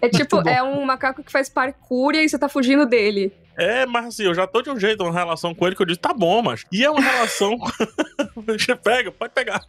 É 0.00 0.08
tipo, 0.08 0.46
é 0.48 0.62
um 0.62 0.84
macaco 0.84 1.22
que 1.22 1.30
faz 1.32 1.48
parkour 1.48 2.14
e 2.14 2.18
aí 2.18 2.28
você 2.28 2.38
tá 2.38 2.48
fugindo 2.48 2.86
dele. 2.86 3.32
É, 3.58 3.84
mas 3.84 4.06
assim, 4.06 4.22
eu 4.22 4.34
já 4.34 4.46
tô 4.46 4.62
de 4.62 4.70
um 4.70 4.78
jeito, 4.78 5.02
uma 5.02 5.12
relação 5.12 5.52
com 5.52 5.66
ele 5.66 5.74
que 5.74 5.82
eu 5.82 5.86
digo, 5.86 5.98
tá 5.98 6.14
bom, 6.14 6.40
mas. 6.40 6.64
E 6.70 6.84
é 6.84 6.90
uma 6.90 7.00
relação. 7.00 7.58
Você 8.46 8.76
pega, 8.76 9.10
pode 9.10 9.32
pegar. 9.34 9.60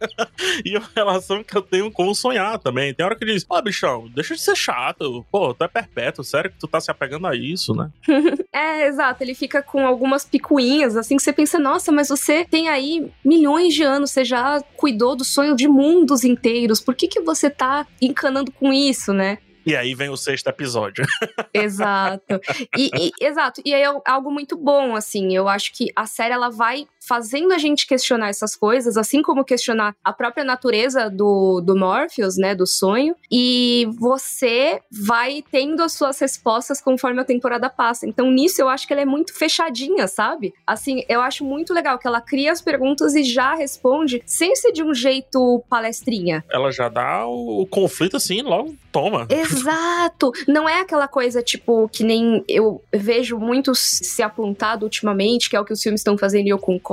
E 0.64 0.76
é 0.76 0.78
uma 0.78 0.90
relação 0.94 1.42
que 1.42 1.56
eu 1.56 1.62
tenho 1.62 1.90
com 1.90 2.12
sonhar 2.14 2.58
também. 2.58 2.94
Tem 2.94 3.04
hora 3.04 3.16
que 3.16 3.24
diz, 3.24 3.42
pô, 3.42 3.60
bichão, 3.60 4.08
deixa 4.14 4.34
de 4.34 4.40
ser 4.40 4.54
chato. 4.54 5.24
Pô, 5.30 5.52
tu 5.54 5.64
é 5.64 5.68
perpétuo, 5.68 6.22
sério 6.22 6.50
que 6.50 6.58
tu 6.58 6.68
tá 6.68 6.80
se 6.80 6.90
apegando 6.90 7.26
a 7.26 7.34
isso, 7.34 7.74
né? 7.74 7.90
É, 8.52 8.86
exato. 8.86 9.22
Ele 9.22 9.34
fica 9.34 9.62
com 9.62 9.86
algumas 9.86 10.24
picuinhas, 10.24 10.96
assim, 10.96 11.16
que 11.16 11.22
você 11.22 11.32
pensa, 11.32 11.58
nossa, 11.58 11.90
mas 11.90 12.08
você 12.08 12.44
tem 12.44 12.68
aí 12.68 13.10
milhões 13.24 13.74
de 13.74 13.82
anos, 13.82 14.10
você 14.10 14.24
já 14.24 14.60
cuidou 14.76 15.16
do 15.16 15.24
sonho 15.24 15.56
de 15.56 15.68
mundos 15.68 16.24
inteiros. 16.24 16.80
Por 16.80 16.94
que, 16.94 17.08
que 17.08 17.20
você 17.20 17.48
tá 17.48 17.86
encanando 18.00 18.52
com 18.52 18.72
isso, 18.72 19.12
né? 19.12 19.38
E 19.64 19.76
aí 19.76 19.94
vem 19.94 20.08
o 20.08 20.16
sexto 20.16 20.48
episódio. 20.48 21.04
Exato. 21.52 22.40
E, 22.76 22.90
e- 22.94 23.12
exato. 23.24 23.60
E 23.64 23.74
aí 23.74 23.82
é 23.82 23.92
algo 24.06 24.30
muito 24.30 24.56
bom, 24.56 24.96
assim. 24.96 25.34
Eu 25.36 25.48
acho 25.48 25.72
que 25.72 25.92
a 25.94 26.06
série 26.06 26.32
ela 26.34 26.50
vai 26.50 26.86
fazendo 27.00 27.52
a 27.52 27.58
gente 27.58 27.86
questionar 27.86 28.28
essas 28.28 28.54
coisas, 28.54 28.96
assim 28.96 29.22
como 29.22 29.44
questionar 29.44 29.94
a 30.04 30.12
própria 30.12 30.44
natureza 30.44 31.08
do, 31.10 31.60
do 31.60 31.76
Morpheus, 31.76 32.36
né? 32.36 32.54
Do 32.54 32.66
sonho. 32.66 33.16
E 33.30 33.88
você 33.98 34.80
vai 34.90 35.42
tendo 35.50 35.82
as 35.82 35.92
suas 35.92 36.18
respostas 36.18 36.80
conforme 36.80 37.20
a 37.20 37.24
temporada 37.24 37.68
passa. 37.70 38.06
Então, 38.06 38.30
nisso, 38.30 38.60
eu 38.60 38.68
acho 38.68 38.86
que 38.86 38.92
ela 38.92 39.02
é 39.02 39.06
muito 39.06 39.34
fechadinha, 39.34 40.06
sabe? 40.06 40.52
Assim, 40.66 41.04
eu 41.08 41.20
acho 41.20 41.44
muito 41.44 41.72
legal 41.72 41.98
que 41.98 42.06
ela 42.06 42.20
cria 42.20 42.52
as 42.52 42.60
perguntas 42.60 43.14
e 43.14 43.22
já 43.22 43.54
responde 43.54 44.22
sem 44.26 44.54
ser 44.54 44.72
de 44.72 44.82
um 44.82 44.94
jeito 44.94 45.62
palestrinha. 45.68 46.44
Ela 46.50 46.70
já 46.70 46.88
dá 46.88 47.26
o, 47.26 47.62
o 47.62 47.66
conflito 47.66 48.16
assim, 48.16 48.42
logo 48.42 48.74
toma. 48.90 49.26
Exato! 49.28 50.32
Não 50.46 50.68
é 50.68 50.80
aquela 50.80 51.08
coisa, 51.08 51.42
tipo, 51.42 51.88
que 51.88 52.04
nem 52.04 52.44
eu 52.48 52.82
vejo 52.92 53.38
muito 53.38 53.74
se 53.74 54.22
apontado 54.22 54.84
ultimamente, 54.84 55.48
que 55.48 55.56
é 55.56 55.60
o 55.60 55.64
que 55.64 55.72
os 55.72 55.82
filmes 55.82 56.00
estão 56.00 56.18
fazendo 56.18 56.46
e 56.46 56.50
eu 56.50 56.58
concordo, 56.58 56.89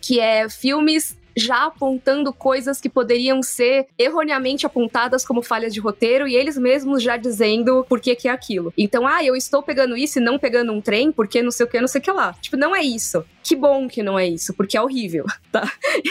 que 0.00 0.18
é 0.20 0.48
filmes 0.48 1.16
já 1.36 1.66
apontando 1.66 2.32
coisas 2.32 2.80
que 2.80 2.88
poderiam 2.88 3.42
ser 3.42 3.86
erroneamente 3.98 4.64
apontadas 4.64 5.24
como 5.24 5.42
falhas 5.42 5.74
de 5.74 5.80
roteiro 5.80 6.26
e 6.26 6.34
eles 6.34 6.56
mesmos 6.56 7.02
já 7.02 7.16
dizendo 7.18 7.84
por 7.88 8.00
que 8.00 8.16
que 8.16 8.26
é 8.26 8.30
aquilo. 8.30 8.72
Então, 8.76 9.06
ah, 9.06 9.22
eu 9.22 9.36
estou 9.36 9.62
pegando 9.62 9.96
isso 9.96 10.18
e 10.18 10.22
não 10.22 10.38
pegando 10.38 10.72
um 10.72 10.80
trem 10.80 11.12
porque 11.12 11.42
não 11.42 11.50
sei 11.50 11.66
o 11.66 11.68
que, 11.68 11.80
não 11.80 11.88
sei 11.88 12.00
o 12.00 12.04
que 12.04 12.10
lá. 12.10 12.32
Tipo, 12.40 12.56
não 12.56 12.74
é 12.74 12.82
isso. 12.82 13.22
Que 13.46 13.54
bom 13.54 13.86
que 13.86 14.02
não 14.02 14.18
é 14.18 14.26
isso, 14.26 14.52
porque 14.54 14.76
é 14.76 14.82
horrível, 14.82 15.24
tá? 15.52 15.62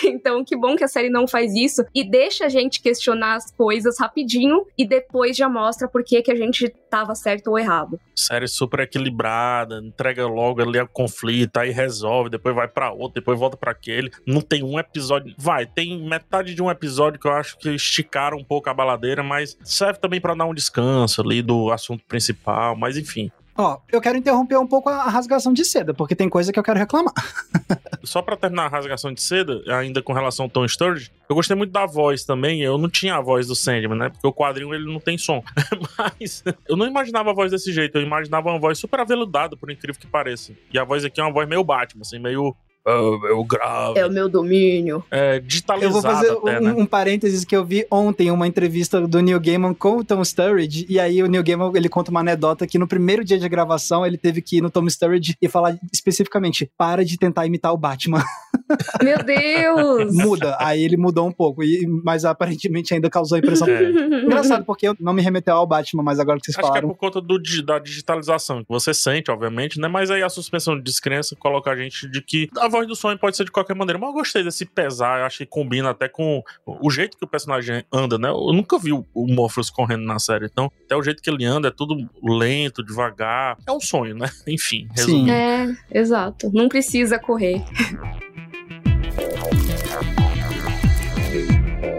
Então, 0.05 0.41
que 0.45 0.55
bom 0.55 0.77
que 0.77 0.86
a 0.86 0.88
série 0.88 1.09
não 1.09 1.27
faz 1.27 1.53
isso 1.53 1.83
e 1.93 2.01
deixa 2.01 2.45
a 2.45 2.49
gente 2.49 2.81
questionar 2.81 3.36
as 3.36 3.51
coisas 3.51 3.99
rapidinho 3.99 4.65
e 4.77 4.88
depois 4.88 5.36
já 5.36 5.49
mostra 5.49 5.86
por 5.86 6.01
que 6.01 6.21
que 6.21 6.31
a 6.31 6.36
gente 6.36 6.69
tava 6.89 7.13
certo 7.13 7.47
ou 7.49 7.59
errado. 7.59 7.99
Série 8.15 8.47
super 8.47 8.79
equilibrada, 8.79 9.81
entrega 9.83 10.25
logo 10.25 10.61
ali 10.61 10.79
o 10.79 10.88
conflito, 10.88 11.57
aí 11.57 11.71
resolve, 11.71 12.29
depois 12.29 12.55
vai 12.55 12.69
pra 12.69 12.93
outro, 12.93 13.15
depois 13.15 13.38
volta 13.38 13.57
pra 13.57 13.71
aquele. 13.71 14.09
Não 14.25 14.39
tem 14.39 14.63
um 14.63 14.79
episódio. 14.79 15.36
Vai, 15.38 15.65
tem 15.65 16.07
metade 16.07 16.55
de 16.55 16.63
um 16.63 16.71
episódio 16.71 17.19
que 17.19 17.27
eu 17.27 17.33
acho 17.33 17.57
que 17.57 17.69
esticaram 17.71 18.38
um 18.38 18.45
pouco 18.45 18.69
a 18.69 18.73
baladeira, 18.73 19.21
mas 19.21 19.57
serve 19.61 19.99
também 19.99 20.21
pra 20.21 20.33
dar 20.33 20.45
um 20.45 20.53
descanso 20.53 21.21
ali 21.21 21.41
do 21.41 21.69
assunto 21.69 22.05
principal, 22.07 22.77
mas 22.77 22.97
enfim. 22.97 23.29
Ó, 23.58 23.80
eu 23.89 24.01
quero 24.01 24.18
interromper 24.18 24.58
um 24.58 24.68
pouco 24.68 24.89
a 24.89 25.03
rasgação 25.03 25.53
de 25.53 25.64
seda, 25.64 25.93
porque 25.93 26.14
tem 26.14 26.28
coisa 26.28 26.51
que 26.51 26.60
eu 26.60 26.64
quero 26.64 26.78
reclamar. 26.78 27.14
Só 28.03 28.22
pra 28.22 28.36
terminar 28.36 28.66
a 28.66 28.68
rasgação 28.68 29.14
de 29.14 29.22
seda, 29.22 29.62
ainda 29.74 30.01
com 30.01 30.12
relação 30.12 30.45
ao 30.45 30.49
Tom 30.49 30.68
Sturridge, 30.68 31.12
eu 31.30 31.36
gostei 31.36 31.56
muito 31.56 31.72
da 31.72 31.86
voz 31.86 32.26
também. 32.26 32.62
Eu 32.62 32.78
não 32.78 32.89
tinha 32.89 33.16
a 33.16 33.22
voz 33.22 33.47
do 33.47 33.56
Sandman, 33.56 33.97
né? 33.97 34.10
Porque 34.10 34.28
o 34.28 34.34
quadrinho 34.34 34.74
ele 34.74 34.86
não 34.86 34.99
tem 34.99 35.18
som. 35.18 35.41
Mas 35.97 36.43
eu 36.68 36.76
não 36.76 36.86
imaginava 36.86 37.32
a 37.32 37.34
voz 37.34 37.51
desse 37.51 37.72
jeito. 37.72 37.97
Eu 37.97 38.01
imaginava 38.01 38.49
uma 38.49 38.60
voz 38.60 38.78
super 38.78 38.99
aveludada, 38.99 39.56
por 39.56 39.72
incrível 39.72 39.99
que 39.99 40.08
pareça. 40.08 40.53
E 40.72 40.78
a 40.78 40.84
voz 40.84 41.06
aqui 41.06 41.22
é 41.22 41.24
uma 41.24 41.32
voz 41.32 41.47
meio 41.47 41.64
Batman, 41.64 42.01
assim, 42.01 42.20
meio. 42.20 42.56
Ah, 42.86 43.19
meio 43.21 43.43
grave. 43.43 43.99
É 43.99 44.05
o 44.05 44.11
meu 44.11 44.29
domínio. 44.29 45.03
É, 45.09 45.38
Eu 45.38 45.41
digitalizada 45.41 45.91
vou 45.91 46.01
fazer 46.01 46.31
até, 46.31 46.59
um, 46.59 46.61
né? 46.61 46.73
um 46.73 46.86
parênteses 46.86 47.43
que 47.43 47.55
eu 47.55 47.65
vi 47.65 47.86
ontem, 47.89 48.29
uma 48.29 48.47
entrevista 48.47 49.01
do 49.01 49.21
Neil 49.21 49.39
Gaiman 49.39 49.73
com 49.73 49.97
o 49.97 50.03
Tom 50.03 50.23
Sturridge, 50.23 50.86
e 50.88 50.99
aí 50.99 51.23
o 51.23 51.27
Neil 51.27 51.43
Gaiman, 51.43 51.71
ele 51.75 51.89
conta 51.89 52.11
uma 52.11 52.19
anedota 52.19 52.67
que 52.67 52.77
no 52.77 52.88
primeiro 52.88 53.23
dia 53.23 53.39
de 53.39 53.49
gravação, 53.49 54.05
ele 54.05 54.17
teve 54.17 54.41
que 54.41 54.57
ir 54.57 54.61
no 54.61 54.69
Tom 54.69 54.88
Sturridge 54.88 55.36
e 55.41 55.47
falar 55.47 55.77
especificamente, 55.91 56.69
para 56.77 57.03
de 57.03 57.17
tentar 57.17 57.45
imitar 57.45 57.73
o 57.73 57.77
Batman. 57.77 58.23
Meu 59.03 59.18
Deus! 59.24 60.13
Muda. 60.13 60.57
Aí 60.59 60.84
ele 60.84 60.97
mudou 60.97 61.28
um 61.28 61.32
pouco, 61.32 61.63
e, 61.63 61.86
mas 62.03 62.26
aparentemente 62.26 62.93
ainda 62.93 63.09
causou 63.09 63.38
impressão. 63.38 63.68
É. 63.68 63.89
Engraçado, 64.24 64.66
porque 64.66 64.88
eu 64.88 64.95
não 64.99 65.13
me 65.13 65.22
remeteu 65.22 65.55
ao 65.55 65.68
Batman, 65.68 66.03
mas 66.03 66.20
agora 66.20 66.39
que 66.39 66.45
vocês 66.45 66.57
Acho 66.57 66.63
que 66.63 66.78
é 66.78 66.82
falaram... 66.82 66.89
por 66.89 66.97
conta 66.97 67.22
do, 67.22 67.39
da 67.63 67.80
digitalização, 67.80 68.63
que 68.63 68.70
você 68.70 68.93
sente, 68.93 69.30
obviamente, 69.30 69.80
né? 69.80 69.88
Mas 69.88 70.09
aí 70.09 70.24
a 70.24 70.30
suspensão 70.30 70.76
de 70.76 70.84
descrença 70.84 71.36
coloca 71.36 71.70
a 71.70 71.76
gente 71.76 72.09
de 72.09 72.22
que 72.22 72.49
a 72.57 72.68
voz 72.68 72.88
do 72.88 72.95
sonho 72.95 73.18
pode 73.20 73.38
ser 73.38 73.45
de 73.45 73.51
qualquer 73.51 73.76
maneira. 73.76 73.99
Mas 73.99 74.09
eu 74.09 74.13
gostei 74.13 74.43
desse 74.43 74.66
pesar, 74.66 75.20
eu 75.20 75.26
acho 75.26 75.39
que 75.39 75.45
combina 75.45 75.91
até 75.91 76.07
com 76.07 76.43
o 76.66 76.89
jeito 76.89 77.18
que 77.18 77.24
o 77.24 77.28
personagem 77.28 77.84
anda, 77.91 78.18
né? 78.18 78.30
Eu 78.30 78.53
nunca 78.53 78.80
vi 78.80 78.91
o, 78.91 79.05
o 79.13 79.28
Morpheus 79.28 79.70
correndo 79.70 80.05
na 80.05 80.20
série, 80.20 80.45
então 80.45 80.72
até 80.86 80.95
o 80.95 81.03
jeito 81.03 81.22
que 81.22 81.30
ele 81.30 81.45
anda 81.45 81.68
é 81.68 81.72
tudo 81.72 81.95
lento, 82.24 82.84
devagar. 82.84 83.57
É 83.68 83.72
um 83.72 83.80
sonho, 83.80 84.16
né? 84.16 84.30
Enfim, 84.47 84.88
resumindo. 84.95 85.32
É, 85.32 85.76
exato. 85.91 86.49
Não 86.53 86.68
precisa 86.68 87.20
correr. 87.20 87.63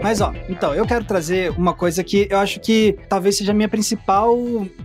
Mas 0.01 0.21
ó, 0.21 0.33
então, 0.47 0.73
eu 0.73 0.85
quero 0.85 1.03
trazer 1.03 1.51
uma 1.51 1.73
coisa 1.73 2.03
que 2.03 2.27
eu 2.29 2.37
acho 2.37 2.59
que 2.59 2.97
talvez 3.09 3.37
seja 3.37 3.51
a 3.51 3.55
minha 3.55 3.67
principal 3.67 4.37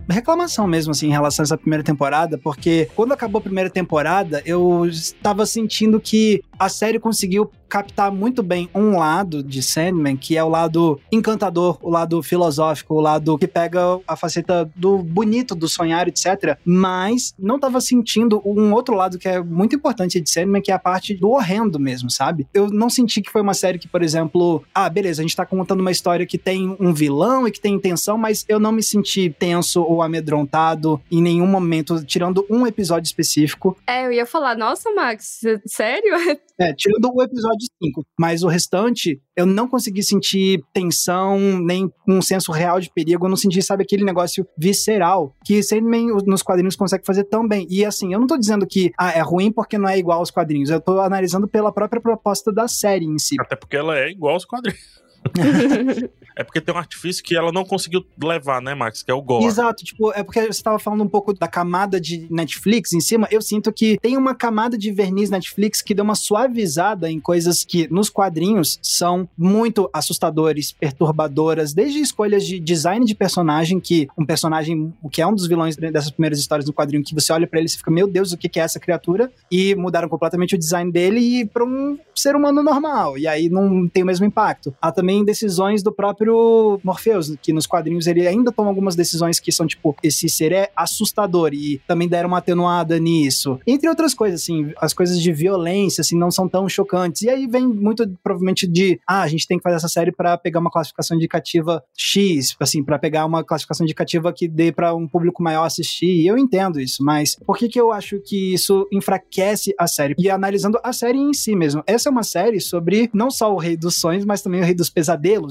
reclamação 0.08 0.66
mesmo, 0.66 0.90
assim, 0.92 1.08
em 1.08 1.12
relação 1.12 1.42
a 1.42 1.44
essa 1.44 1.56
primeira 1.56 1.82
temporada, 1.82 2.38
porque 2.38 2.88
quando 2.96 3.12
acabou 3.12 3.38
a 3.38 3.42
primeira 3.42 3.70
temporada, 3.70 4.42
eu 4.44 4.86
estava 4.86 5.44
sentindo 5.46 6.00
que 6.00 6.42
a 6.58 6.68
série 6.68 6.98
conseguiu 6.98 7.50
captar 7.72 8.12
muito 8.12 8.42
bem 8.42 8.68
um 8.74 8.98
lado 8.98 9.42
de 9.42 9.62
Sandman, 9.62 10.14
que 10.14 10.36
é 10.36 10.44
o 10.44 10.48
lado 10.50 11.00
encantador, 11.10 11.78
o 11.80 11.88
lado 11.88 12.22
filosófico, 12.22 12.96
o 12.96 13.00
lado 13.00 13.38
que 13.38 13.48
pega 13.48 13.98
a 14.06 14.14
faceta 14.14 14.70
do 14.76 14.98
bonito, 14.98 15.54
do 15.54 15.66
sonhar, 15.66 16.06
etc. 16.06 16.58
Mas 16.66 17.32
não 17.38 17.58
tava 17.58 17.80
sentindo 17.80 18.42
um 18.44 18.74
outro 18.74 18.94
lado 18.94 19.18
que 19.18 19.26
é 19.26 19.42
muito 19.42 19.74
importante 19.74 20.20
de 20.20 20.28
Sandman, 20.28 20.60
que 20.60 20.70
é 20.70 20.74
a 20.74 20.78
parte 20.78 21.14
do 21.14 21.30
horrendo 21.30 21.80
mesmo, 21.80 22.10
sabe? 22.10 22.46
Eu 22.52 22.68
não 22.68 22.90
senti 22.90 23.22
que 23.22 23.32
foi 23.32 23.40
uma 23.40 23.54
série 23.54 23.78
que, 23.78 23.88
por 23.88 24.02
exemplo, 24.02 24.62
ah, 24.74 24.90
beleza, 24.90 25.22
a 25.22 25.24
gente 25.24 25.34
tá 25.34 25.46
contando 25.46 25.80
uma 25.80 25.90
história 25.90 26.26
que 26.26 26.36
tem 26.36 26.76
um 26.78 26.92
vilão 26.92 27.48
e 27.48 27.50
que 27.50 27.58
tem 27.58 27.72
intenção, 27.72 28.18
mas 28.18 28.44
eu 28.50 28.60
não 28.60 28.70
me 28.70 28.82
senti 28.82 29.30
tenso 29.30 29.82
ou 29.82 30.02
amedrontado 30.02 31.00
em 31.10 31.22
nenhum 31.22 31.46
momento, 31.46 32.04
tirando 32.04 32.44
um 32.50 32.66
episódio 32.66 33.06
específico. 33.06 33.78
É, 33.86 34.04
eu 34.04 34.12
ia 34.12 34.26
falar, 34.26 34.58
nossa, 34.58 34.90
Max, 34.90 35.40
sério? 35.64 36.12
É, 36.58 36.72
tirando 36.72 37.10
o 37.12 37.22
episódio 37.22 37.42
episódio 37.42 37.68
5. 37.82 38.06
Mas 38.18 38.42
o 38.42 38.48
restante, 38.48 39.20
eu 39.36 39.44
não 39.44 39.68
consegui 39.68 40.02
sentir 40.02 40.62
tensão, 40.72 41.38
nem 41.60 41.90
um 42.08 42.22
senso 42.22 42.52
real 42.52 42.80
de 42.80 42.90
perigo. 42.92 43.26
Eu 43.26 43.30
não 43.30 43.36
senti, 43.36 43.60
sabe, 43.62 43.82
aquele 43.82 44.04
negócio 44.04 44.46
visceral 44.56 45.34
que 45.44 45.62
Sandman 45.62 46.08
nos 46.26 46.42
quadrinhos 46.42 46.76
consegue 46.76 47.04
fazer 47.04 47.24
tão 47.24 47.46
bem. 47.46 47.66
E 47.68 47.84
assim, 47.84 48.12
eu 48.12 48.20
não 48.20 48.26
tô 48.26 48.38
dizendo 48.38 48.66
que 48.66 48.92
ah, 48.98 49.10
é 49.10 49.20
ruim 49.20 49.52
porque 49.52 49.76
não 49.76 49.88
é 49.88 49.98
igual 49.98 50.18
aos 50.18 50.30
quadrinhos. 50.30 50.70
Eu 50.70 50.80
tô 50.80 51.00
analisando 51.00 51.48
pela 51.48 51.72
própria 51.72 52.00
proposta 52.00 52.52
da 52.52 52.68
série 52.68 53.06
em 53.06 53.18
si. 53.18 53.36
Até 53.40 53.56
porque 53.56 53.76
ela 53.76 53.98
é 53.98 54.10
igual 54.10 54.34
aos 54.34 54.44
quadrinhos. 54.44 55.01
é 56.36 56.44
porque 56.44 56.60
tem 56.60 56.74
um 56.74 56.78
artifício 56.78 57.22
que 57.22 57.36
ela 57.36 57.52
não 57.52 57.64
conseguiu 57.64 58.04
levar, 58.22 58.60
né, 58.60 58.74
Max? 58.74 59.02
Que 59.02 59.10
é 59.10 59.14
o 59.14 59.22
gore. 59.22 59.44
Exato, 59.44 59.84
tipo, 59.84 60.12
é 60.12 60.22
porque 60.22 60.40
você 60.40 60.48
estava 60.48 60.78
falando 60.78 61.02
um 61.02 61.08
pouco 61.08 61.32
da 61.32 61.48
camada 61.48 62.00
de 62.00 62.26
Netflix 62.30 62.92
em 62.92 63.00
cima. 63.00 63.28
Eu 63.30 63.40
sinto 63.40 63.72
que 63.72 63.98
tem 63.98 64.16
uma 64.16 64.34
camada 64.34 64.76
de 64.76 64.90
verniz 64.90 65.30
Netflix 65.30 65.82
que 65.82 65.94
deu 65.94 66.04
uma 66.04 66.14
suavizada 66.14 67.10
em 67.10 67.20
coisas 67.20 67.64
que 67.64 67.88
nos 67.92 68.08
quadrinhos 68.08 68.78
são 68.82 69.28
muito 69.36 69.88
assustadores, 69.92 70.72
perturbadoras, 70.72 71.72
desde 71.72 72.00
escolhas 72.00 72.44
de 72.44 72.58
design 72.58 73.04
de 73.04 73.14
personagem, 73.14 73.78
que 73.80 74.08
um 74.16 74.24
personagem, 74.24 74.92
o 75.02 75.08
que 75.08 75.22
é 75.22 75.26
um 75.26 75.34
dos 75.34 75.46
vilões 75.46 75.76
dessas 75.76 76.10
primeiras 76.10 76.38
histórias 76.38 76.64
do 76.64 76.72
quadrinho, 76.72 77.04
que 77.04 77.14
você 77.14 77.32
olha 77.32 77.46
para 77.46 77.58
ele 77.58 77.68
e 77.68 77.72
fica, 77.72 77.90
meu 77.90 78.06
Deus, 78.06 78.32
o 78.32 78.38
que 78.38 78.58
é 78.58 78.62
essa 78.62 78.80
criatura? 78.80 79.30
E 79.50 79.74
mudaram 79.74 80.08
completamente 80.08 80.54
o 80.54 80.58
design 80.58 80.90
dele 80.90 81.20
e 81.20 81.46
para 81.46 81.64
um 81.64 81.98
ser 82.14 82.34
humano 82.34 82.62
normal. 82.62 83.18
E 83.18 83.26
aí 83.26 83.48
não 83.48 83.88
tem 83.88 84.02
o 84.02 84.06
mesmo 84.06 84.26
impacto. 84.26 84.74
Há 84.80 84.90
também 84.90 85.11
também 85.12 85.24
decisões 85.24 85.82
do 85.82 85.92
próprio 85.92 86.80
Morpheus, 86.82 87.34
que 87.42 87.52
nos 87.52 87.66
quadrinhos 87.66 88.06
ele 88.06 88.26
ainda 88.26 88.50
toma 88.50 88.70
algumas 88.70 88.96
decisões 88.96 89.38
que 89.38 89.52
são 89.52 89.66
tipo, 89.66 89.94
esse 90.02 90.28
ser 90.28 90.52
é 90.52 90.70
assustador 90.74 91.52
e 91.52 91.80
também 91.86 92.08
deram 92.08 92.28
uma 92.28 92.38
atenuada 92.38 92.98
nisso. 92.98 93.60
Entre 93.66 93.88
outras 93.88 94.14
coisas, 94.14 94.40
assim, 94.40 94.72
as 94.80 94.94
coisas 94.94 95.20
de 95.20 95.32
violência, 95.32 96.00
assim, 96.00 96.16
não 96.16 96.30
são 96.30 96.48
tão 96.48 96.68
chocantes. 96.68 97.22
E 97.22 97.28
aí 97.28 97.46
vem 97.46 97.66
muito, 97.66 98.08
provavelmente, 98.22 98.66
de, 98.66 98.98
ah, 99.06 99.22
a 99.22 99.28
gente 99.28 99.46
tem 99.46 99.58
que 99.58 99.62
fazer 99.62 99.76
essa 99.76 99.88
série 99.88 100.12
para 100.12 100.38
pegar 100.38 100.60
uma 100.60 100.70
classificação 100.70 101.16
indicativa 101.16 101.82
X, 101.94 102.56
assim, 102.58 102.82
para 102.82 102.98
pegar 102.98 103.26
uma 103.26 103.44
classificação 103.44 103.84
indicativa 103.84 104.32
que 104.32 104.48
dê 104.48 104.72
para 104.72 104.94
um 104.94 105.06
público 105.06 105.42
maior 105.42 105.64
assistir. 105.64 106.22
E 106.22 106.26
eu 106.26 106.38
entendo 106.38 106.80
isso, 106.80 107.04
mas 107.04 107.36
por 107.46 107.58
que 107.58 107.68
que 107.68 107.80
eu 107.80 107.92
acho 107.92 108.18
que 108.20 108.54
isso 108.54 108.88
enfraquece 108.90 109.74
a 109.78 109.86
série? 109.86 110.14
E 110.18 110.30
analisando 110.30 110.78
a 110.82 110.92
série 110.92 111.18
em 111.18 111.34
si 111.34 111.54
mesmo. 111.54 111.82
Essa 111.86 112.08
é 112.08 112.12
uma 112.12 112.22
série 112.22 112.60
sobre 112.60 113.10
não 113.12 113.30
só 113.30 113.52
o 113.52 113.58
Rei 113.58 113.76
dos 113.76 113.96
Sonhos, 113.96 114.24
mas 114.24 114.40
também 114.40 114.60
o 114.60 114.64
Rei 114.64 114.74
dos 114.74 114.88
pesadelos, 114.88 115.01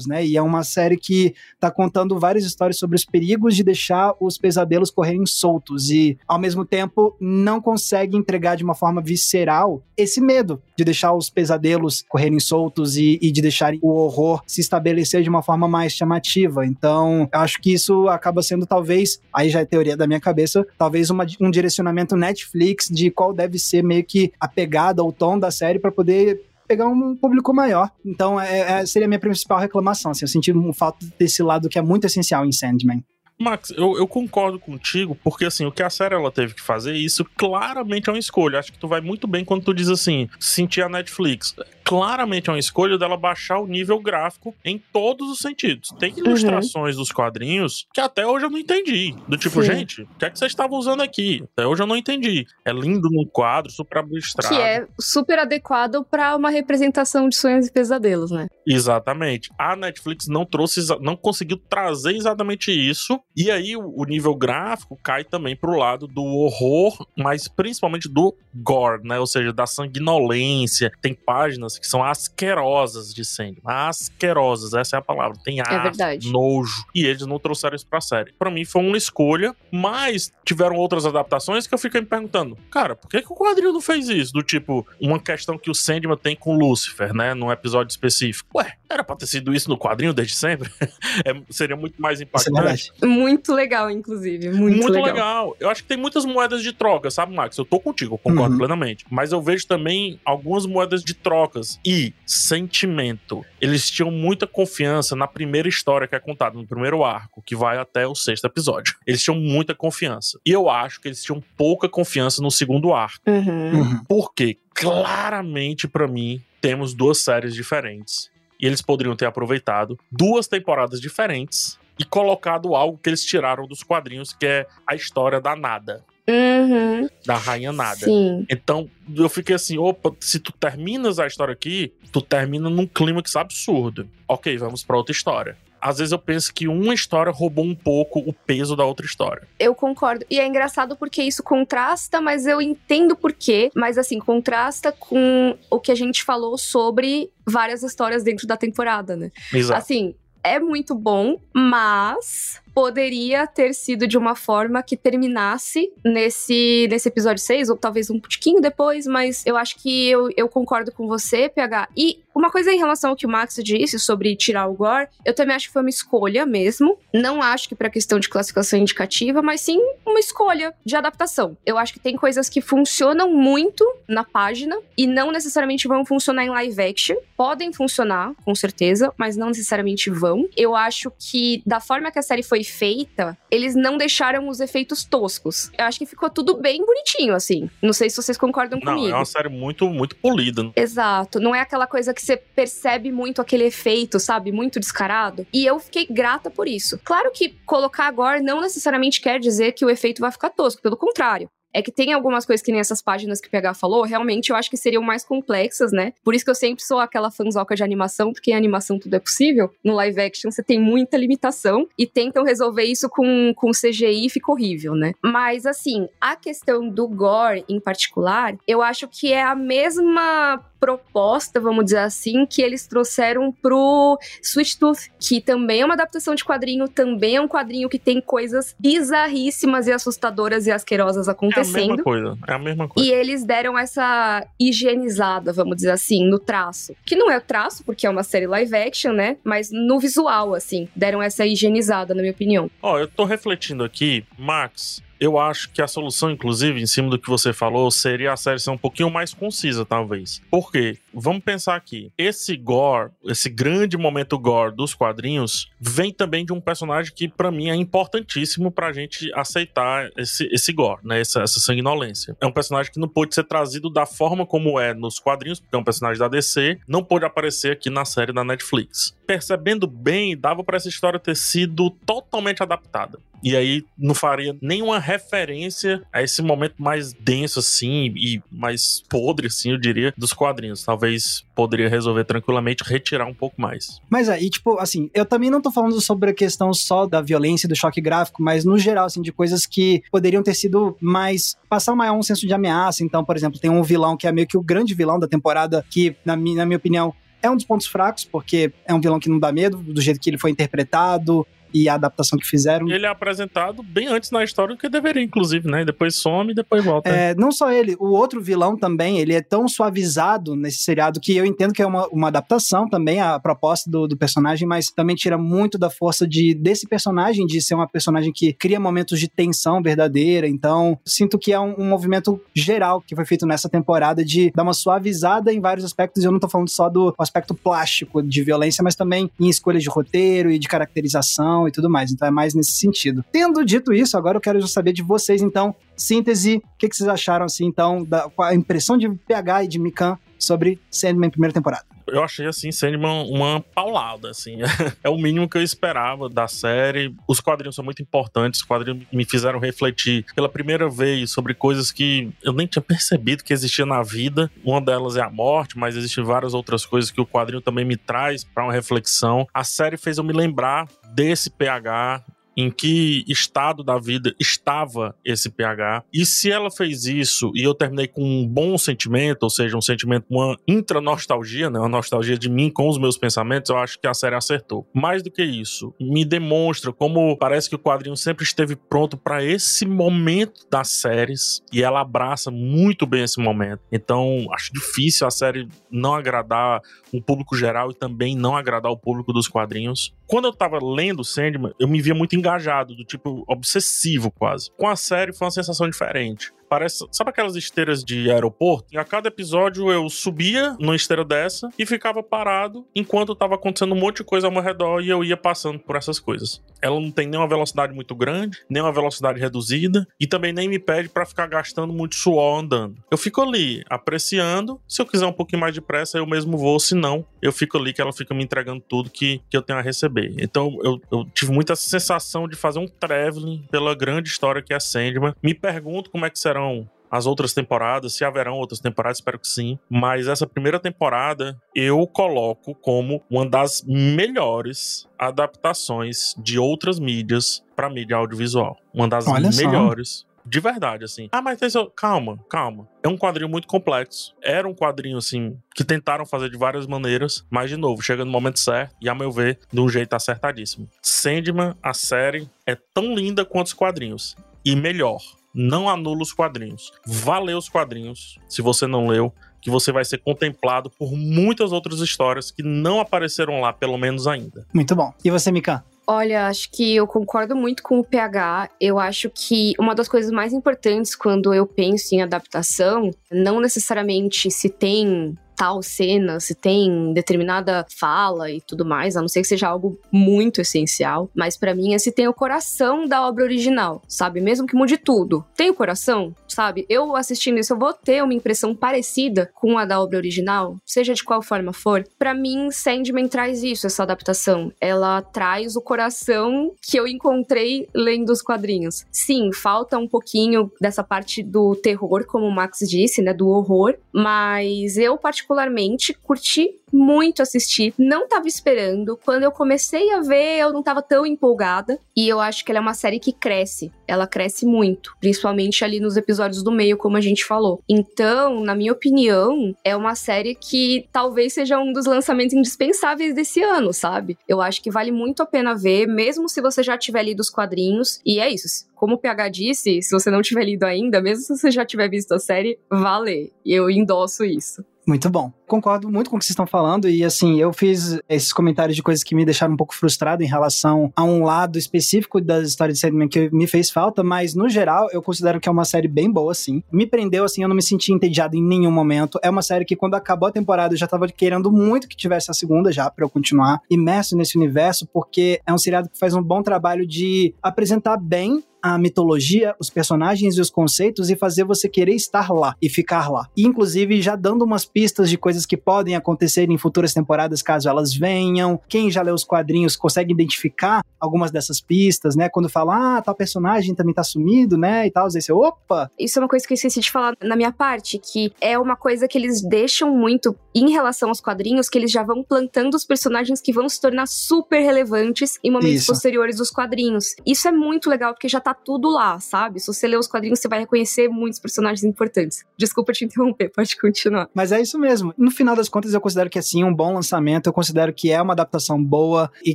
né? 0.06 0.24
E 0.24 0.36
é 0.36 0.42
uma 0.42 0.64
série 0.64 0.96
que 0.96 1.34
tá 1.60 1.70
contando 1.70 2.18
várias 2.18 2.44
histórias 2.44 2.78
sobre 2.78 2.96
os 2.96 3.04
perigos 3.04 3.56
de 3.56 3.62
deixar 3.62 4.14
os 4.20 4.38
pesadelos 4.38 4.90
correrem 4.90 5.26
soltos 5.26 5.90
e, 5.90 6.18
ao 6.26 6.38
mesmo 6.38 6.64
tempo, 6.64 7.16
não 7.20 7.60
consegue 7.60 8.16
entregar 8.16 8.56
de 8.56 8.64
uma 8.64 8.74
forma 8.74 9.00
visceral 9.00 9.82
esse 9.96 10.20
medo 10.20 10.60
de 10.76 10.84
deixar 10.84 11.12
os 11.12 11.30
pesadelos 11.30 12.04
correrem 12.08 12.40
soltos 12.40 12.96
e, 12.96 13.18
e 13.22 13.30
de 13.30 13.40
deixar 13.40 13.74
o 13.80 13.88
horror 13.88 14.42
se 14.46 14.60
estabelecer 14.60 15.22
de 15.22 15.28
uma 15.28 15.42
forma 15.42 15.68
mais 15.68 15.92
chamativa. 15.92 16.66
Então, 16.66 17.28
acho 17.32 17.60
que 17.60 17.72
isso 17.72 18.08
acaba 18.08 18.42
sendo 18.42 18.66
talvez, 18.66 19.20
aí 19.32 19.48
já 19.48 19.60
é 19.60 19.64
teoria 19.64 19.96
da 19.96 20.06
minha 20.06 20.20
cabeça, 20.20 20.66
talvez 20.78 21.10
uma, 21.10 21.26
um 21.40 21.50
direcionamento 21.50 22.16
Netflix 22.16 22.88
de 22.88 23.10
qual 23.10 23.32
deve 23.32 23.58
ser 23.58 23.82
meio 23.82 24.04
que 24.04 24.32
a 24.40 24.48
pegada, 24.48 25.04
o 25.04 25.12
tom 25.12 25.38
da 25.38 25.50
série 25.50 25.78
para 25.78 25.92
poder 25.92 26.42
pegar 26.66 26.88
um 26.88 27.16
público 27.16 27.52
maior. 27.52 27.90
Então, 28.04 28.40
é, 28.40 28.80
é, 28.80 28.86
seria 28.86 29.06
a 29.06 29.08
minha 29.08 29.20
principal 29.20 29.58
reclamação. 29.58 30.10
Assim, 30.10 30.24
eu 30.24 30.28
senti 30.28 30.52
um 30.52 30.72
fato 30.72 31.04
desse 31.18 31.42
lado 31.42 31.68
que 31.68 31.78
é 31.78 31.82
muito 31.82 32.06
essencial 32.06 32.44
em 32.44 32.52
Sandman. 32.52 33.04
Max, 33.42 33.70
eu, 33.76 33.96
eu, 33.96 34.06
concordo 34.06 34.58
contigo, 34.58 35.16
porque 35.16 35.44
assim, 35.44 35.66
o 35.66 35.72
que 35.72 35.82
a 35.82 35.90
série 35.90 36.14
ela 36.14 36.30
teve 36.30 36.54
que 36.54 36.60
fazer, 36.60 36.94
isso 36.94 37.24
claramente 37.36 38.08
é 38.08 38.12
uma 38.12 38.18
escolha. 38.18 38.58
Acho 38.58 38.72
que 38.72 38.78
tu 38.78 38.86
vai 38.86 39.00
muito 39.00 39.26
bem 39.26 39.44
quando 39.44 39.64
tu 39.64 39.74
diz 39.74 39.88
assim, 39.88 40.28
sentir 40.38 40.82
a 40.82 40.88
Netflix 40.88 41.54
claramente 41.84 42.48
é 42.48 42.52
uma 42.52 42.58
escolha 42.58 42.98
dela 42.98 43.16
baixar 43.16 43.58
o 43.58 43.66
nível 43.66 44.00
gráfico 44.00 44.54
em 44.64 44.78
todos 44.92 45.30
os 45.30 45.38
sentidos. 45.38 45.90
Tem 45.98 46.12
uhum. 46.12 46.18
ilustrações 46.18 46.96
uhum. 46.96 47.02
dos 47.02 47.12
quadrinhos 47.12 47.86
que 47.92 48.00
até 48.00 48.26
hoje 48.26 48.46
eu 48.46 48.50
não 48.50 48.58
entendi. 48.58 49.14
Do 49.28 49.36
tipo, 49.36 49.62
Sim. 49.62 49.72
gente, 49.72 50.02
o 50.02 50.08
que 50.18 50.24
é 50.24 50.30
que 50.30 50.38
vocês 50.38 50.52
estavam 50.52 50.78
usando 50.78 51.02
aqui? 51.02 51.44
Até 51.52 51.66
hoje 51.66 51.82
eu 51.82 51.86
não 51.86 51.96
entendi. 51.96 52.46
É 52.64 52.72
lindo 52.72 53.08
no 53.10 53.26
quadro, 53.26 53.70
super 53.70 53.98
abstrato. 53.98 54.54
Que 54.54 54.60
é 54.60 54.86
super 54.98 55.38
adequado 55.38 56.04
para 56.04 56.36
uma 56.36 56.50
representação 56.50 57.28
de 57.28 57.36
sonhos 57.36 57.66
e 57.66 57.72
pesadelos, 57.72 58.30
né? 58.30 58.46
Exatamente. 58.66 59.50
A 59.58 59.74
Netflix 59.76 60.28
não 60.28 60.44
trouxe, 60.44 60.80
não 61.00 61.16
conseguiu 61.16 61.56
trazer 61.56 62.14
exatamente 62.16 62.70
isso. 62.70 63.20
E 63.36 63.50
aí 63.50 63.76
o 63.76 64.04
nível 64.04 64.34
gráfico 64.34 64.98
cai 65.02 65.24
também 65.24 65.56
pro 65.56 65.76
lado 65.76 66.06
do 66.06 66.22
horror, 66.22 67.06
mas 67.16 67.48
principalmente 67.48 68.08
do 68.08 68.34
gore, 68.54 69.02
né? 69.06 69.18
Ou 69.18 69.26
seja, 69.26 69.52
da 69.52 69.66
sanguinolência. 69.66 70.92
Tem 71.00 71.14
páginas 71.14 71.71
que 71.78 71.86
são 71.86 72.02
asquerosas 72.04 73.12
de 73.14 73.24
Sandman. 73.24 73.62
Asquerosas, 73.64 74.72
essa 74.74 74.96
é 74.96 74.98
a 74.98 75.02
palavra. 75.02 75.38
Tem 75.44 75.60
ar, 75.60 75.92
é 75.98 76.18
nojo. 76.24 76.84
E 76.94 77.04
eles 77.04 77.26
não 77.26 77.38
trouxeram 77.38 77.76
isso 77.76 77.86
pra 77.86 78.00
série. 78.00 78.32
Pra 78.38 78.50
mim 78.50 78.64
foi 78.64 78.82
uma 78.82 78.96
escolha, 78.96 79.54
mas 79.70 80.32
tiveram 80.44 80.76
outras 80.76 81.06
adaptações 81.06 81.66
que 81.66 81.74
eu 81.74 81.78
fiquei 81.78 82.00
me 82.00 82.06
perguntando, 82.06 82.56
cara, 82.70 82.96
por 82.96 83.08
que, 83.08 83.22
que 83.22 83.32
o 83.32 83.36
quadrinho 83.36 83.72
não 83.72 83.80
fez 83.80 84.08
isso? 84.08 84.32
Do 84.32 84.42
tipo, 84.42 84.86
uma 85.00 85.18
questão 85.18 85.58
que 85.58 85.70
o 85.70 85.74
Sandman 85.74 86.16
tem 86.16 86.36
com 86.36 86.56
Lucifer, 86.56 87.14
né? 87.14 87.34
Num 87.34 87.50
episódio 87.50 87.90
específico. 87.90 88.58
Ué, 88.58 88.74
era 88.88 89.02
pra 89.02 89.16
ter 89.16 89.26
sido 89.26 89.54
isso 89.54 89.68
no 89.68 89.78
quadrinho 89.78 90.12
desde 90.12 90.34
sempre? 90.34 90.70
é, 91.24 91.34
seria 91.50 91.76
muito 91.76 92.00
mais 92.00 92.20
é 92.20 92.24
impactante. 92.24 92.92
É 93.00 93.06
muito 93.06 93.52
legal, 93.52 93.90
inclusive. 93.90 94.50
Muito, 94.50 94.78
muito 94.78 94.92
legal. 94.92 95.06
legal. 95.06 95.56
Eu 95.58 95.70
acho 95.70 95.82
que 95.82 95.88
tem 95.88 95.96
muitas 95.96 96.24
moedas 96.24 96.62
de 96.62 96.72
troca, 96.72 97.10
sabe, 97.10 97.34
Max? 97.34 97.56
Eu 97.56 97.64
tô 97.64 97.80
contigo, 97.80 98.14
eu 98.14 98.18
concordo 98.18 98.52
uhum. 98.52 98.58
plenamente. 98.58 99.04
Mas 99.10 99.32
eu 99.32 99.40
vejo 99.40 99.66
também 99.66 100.20
algumas 100.24 100.66
moedas 100.66 101.02
de 101.02 101.14
trocas 101.62 101.80
e 101.84 102.12
sentimento. 102.26 103.44
Eles 103.60 103.88
tinham 103.90 104.10
muita 104.10 104.46
confiança 104.46 105.14
na 105.14 105.26
primeira 105.26 105.68
história 105.68 106.08
que 106.08 106.14
é 106.14 106.20
contada, 106.20 106.56
no 106.56 106.66
primeiro 106.66 107.04
arco, 107.04 107.42
que 107.42 107.54
vai 107.54 107.78
até 107.78 108.06
o 108.06 108.14
sexto 108.14 108.46
episódio. 108.46 108.94
Eles 109.06 109.22
tinham 109.22 109.38
muita 109.38 109.74
confiança. 109.74 110.38
E 110.44 110.50
eu 110.50 110.68
acho 110.68 111.00
que 111.00 111.08
eles 111.08 111.22
tinham 111.22 111.42
pouca 111.56 111.88
confiança 111.88 112.42
no 112.42 112.50
segundo 112.50 112.92
arco. 112.92 113.18
Uhum. 113.26 113.80
Uhum. 113.80 114.04
Por 114.04 114.34
quê? 114.34 114.58
Claramente, 114.74 115.86
para 115.86 116.08
mim, 116.08 116.42
temos 116.60 116.92
duas 116.92 117.18
séries 117.18 117.54
diferentes. 117.54 118.30
E 118.60 118.66
eles 118.66 118.82
poderiam 118.82 119.16
ter 119.16 119.26
aproveitado 119.26 119.98
duas 120.10 120.46
temporadas 120.46 121.00
diferentes 121.00 121.78
e 121.98 122.04
colocado 122.04 122.74
algo 122.74 122.98
que 122.98 123.10
eles 123.10 123.24
tiraram 123.24 123.66
dos 123.66 123.82
quadrinhos, 123.82 124.32
que 124.32 124.46
é 124.46 124.66
a 124.86 124.94
história 124.94 125.40
da 125.40 125.54
nada. 125.54 126.04
Uhum. 126.28 127.08
Da 127.26 127.36
Rainha 127.36 127.72
Nada. 127.72 127.96
Sim. 127.96 128.46
Então, 128.48 128.88
eu 129.14 129.28
fiquei 129.28 129.56
assim, 129.56 129.78
opa, 129.78 130.14
se 130.20 130.38
tu 130.38 130.52
terminas 130.52 131.18
a 131.18 131.26
história 131.26 131.52
aqui, 131.52 131.92
tu 132.12 132.20
termina 132.20 132.70
num 132.70 132.86
clímax 132.86 133.36
absurdo. 133.36 134.08
Ok, 134.28 134.56
vamos 134.56 134.84
para 134.84 134.96
outra 134.96 135.12
história 135.12 135.56
às 135.82 135.98
vezes 135.98 136.12
eu 136.12 136.18
penso 136.18 136.54
que 136.54 136.68
uma 136.68 136.94
história 136.94 137.32
roubou 137.32 137.64
um 137.64 137.74
pouco 137.74 138.20
o 138.20 138.32
peso 138.32 138.76
da 138.76 138.84
outra 138.84 139.04
história. 139.04 139.48
Eu 139.58 139.74
concordo. 139.74 140.24
E 140.30 140.38
é 140.38 140.46
engraçado 140.46 140.96
porque 140.96 141.20
isso 141.24 141.42
contrasta, 141.42 142.20
mas 142.20 142.46
eu 142.46 142.62
entendo 142.62 143.16
por 143.16 143.32
quê. 143.32 143.68
Mas 143.74 143.98
assim, 143.98 144.20
contrasta 144.20 144.92
com 144.92 145.58
o 145.68 145.80
que 145.80 145.90
a 145.90 145.94
gente 145.96 146.22
falou 146.22 146.56
sobre 146.56 147.30
várias 147.44 147.82
histórias 147.82 148.22
dentro 148.22 148.46
da 148.46 148.56
temporada, 148.56 149.16
né? 149.16 149.32
Exato. 149.52 149.80
Assim, 149.80 150.14
é 150.44 150.60
muito 150.60 150.94
bom, 150.94 151.40
mas 151.52 152.60
poderia 152.74 153.46
ter 153.46 153.74
sido 153.74 154.06
de 154.06 154.16
uma 154.16 154.34
forma 154.34 154.82
que 154.82 154.96
terminasse 154.96 155.92
nesse, 156.04 156.86
nesse 156.90 157.08
episódio 157.08 157.42
6, 157.42 157.70
ou 157.70 157.76
talvez 157.76 158.10
um 158.10 158.18
pouquinho 158.18 158.60
depois, 158.60 159.06
mas 159.06 159.44
eu 159.46 159.56
acho 159.56 159.76
que 159.76 160.08
eu, 160.08 160.28
eu 160.36 160.48
concordo 160.48 160.92
com 160.92 161.06
você, 161.06 161.48
PH. 161.48 161.88
E 161.96 162.20
uma 162.34 162.50
coisa 162.50 162.72
em 162.72 162.78
relação 162.78 163.10
ao 163.10 163.16
que 163.16 163.26
o 163.26 163.28
Max 163.28 163.56
disse 163.62 163.98
sobre 163.98 164.34
tirar 164.34 164.66
o 164.66 164.74
gore, 164.74 165.08
eu 165.24 165.34
também 165.34 165.54
acho 165.54 165.66
que 165.66 165.72
foi 165.72 165.82
uma 165.82 165.90
escolha 165.90 166.46
mesmo. 166.46 166.98
Não 167.12 167.42
acho 167.42 167.68
que 167.68 167.74
para 167.74 167.90
questão 167.90 168.18
de 168.18 168.28
classificação 168.28 168.78
indicativa, 168.78 169.42
mas 169.42 169.60
sim 169.60 169.78
uma 170.06 170.18
escolha 170.18 170.74
de 170.84 170.96
adaptação. 170.96 171.56
Eu 171.64 171.76
acho 171.76 171.92
que 171.92 172.00
tem 172.00 172.16
coisas 172.16 172.48
que 172.48 172.60
funcionam 172.60 173.30
muito 173.30 173.84
na 174.08 174.24
página 174.24 174.78
e 174.96 175.06
não 175.06 175.30
necessariamente 175.30 175.86
vão 175.86 176.04
funcionar 176.06 176.44
em 176.44 176.48
live 176.48 176.82
action. 176.82 177.16
Podem 177.36 177.72
funcionar, 177.72 178.32
com 178.44 178.54
certeza, 178.54 179.12
mas 179.16 179.36
não 179.36 179.48
necessariamente 179.48 180.08
vão. 180.08 180.48
Eu 180.56 180.74
acho 180.74 181.12
que 181.18 181.62
da 181.66 181.80
forma 181.80 182.10
que 182.10 182.18
a 182.18 182.22
série 182.22 182.42
foi 182.42 182.61
feita, 182.64 183.36
eles 183.50 183.74
não 183.74 183.96
deixaram 183.96 184.48
os 184.48 184.60
efeitos 184.60 185.04
toscos. 185.04 185.70
Eu 185.76 185.84
acho 185.84 185.98
que 185.98 186.06
ficou 186.06 186.30
tudo 186.30 186.56
bem 186.56 186.84
bonitinho, 186.84 187.34
assim. 187.34 187.68
Não 187.82 187.92
sei 187.92 188.10
se 188.10 188.16
vocês 188.16 188.38
concordam 188.38 188.78
não, 188.82 188.94
comigo. 188.94 189.14
É 189.14 189.16
uma 189.16 189.24
série 189.24 189.48
muito, 189.48 189.88
muito 189.88 190.16
polida. 190.16 190.70
Exato. 190.76 191.40
Não 191.40 191.54
é 191.54 191.60
aquela 191.60 191.86
coisa 191.86 192.14
que 192.14 192.22
você 192.22 192.36
percebe 192.36 193.10
muito 193.10 193.40
aquele 193.40 193.64
efeito, 193.64 194.18
sabe? 194.18 194.52
Muito 194.52 194.80
descarado. 194.80 195.46
E 195.52 195.64
eu 195.64 195.78
fiquei 195.78 196.06
grata 196.06 196.50
por 196.50 196.68
isso. 196.68 196.98
Claro 197.04 197.30
que 197.32 197.50
colocar 197.66 198.06
agora 198.06 198.40
não 198.40 198.60
necessariamente 198.60 199.20
quer 199.20 199.38
dizer 199.38 199.72
que 199.72 199.84
o 199.84 199.90
efeito 199.90 200.20
vai 200.20 200.30
ficar 200.30 200.50
tosco, 200.50 200.82
pelo 200.82 200.96
contrário 200.96 201.50
é 201.72 201.82
que 201.82 201.90
tem 201.90 202.12
algumas 202.12 202.44
coisas 202.44 202.64
que 202.64 202.70
nem 202.70 202.80
essas 202.80 203.02
páginas 203.02 203.40
que 203.40 203.48
o 203.48 203.50
PH 203.50 203.74
falou, 203.74 204.02
realmente 204.02 204.50
eu 204.50 204.56
acho 204.56 204.70
que 204.70 204.76
seriam 204.76 205.02
mais 205.02 205.24
complexas, 205.24 205.92
né? 205.92 206.12
Por 206.22 206.34
isso 206.34 206.44
que 206.44 206.50
eu 206.50 206.54
sempre 206.54 206.84
sou 206.84 206.98
aquela 206.98 207.30
fanzoca 207.30 207.74
de 207.74 207.82
animação, 207.82 208.32
porque 208.32 208.50
em 208.50 208.54
animação 208.54 208.98
tudo 208.98 209.14
é 209.14 209.18
possível. 209.18 209.72
No 209.82 209.94
live 209.94 210.20
action 210.20 210.50
você 210.50 210.62
tem 210.62 210.78
muita 210.78 211.16
limitação 211.16 211.86
e 211.98 212.06
tentam 212.06 212.44
resolver 212.44 212.84
isso 212.84 213.08
com, 213.08 213.52
com 213.54 213.70
CGI 213.70 214.26
e 214.26 214.30
fica 214.30 214.52
horrível, 214.52 214.94
né? 214.94 215.12
Mas 215.22 215.66
assim, 215.66 216.08
a 216.20 216.36
questão 216.36 216.88
do 216.88 217.08
gore 217.08 217.64
em 217.68 217.80
particular, 217.80 218.56
eu 218.66 218.82
acho 218.82 219.08
que 219.08 219.32
é 219.32 219.42
a 219.42 219.54
mesma 219.54 220.62
proposta, 220.82 221.60
vamos 221.60 221.84
dizer 221.84 221.98
assim, 221.98 222.44
que 222.44 222.60
eles 222.60 222.88
trouxeram 222.88 223.52
pro 223.52 224.18
Sweet 224.42 224.80
Tooth, 224.80 225.12
que 225.20 225.40
também 225.40 225.82
é 225.82 225.84
uma 225.84 225.94
adaptação 225.94 226.34
de 226.34 226.44
quadrinho, 226.44 226.88
também 226.88 227.36
é 227.36 227.40
um 227.40 227.46
quadrinho 227.46 227.88
que 227.88 228.00
tem 228.00 228.20
coisas 228.20 228.74
bizarríssimas 228.80 229.86
e 229.86 229.92
assustadoras 229.92 230.66
e 230.66 230.72
asquerosas 230.72 231.28
acontecendo. 231.28 231.78
É 231.78 231.84
a 231.84 231.86
mesma 231.86 232.02
coisa, 232.02 232.38
é 232.48 232.52
a 232.52 232.58
mesma 232.58 232.88
coisa. 232.88 233.08
E 233.08 233.12
eles 233.12 233.44
deram 233.44 233.78
essa 233.78 234.44
higienizada, 234.58 235.52
vamos 235.52 235.76
dizer 235.76 235.92
assim, 235.92 236.28
no 236.28 236.40
traço. 236.40 236.96
Que 237.06 237.14
não 237.14 237.30
é 237.30 237.38
o 237.38 237.40
traço, 237.40 237.84
porque 237.84 238.04
é 238.04 238.10
uma 238.10 238.24
série 238.24 238.48
live 238.48 238.74
action, 238.74 239.12
né? 239.12 239.36
Mas 239.44 239.70
no 239.70 240.00
visual, 240.00 240.52
assim, 240.52 240.88
deram 240.96 241.22
essa 241.22 241.46
higienizada, 241.46 242.12
na 242.12 242.22
minha 242.22 242.32
opinião. 242.32 242.68
Ó, 242.82 242.94
oh, 242.94 242.98
eu 242.98 243.06
tô 243.06 243.24
refletindo 243.24 243.84
aqui, 243.84 244.26
Max, 244.36 245.00
eu 245.22 245.38
acho 245.38 245.70
que 245.70 245.80
a 245.80 245.86
solução, 245.86 246.32
inclusive, 246.32 246.82
em 246.82 246.86
cima 246.86 247.08
do 247.08 247.16
que 247.16 247.28
você 247.28 247.52
falou, 247.52 247.88
seria 247.92 248.32
a 248.32 248.36
série 248.36 248.58
ser 248.58 248.70
um 248.70 248.76
pouquinho 248.76 249.08
mais 249.08 249.32
concisa, 249.32 249.84
talvez. 249.84 250.42
Por 250.50 250.72
quê? 250.72 250.98
Vamos 251.14 251.44
pensar 251.44 251.76
aqui. 251.76 252.10
Esse 252.18 252.56
gore, 252.56 253.12
esse 253.26 253.48
grande 253.48 253.96
momento 253.96 254.36
gore 254.36 254.74
dos 254.74 254.94
quadrinhos, 254.94 255.70
vem 255.78 256.12
também 256.12 256.44
de 256.44 256.52
um 256.52 256.60
personagem 256.60 257.12
que, 257.14 257.28
para 257.28 257.52
mim, 257.52 257.70
é 257.70 257.76
importantíssimo 257.76 258.72
pra 258.72 258.92
gente 258.92 259.32
aceitar 259.32 260.10
esse, 260.16 260.48
esse 260.50 260.72
gore, 260.72 261.02
né? 261.04 261.20
Essa, 261.20 261.42
essa 261.42 261.60
sanguinolência. 261.60 262.36
É 262.40 262.46
um 262.46 262.52
personagem 262.52 262.90
que 262.90 262.98
não 262.98 263.06
pôde 263.06 263.32
ser 263.32 263.44
trazido 263.44 263.88
da 263.88 264.04
forma 264.04 264.44
como 264.44 264.80
é 264.80 264.92
nos 264.92 265.20
quadrinhos, 265.20 265.60
porque 265.60 265.76
é 265.76 265.78
um 265.78 265.84
personagem 265.84 266.18
da 266.18 266.26
DC, 266.26 266.80
não 266.88 267.04
pôde 267.04 267.24
aparecer 267.24 267.70
aqui 267.70 267.88
na 267.88 268.04
série 268.04 268.32
da 268.32 268.42
Netflix. 268.42 269.16
Percebendo 269.24 269.86
bem, 269.86 270.36
dava 270.36 270.64
para 270.64 270.78
essa 270.78 270.88
história 270.88 271.20
ter 271.20 271.36
sido 271.36 271.90
totalmente 271.90 272.60
adaptada. 272.60 273.20
E 273.42 273.56
aí 273.56 273.84
não 273.98 274.14
faria 274.14 274.56
nenhuma 274.62 274.98
referência 274.98 276.02
a 276.12 276.22
esse 276.22 276.40
momento 276.42 276.74
mais 276.78 277.12
denso, 277.12 277.58
assim, 277.58 278.12
e 278.16 278.40
mais 278.50 279.02
podre, 279.08 279.48
assim, 279.48 279.72
eu 279.72 279.78
diria, 279.78 280.14
dos 280.16 280.32
quadrinhos. 280.32 280.82
Talvez 280.84 281.44
poderia 281.54 281.88
resolver 281.88 282.24
tranquilamente 282.24 282.84
retirar 282.84 283.26
um 283.26 283.34
pouco 283.34 283.60
mais. 283.60 284.00
Mas 284.08 284.28
aí, 284.28 284.48
tipo, 284.48 284.78
assim, 284.78 285.10
eu 285.12 285.24
também 285.24 285.50
não 285.50 285.60
tô 285.60 285.70
falando 285.70 286.00
sobre 286.00 286.30
a 286.30 286.34
questão 286.34 286.72
só 286.72 287.06
da 287.06 287.20
violência 287.20 287.66
e 287.66 287.68
do 287.68 287.76
choque 287.76 288.00
gráfico, 288.00 288.42
mas 288.42 288.64
no 288.64 288.78
geral, 288.78 289.06
assim, 289.06 289.22
de 289.22 289.32
coisas 289.32 289.66
que 289.66 290.02
poderiam 290.10 290.42
ter 290.42 290.54
sido 290.54 290.96
mais. 291.00 291.56
passar 291.68 291.94
maior 291.94 292.16
um 292.16 292.22
senso 292.22 292.46
de 292.46 292.54
ameaça. 292.54 293.02
Então, 293.02 293.24
por 293.24 293.36
exemplo, 293.36 293.58
tem 293.58 293.70
um 293.70 293.82
vilão 293.82 294.16
que 294.16 294.26
é 294.26 294.32
meio 294.32 294.46
que 294.46 294.56
o 294.56 294.62
grande 294.62 294.94
vilão 294.94 295.18
da 295.18 295.26
temporada, 295.26 295.84
que, 295.90 296.16
na 296.24 296.36
minha, 296.36 296.58
na 296.58 296.66
minha 296.66 296.76
opinião, 296.76 297.14
é 297.42 297.50
um 297.50 297.56
dos 297.56 297.64
pontos 297.64 297.86
fracos, 297.86 298.24
porque 298.24 298.72
é 298.86 298.94
um 298.94 299.00
vilão 299.00 299.18
que 299.18 299.28
não 299.28 299.38
dá 299.38 299.50
medo, 299.50 299.78
do 299.78 300.00
jeito 300.00 300.20
que 300.20 300.30
ele 300.30 300.38
foi 300.38 300.50
interpretado 300.50 301.46
e 301.72 301.88
a 301.88 301.94
adaptação 301.94 302.38
que 302.38 302.46
fizeram. 302.46 302.88
Ele 302.88 303.06
é 303.06 303.08
apresentado 303.08 303.82
bem 303.82 304.08
antes 304.08 304.30
na 304.30 304.42
história 304.42 304.74
do 304.74 304.78
que 304.78 304.88
deveria, 304.88 305.22
inclusive, 305.22 305.68
né? 305.68 305.84
depois 305.84 306.16
some 306.16 306.52
e 306.52 306.54
depois 306.54 306.84
volta. 306.84 307.08
É, 307.08 307.34
não 307.34 307.52
só 307.52 307.70
ele, 307.70 307.96
o 307.98 308.10
outro 308.10 308.40
vilão 308.40 308.76
também, 308.76 309.18
ele 309.18 309.34
é 309.34 309.42
tão 309.42 309.68
suavizado 309.68 310.56
nesse 310.56 310.78
seriado 310.78 311.20
que 311.20 311.36
eu 311.36 311.44
entendo 311.44 311.72
que 311.72 311.82
é 311.82 311.86
uma, 311.86 312.06
uma 312.08 312.28
adaptação 312.28 312.88
também 312.88 313.20
a 313.20 313.38
proposta 313.38 313.90
do, 313.90 314.06
do 314.06 314.16
personagem, 314.16 314.66
mas 314.66 314.86
também 314.86 315.14
tira 315.14 315.36
muito 315.36 315.78
da 315.78 315.90
força 315.90 316.26
de 316.26 316.54
desse 316.54 316.86
personagem, 316.86 317.46
de 317.46 317.60
ser 317.60 317.74
uma 317.74 317.88
personagem 317.88 318.32
que 318.32 318.52
cria 318.52 318.80
momentos 318.80 319.18
de 319.18 319.28
tensão 319.28 319.82
verdadeira. 319.82 320.48
Então, 320.48 320.98
sinto 321.04 321.38
que 321.38 321.52
é 321.52 321.60
um, 321.60 321.74
um 321.78 321.88
movimento 321.88 322.40
geral 322.54 323.00
que 323.00 323.14
foi 323.14 323.24
feito 323.24 323.46
nessa 323.46 323.68
temporada 323.68 324.24
de 324.24 324.50
dar 324.54 324.62
uma 324.62 324.74
suavizada 324.74 325.52
em 325.52 325.60
vários 325.60 325.84
aspectos. 325.84 326.24
Eu 326.24 326.32
não 326.32 326.40
tô 326.40 326.48
falando 326.48 326.68
só 326.68 326.88
do 326.88 327.14
aspecto 327.18 327.54
plástico 327.54 328.22
de 328.22 328.42
violência, 328.42 328.82
mas 328.82 328.94
também 328.94 329.30
em 329.38 329.48
escolhas 329.48 329.82
de 329.82 329.88
roteiro 329.88 330.50
e 330.50 330.58
de 330.58 330.68
caracterização 330.68 331.61
e 331.68 331.72
tudo 331.72 331.88
mais. 331.90 332.12
Então 332.12 332.26
é 332.26 332.30
mais 332.30 332.54
nesse 332.54 332.72
sentido. 332.72 333.24
Tendo 333.32 333.64
dito 333.64 333.92
isso, 333.92 334.16
agora 334.16 334.36
eu 334.36 334.40
quero 334.40 334.66
saber 334.66 334.92
de 334.92 335.02
vocês, 335.02 335.42
então, 335.42 335.74
síntese, 335.96 336.56
o 336.56 336.78
que, 336.78 336.88
que 336.88 336.96
vocês 336.96 337.08
acharam, 337.08 337.46
assim, 337.46 337.64
então, 337.66 338.04
da 338.04 338.30
a 338.40 338.54
impressão 338.54 338.96
de 338.96 339.08
PH 339.08 339.64
e 339.64 339.68
de 339.68 339.78
Mikan 339.78 340.18
sobre 340.44 340.78
Sandman 340.90 341.30
primeira 341.30 341.52
temporada? 341.52 341.84
eu 342.12 342.22
achei 342.22 342.46
assim 342.46 342.70
Sandman 342.70 343.26
uma 343.30 343.60
paulada, 343.60 344.30
assim. 344.30 344.58
é 345.02 345.08
o 345.08 345.16
mínimo 345.16 345.48
que 345.48 345.56
eu 345.56 345.62
esperava 345.62 346.28
da 346.28 346.46
série. 346.46 347.14
Os 347.26 347.40
quadrinhos 347.40 347.74
são 347.74 347.84
muito 347.84 348.02
importantes, 348.02 348.60
os 348.60 348.66
quadrinhos 348.66 349.04
me 349.12 349.24
fizeram 349.24 349.58
refletir 349.58 350.24
pela 350.34 350.48
primeira 350.48 350.88
vez 350.88 351.30
sobre 351.30 351.54
coisas 351.54 351.90
que 351.90 352.30
eu 352.42 352.52
nem 352.52 352.66
tinha 352.66 352.82
percebido 352.82 353.42
que 353.42 353.52
existia 353.52 353.86
na 353.86 354.02
vida. 354.02 354.50
Uma 354.64 354.80
delas 354.80 355.16
é 355.16 355.22
a 355.22 355.30
morte, 355.30 355.78
mas 355.78 355.96
existem 355.96 356.22
várias 356.22 356.54
outras 356.54 356.84
coisas 356.84 357.10
que 357.10 357.20
o 357.20 357.26
quadrinho 357.26 357.62
também 357.62 357.84
me 357.84 357.96
traz 357.96 358.44
para 358.44 358.64
uma 358.64 358.72
reflexão. 358.72 359.46
A 359.52 359.64
série 359.64 359.96
fez 359.96 360.18
eu 360.18 360.24
me 360.24 360.32
lembrar 360.32 360.86
desse 361.14 361.50
PH 361.50 362.22
em 362.56 362.70
que 362.70 363.24
estado 363.28 363.82
da 363.82 363.98
vida 363.98 364.34
estava 364.38 365.14
esse 365.24 365.50
pH. 365.50 366.04
E 366.12 366.24
se 366.26 366.50
ela 366.50 366.70
fez 366.70 367.04
isso 367.04 367.50
e 367.54 367.62
eu 367.62 367.74
terminei 367.74 368.06
com 368.06 368.22
um 368.22 368.46
bom 368.46 368.76
sentimento, 368.76 369.44
ou 369.44 369.50
seja, 369.50 369.76
um 369.76 369.80
sentimento, 369.80 370.26
uma 370.30 370.56
intra-nostalgia, 370.66 371.70
né? 371.70 371.78
uma 371.78 371.88
nostalgia 371.88 372.36
de 372.36 372.50
mim 372.50 372.70
com 372.70 372.88
os 372.88 372.98
meus 372.98 373.16
pensamentos, 373.16 373.70
eu 373.70 373.78
acho 373.78 373.98
que 373.98 374.06
a 374.06 374.14
série 374.14 374.36
acertou. 374.36 374.86
Mais 374.94 375.22
do 375.22 375.30
que 375.30 375.42
isso, 375.42 375.94
me 376.00 376.24
demonstra 376.24 376.92
como 376.92 377.36
parece 377.36 377.68
que 377.68 377.76
o 377.76 377.78
quadrinho 377.78 378.16
sempre 378.16 378.44
esteve 378.44 378.76
pronto 378.76 379.16
para 379.16 379.42
esse 379.44 379.86
momento 379.86 380.66
das 380.70 380.88
séries 380.88 381.62
e 381.72 381.82
ela 381.82 382.00
abraça 382.00 382.50
muito 382.50 383.06
bem 383.06 383.22
esse 383.22 383.40
momento. 383.40 383.80
Então, 383.90 384.46
acho 384.52 384.72
difícil 384.72 385.26
a 385.26 385.30
série 385.30 385.68
não 385.90 386.14
agradar 386.14 386.80
o 387.12 387.20
público 387.20 387.56
geral 387.56 387.90
e 387.90 387.94
também 387.94 388.36
não 388.36 388.56
agradar 388.56 388.90
o 388.90 388.96
público 388.96 389.32
dos 389.32 389.48
quadrinhos. 389.48 390.14
Quando 390.32 390.46
eu 390.46 390.52
tava 390.54 390.78
lendo 390.82 391.22
Sandman, 391.22 391.74
eu 391.78 391.86
me 391.86 392.00
via 392.00 392.14
muito 392.14 392.34
engajado, 392.34 392.96
do 392.96 393.04
tipo 393.04 393.44
obsessivo 393.46 394.30
quase. 394.30 394.70
Com 394.78 394.88
a 394.88 394.96
série 394.96 395.30
foi 395.30 395.44
uma 395.44 395.50
sensação 395.50 395.86
diferente 395.86 396.50
parece. 396.72 397.06
Sabe 397.10 397.28
aquelas 397.28 397.54
esteiras 397.54 398.02
de 398.02 398.30
aeroporto? 398.30 398.86
E 398.90 398.96
a 398.96 399.04
cada 399.04 399.28
episódio 399.28 399.92
eu 399.92 400.08
subia 400.08 400.74
numa 400.80 400.96
esteira 400.96 401.22
dessa 401.22 401.68
e 401.78 401.84
ficava 401.84 402.22
parado 402.22 402.86
enquanto 402.94 403.34
tava 403.34 403.56
acontecendo 403.56 403.94
um 403.94 403.98
monte 403.98 404.18
de 404.18 404.24
coisa 404.24 404.46
ao 404.46 404.50
meu 404.50 404.62
redor 404.62 405.02
e 405.02 405.10
eu 405.10 405.22
ia 405.22 405.36
passando 405.36 405.78
por 405.78 405.96
essas 405.96 406.18
coisas. 406.18 406.62
Ela 406.80 406.98
não 406.98 407.10
tem 407.10 407.26
nem 407.26 407.38
uma 407.38 407.46
velocidade 407.46 407.92
muito 407.92 408.14
grande, 408.14 408.56
nem 408.70 408.82
uma 408.82 408.90
velocidade 408.90 409.38
reduzida 409.38 410.08
e 410.18 410.26
também 410.26 410.50
nem 410.50 410.66
me 410.66 410.78
pede 410.78 411.10
para 411.10 411.26
ficar 411.26 411.46
gastando 411.46 411.92
muito 411.92 412.14
suor 412.14 412.60
andando. 412.60 412.96
Eu 413.10 413.18
fico 413.18 413.42
ali 413.42 413.84
apreciando. 413.90 414.80
Se 414.88 415.02
eu 415.02 415.06
quiser 415.06 415.26
um 415.26 415.32
pouquinho 415.32 415.60
mais 415.60 415.74
de 415.74 415.82
pressa, 415.82 416.16
eu 416.16 416.26
mesmo 416.26 416.56
vou. 416.56 416.80
Se 416.80 416.94
não, 416.94 417.22
eu 417.42 417.52
fico 417.52 417.76
ali 417.76 417.92
que 417.92 418.00
ela 418.00 418.14
fica 418.14 418.32
me 418.34 418.42
entregando 418.42 418.80
tudo 418.80 419.10
que, 419.10 419.42
que 419.50 419.56
eu 419.58 419.60
tenho 419.60 419.78
a 419.78 419.82
receber. 419.82 420.34
Então 420.38 420.78
eu, 420.82 420.98
eu 421.10 421.26
tive 421.34 421.52
muita 421.52 421.76
sensação 421.76 422.48
de 422.48 422.56
fazer 422.56 422.78
um 422.78 422.88
traveling 422.88 423.66
pela 423.70 423.94
grande 423.94 424.30
história 424.30 424.62
que 424.62 424.72
é 424.72 424.80
Sandman. 424.80 425.34
Me 425.42 425.52
pergunto 425.52 426.10
como 426.10 426.24
é 426.24 426.30
que 426.30 426.38
serão 426.38 426.61
haverão 426.62 426.88
as 427.10 427.26
outras 427.26 427.52
temporadas, 427.52 428.14
se 428.14 428.24
haverão 428.24 428.54
outras 428.54 428.80
temporadas, 428.80 429.18
espero 429.18 429.38
que 429.38 429.46
sim. 429.46 429.78
Mas 429.88 430.28
essa 430.28 430.46
primeira 430.46 430.80
temporada 430.80 431.60
eu 431.74 432.06
coloco 432.06 432.74
como 432.74 433.22
uma 433.28 433.46
das 433.46 433.84
melhores 433.86 435.06
adaptações 435.18 436.34
de 436.38 436.58
outras 436.58 436.98
mídias 436.98 437.62
para 437.76 437.90
mídia 437.90 438.16
audiovisual. 438.16 438.78
Uma 438.94 439.06
das 439.06 439.28
Olha 439.28 439.50
melhores. 439.50 440.24
Só. 440.26 440.32
De 440.44 440.58
verdade, 440.58 441.04
assim. 441.04 441.28
Ah, 441.30 441.42
mas 441.42 441.60
calma, 441.94 442.36
calma. 442.48 442.88
É 443.00 443.06
um 443.06 443.16
quadrinho 443.16 443.48
muito 443.48 443.68
complexo. 443.68 444.34
Era 444.42 444.66
um 444.66 444.74
quadrinho, 444.74 445.18
assim, 445.18 445.56
que 445.72 445.84
tentaram 445.84 446.26
fazer 446.26 446.50
de 446.50 446.56
várias 446.56 446.84
maneiras, 446.84 447.46
mas, 447.48 447.70
de 447.70 447.76
novo, 447.76 448.02
chega 448.02 448.24
no 448.24 448.30
momento 448.30 448.58
certo 448.58 448.96
e, 449.00 449.08
a 449.08 449.14
meu 449.14 449.30
ver, 449.30 449.60
de 449.72 449.80
um 449.80 449.88
jeito 449.88 450.14
acertadíssimo. 450.14 450.88
Sandman, 451.00 451.76
a 451.80 451.94
série, 451.94 452.48
é 452.66 452.74
tão 452.74 453.14
linda 453.14 453.44
quanto 453.44 453.66
os 453.66 453.72
quadrinhos. 453.72 454.34
E 454.64 454.74
melhor 454.74 455.20
não 455.54 455.88
anula 455.88 456.22
os 456.22 456.32
quadrinhos. 456.32 456.92
Vá 457.06 457.38
ler 457.38 457.56
os 457.56 457.68
quadrinhos, 457.68 458.38
se 458.48 458.62
você 458.62 458.86
não 458.86 459.06
leu, 459.06 459.32
que 459.60 459.70
você 459.70 459.92
vai 459.92 460.04
ser 460.04 460.18
contemplado 460.18 460.90
por 460.90 461.12
muitas 461.12 461.72
outras 461.72 462.00
histórias 462.00 462.50
que 462.50 462.62
não 462.62 463.00
apareceram 463.00 463.60
lá, 463.60 463.72
pelo 463.72 463.96
menos 463.96 464.26
ainda. 464.26 464.66
Muito 464.74 464.94
bom. 464.96 465.12
E 465.24 465.30
você, 465.30 465.52
Mika? 465.52 465.84
Olha, 466.04 466.48
acho 466.48 466.68
que 466.70 466.96
eu 466.96 467.06
concordo 467.06 467.54
muito 467.54 467.82
com 467.82 468.00
o 468.00 468.04
PH. 468.04 468.70
Eu 468.80 468.98
acho 468.98 469.30
que 469.30 469.72
uma 469.78 469.94
das 469.94 470.08
coisas 470.08 470.32
mais 470.32 470.52
importantes 470.52 471.14
quando 471.14 471.54
eu 471.54 471.64
penso 471.64 472.14
em 472.14 472.22
adaptação, 472.22 473.10
não 473.30 473.60
necessariamente 473.60 474.50
se 474.50 474.68
tem 474.68 475.38
tal 475.56 475.82
cena, 475.82 476.40
se 476.40 476.54
tem 476.54 477.12
determinada 477.12 477.86
fala 477.98 478.50
e 478.50 478.60
tudo 478.60 478.84
mais, 478.84 479.16
a 479.16 479.20
não 479.20 479.28
ser 479.28 479.42
que 479.42 479.48
seja 479.48 479.68
algo 479.68 479.98
muito 480.10 480.60
essencial. 480.60 481.30
Mas 481.34 481.56
para 481.56 481.74
mim 481.74 481.94
é 481.94 481.98
se 481.98 482.12
tem 482.12 482.28
o 482.28 482.34
coração 482.34 483.06
da 483.06 483.26
obra 483.26 483.44
original, 483.44 484.02
sabe? 484.08 484.40
Mesmo 484.40 484.66
que 484.66 484.74
mude 484.74 484.96
tudo. 484.96 485.44
Tem 485.56 485.70
o 485.70 485.74
coração, 485.74 486.34
sabe? 486.48 486.86
Eu 486.88 487.14
assistindo 487.16 487.58
isso, 487.58 487.72
eu 487.72 487.78
vou 487.78 487.92
ter 487.92 488.22
uma 488.22 488.34
impressão 488.34 488.74
parecida 488.74 489.50
com 489.54 489.78
a 489.78 489.84
da 489.84 490.00
obra 490.00 490.18
original, 490.18 490.76
seja 490.84 491.14
de 491.14 491.22
qual 491.22 491.42
forma 491.42 491.72
for. 491.72 492.04
Para 492.18 492.34
mim, 492.34 492.70
Sandman 492.70 493.28
traz 493.28 493.62
isso, 493.62 493.86
essa 493.86 494.02
adaptação. 494.02 494.72
Ela 494.80 495.22
traz 495.22 495.76
o 495.76 495.80
coração 495.80 496.72
que 496.82 496.98
eu 496.98 497.06
encontrei 497.06 497.88
lendo 497.94 498.30
os 498.30 498.42
quadrinhos. 498.42 499.04
Sim, 499.10 499.52
falta 499.52 499.98
um 499.98 500.08
pouquinho 500.08 500.70
dessa 500.80 501.04
parte 501.04 501.42
do 501.42 501.74
terror, 501.76 502.24
como 502.26 502.46
o 502.46 502.50
Max 502.50 502.78
disse, 502.80 503.22
né? 503.22 503.32
Do 503.32 503.48
horror. 503.48 503.94
Mas 504.12 504.96
eu, 504.96 505.16
particularmente, 505.16 505.41
particularmente, 505.42 506.14
curti 506.14 506.70
muito 506.92 507.40
assistir. 507.40 507.94
Não 507.98 508.28
tava 508.28 508.46
esperando. 508.46 509.18
Quando 509.24 509.44
eu 509.44 509.50
comecei 509.50 510.12
a 510.12 510.20
ver, 510.20 510.58
eu 510.58 510.72
não 510.72 510.82
tava 510.82 511.00
tão 511.00 511.24
empolgada. 511.24 511.98
E 512.14 512.28
eu 512.28 512.38
acho 512.38 512.64
que 512.64 512.70
ela 512.70 512.78
é 512.78 512.82
uma 512.82 512.94
série 512.94 513.18
que 513.18 513.32
cresce. 513.32 513.90
Ela 514.06 514.26
cresce 514.26 514.66
muito. 514.66 515.16
Principalmente 515.18 515.84
ali 515.84 516.00
nos 516.00 516.16
episódios 516.16 516.62
do 516.62 516.70
meio, 516.70 516.98
como 516.98 517.16
a 517.16 517.20
gente 517.20 517.44
falou. 517.44 517.82
Então, 517.88 518.60
na 518.60 518.74
minha 518.74 518.92
opinião, 518.92 519.74
é 519.82 519.96
uma 519.96 520.14
série 520.14 520.54
que 520.54 521.08
talvez 521.10 521.54
seja 521.54 521.78
um 521.78 521.92
dos 521.92 522.04
lançamentos 522.04 522.54
indispensáveis 522.54 523.34
desse 523.34 523.62
ano, 523.62 523.92
sabe? 523.92 524.36
Eu 524.46 524.60
acho 524.60 524.82
que 524.82 524.90
vale 524.90 525.10
muito 525.10 525.42
a 525.42 525.46
pena 525.46 525.74
ver, 525.74 526.06
mesmo 526.06 526.48
se 526.48 526.60
você 526.60 526.82
já 526.82 526.98
tiver 526.98 527.22
lido 527.22 527.40
os 527.40 527.50
quadrinhos. 527.50 528.20
E 528.24 528.38
é 528.38 528.50
isso. 528.50 528.86
Como 528.94 529.14
o 529.14 529.18
PH 529.18 529.48
disse, 529.48 530.02
se 530.02 530.10
você 530.12 530.30
não 530.30 530.42
tiver 530.42 530.64
lido 530.64 530.84
ainda, 530.84 531.20
mesmo 531.20 531.42
se 531.42 531.56
você 531.56 531.70
já 531.70 531.84
tiver 531.84 532.08
visto 532.08 532.32
a 532.32 532.38
série, 532.38 532.78
vale. 532.88 533.50
Eu 533.64 533.90
endosso 533.90 534.44
isso. 534.44 534.84
Muito 535.06 535.28
bom. 535.28 535.52
Concordo 535.66 536.08
muito 536.10 536.30
com 536.30 536.36
o 536.36 536.38
que 536.38 536.44
vocês 536.44 536.52
estão 536.52 536.66
falando 536.66 537.08
e 537.08 537.24
assim, 537.24 537.58
eu 537.58 537.72
fiz 537.72 538.18
esses 538.28 538.52
comentários 538.52 538.94
de 538.94 539.02
coisas 539.02 539.24
que 539.24 539.34
me 539.34 539.44
deixaram 539.44 539.74
um 539.74 539.76
pouco 539.76 539.94
frustrado 539.94 540.42
em 540.42 540.46
relação 540.46 541.12
a 541.16 541.24
um 541.24 541.42
lado 541.42 541.78
específico 541.78 542.40
das 542.40 542.68
histórias 542.68 542.98
de 542.98 543.00
Sandman 543.00 543.28
que 543.28 543.50
me 543.50 543.66
fez 543.66 543.90
falta, 543.90 544.22
mas 544.22 544.54
no 544.54 544.68
geral 544.68 545.08
eu 545.10 545.20
considero 545.20 545.58
que 545.58 545.68
é 545.68 545.72
uma 545.72 545.84
série 545.84 546.06
bem 546.06 546.30
boa, 546.30 546.54
sim. 546.54 546.82
Me 546.92 547.06
prendeu, 547.06 547.44
assim, 547.44 547.62
eu 547.62 547.68
não 547.68 547.74
me 547.74 547.82
senti 547.82 548.12
entediado 548.12 548.56
em 548.56 548.62
nenhum 548.62 548.92
momento. 548.92 549.40
É 549.42 549.50
uma 549.50 549.62
série 549.62 549.84
que 549.84 549.96
quando 549.96 550.14
acabou 550.14 550.48
a 550.48 550.52
temporada 550.52 550.94
eu 550.94 550.98
já 550.98 551.06
tava 551.06 551.26
querendo 551.26 551.72
muito 551.72 552.06
que 552.06 552.16
tivesse 552.16 552.50
a 552.50 552.54
segunda 552.54 552.92
já 552.92 553.10
para 553.10 553.24
eu 553.24 553.30
continuar 553.30 553.80
imerso 553.90 554.36
nesse 554.36 554.56
universo, 554.56 555.08
porque 555.12 555.60
é 555.66 555.72
um 555.72 555.78
seriado 555.78 556.08
que 556.08 556.18
faz 556.18 556.34
um 556.34 556.42
bom 556.42 556.62
trabalho 556.62 557.06
de 557.06 557.54
apresentar 557.62 558.16
bem 558.18 558.62
a 558.82 558.98
mitologia, 558.98 559.74
os 559.78 559.88
personagens 559.88 560.56
e 560.56 560.60
os 560.60 560.70
conceitos 560.70 561.30
e 561.30 561.36
fazer 561.36 561.64
você 561.64 561.88
querer 561.88 562.14
estar 562.14 562.50
lá 562.50 562.74
e 562.80 562.88
ficar 562.88 563.30
lá. 563.30 563.48
E, 563.56 563.64
inclusive, 563.64 564.20
já 564.20 564.34
dando 564.36 564.64
umas 564.64 564.84
pistas 564.84 565.30
de 565.30 565.38
coisas 565.38 565.64
que 565.64 565.76
podem 565.76 566.16
acontecer 566.16 566.68
em 566.70 566.78
futuras 566.78 567.14
temporadas 567.14 567.62
caso 567.62 567.88
elas 567.88 568.12
venham. 568.14 568.80
Quem 568.88 569.10
já 569.10 569.22
leu 569.22 569.34
os 569.34 569.44
quadrinhos 569.44 569.96
consegue 569.96 570.32
identificar 570.32 571.02
algumas 571.20 571.50
dessas 571.50 571.80
pistas, 571.80 572.34
né? 572.34 572.48
Quando 572.48 572.68
fala, 572.68 573.18
ah, 573.18 573.22
tal 573.22 573.34
personagem 573.34 573.94
também 573.94 574.14
tá 574.14 574.24
sumido, 574.24 574.76
né? 574.76 575.06
E 575.06 575.10
tal, 575.10 575.30
você, 575.30 575.52
opa! 575.52 576.10
Isso 576.18 576.38
é 576.38 576.42
uma 576.42 576.48
coisa 576.48 576.66
que 576.66 576.72
eu 576.72 576.74
esqueci 576.74 577.00
de 577.00 577.10
falar 577.10 577.36
na 577.42 577.54
minha 577.54 577.72
parte, 577.72 578.18
que 578.18 578.52
é 578.60 578.78
uma 578.78 578.96
coisa 578.96 579.28
que 579.28 579.38
eles 579.38 579.62
deixam 579.62 580.10
muito 580.10 580.56
em 580.74 580.90
relação 580.90 581.28
aos 581.28 581.40
quadrinhos, 581.40 581.88
que 581.88 581.98
eles 581.98 582.10
já 582.10 582.22
vão 582.22 582.42
plantando 582.42 582.94
os 582.94 583.04
personagens 583.04 583.60
que 583.60 583.72
vão 583.72 583.88
se 583.88 584.00
tornar 584.00 584.26
super 584.26 584.80
relevantes 584.80 585.58
em 585.62 585.70
momentos 585.70 586.02
Isso. 586.02 586.12
posteriores 586.12 586.56
dos 586.56 586.70
quadrinhos. 586.70 587.36
Isso 587.46 587.68
é 587.68 587.72
muito 587.72 588.10
legal, 588.10 588.32
porque 588.32 588.48
já 588.48 588.60
tá 588.60 588.71
tudo 588.74 589.10
lá, 589.10 589.38
sabe? 589.40 589.80
Se 589.80 589.86
você 589.86 590.06
ler 590.06 590.18
os 590.18 590.26
quadrinhos, 590.26 590.60
você 590.60 590.68
vai 590.68 590.80
reconhecer 590.80 591.28
muitos 591.28 591.58
personagens 591.58 592.04
importantes. 592.04 592.64
Desculpa 592.76 593.12
te 593.12 593.24
interromper, 593.24 593.70
pode 593.74 593.96
continuar. 593.96 594.48
Mas 594.54 594.72
é 594.72 594.80
isso 594.80 594.98
mesmo. 594.98 595.34
No 595.36 595.50
final 595.50 595.74
das 595.76 595.88
contas, 595.88 596.14
eu 596.14 596.20
considero 596.20 596.50
que 596.50 596.58
é 596.58 596.62
sim 596.62 596.84
um 596.84 596.94
bom 596.94 597.14
lançamento, 597.14 597.66
eu 597.66 597.72
considero 597.72 598.12
que 598.12 598.30
é 598.30 598.40
uma 598.40 598.52
adaptação 598.52 599.02
boa 599.02 599.50
e 599.64 599.74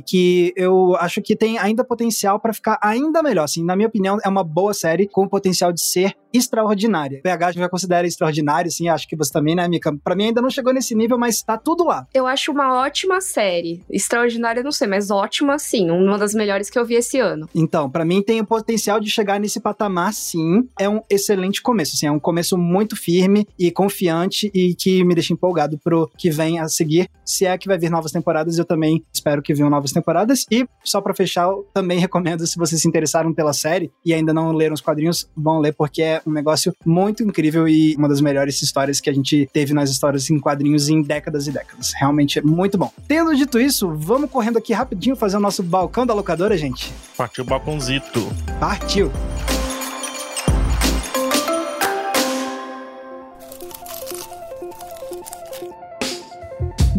que 0.00 0.52
eu 0.56 0.96
acho 0.96 1.20
que 1.22 1.36
tem 1.36 1.58
ainda 1.58 1.84
potencial 1.84 2.38
para 2.40 2.52
ficar 2.52 2.78
ainda 2.82 3.22
melhor. 3.22 3.44
Assim, 3.44 3.64
na 3.64 3.76
minha 3.76 3.88
opinião, 3.88 4.18
é 4.24 4.28
uma 4.28 4.44
boa 4.44 4.74
série 4.74 5.06
com 5.06 5.24
o 5.24 5.28
potencial 5.28 5.72
de 5.72 5.82
ser 5.82 6.14
extraordinária. 6.32 7.18
O 7.18 7.22
PH 7.22 7.52
já 7.52 7.68
considera 7.68 8.06
extraordinário, 8.06 8.68
assim, 8.68 8.88
acho 8.88 9.08
que 9.08 9.16
você 9.16 9.32
também, 9.32 9.54
né, 9.54 9.66
Mika? 9.68 9.94
Pra 10.02 10.14
mim 10.14 10.26
ainda 10.26 10.42
não 10.42 10.50
chegou 10.50 10.72
nesse 10.72 10.94
nível, 10.94 11.18
mas 11.18 11.42
tá 11.42 11.56
tudo 11.56 11.84
lá. 11.84 12.06
Eu 12.12 12.26
acho 12.26 12.52
uma 12.52 12.74
ótima 12.74 13.20
série. 13.20 13.82
Extraordinária, 13.90 14.62
não 14.62 14.72
sei, 14.72 14.88
mas 14.88 15.10
ótima, 15.10 15.58
sim. 15.58 15.90
Uma 15.90 16.18
das 16.18 16.34
melhores 16.34 16.70
que 16.70 16.78
eu 16.78 16.84
vi 16.84 16.94
esse 16.94 17.18
ano. 17.18 17.48
Então, 17.54 17.90
para 17.90 18.04
mim 18.04 18.22
tem 18.22 18.40
o 18.40 18.46
potencial 18.46 19.00
de 19.00 19.10
chegar 19.10 19.40
nesse 19.40 19.60
patamar, 19.60 20.12
sim. 20.12 20.68
É 20.78 20.88
um 20.88 21.00
excelente 21.10 21.62
começo, 21.62 21.94
assim, 21.94 22.06
é 22.06 22.12
um 22.12 22.20
começo 22.20 22.56
muito 22.56 22.96
firme 22.96 23.46
e 23.58 23.70
confiante 23.70 24.50
e 24.54 24.74
que 24.74 25.04
me 25.04 25.14
deixa 25.14 25.32
empolgado 25.32 25.78
pro 25.78 26.10
que 26.16 26.30
vem 26.30 26.58
a 26.58 26.68
seguir. 26.68 27.08
Se 27.24 27.44
é 27.44 27.56
que 27.56 27.68
vai 27.68 27.78
vir 27.78 27.90
novas 27.90 28.12
temporadas, 28.12 28.58
eu 28.58 28.64
também 28.64 29.04
espero 29.12 29.42
que 29.42 29.54
venham 29.54 29.70
novas 29.70 29.92
temporadas. 29.92 30.46
E, 30.50 30.66
só 30.84 31.00
pra 31.00 31.14
fechar, 31.14 31.48
eu 31.48 31.66
também 31.72 31.98
recomendo, 31.98 32.46
se 32.46 32.58
vocês 32.58 32.80
se 32.80 32.88
interessaram 32.88 33.32
pela 33.32 33.52
série 33.52 33.90
e 34.04 34.12
ainda 34.14 34.32
não 34.32 34.52
leram 34.52 34.74
os 34.74 34.80
quadrinhos, 34.80 35.28
vão 35.36 35.58
ler, 35.58 35.72
porque 35.72 36.02
é 36.02 36.17
um 36.26 36.32
negócio 36.32 36.74
muito 36.84 37.22
incrível 37.22 37.68
e 37.68 37.94
uma 37.96 38.08
das 38.08 38.20
melhores 38.20 38.60
histórias 38.62 39.00
que 39.00 39.10
a 39.10 39.12
gente 39.12 39.48
teve 39.52 39.72
nas 39.74 39.90
histórias 39.90 40.28
em 40.30 40.38
quadrinhos 40.38 40.88
em 40.88 41.02
décadas 41.02 41.46
e 41.46 41.52
décadas. 41.52 41.92
Realmente 41.98 42.38
é 42.38 42.42
muito 42.42 42.78
bom. 42.78 42.92
Tendo 43.06 43.34
dito 43.34 43.58
isso, 43.58 43.88
vamos 43.94 44.30
correndo 44.30 44.58
aqui 44.58 44.72
rapidinho 44.72 45.16
fazer 45.16 45.36
o 45.36 45.40
nosso 45.40 45.62
balcão 45.62 46.06
da 46.06 46.14
locadora, 46.14 46.56
gente. 46.56 46.92
Partiu 47.16 47.44
o 47.44 47.46
balcãozito. 47.46 48.26
Partiu. 48.60 49.10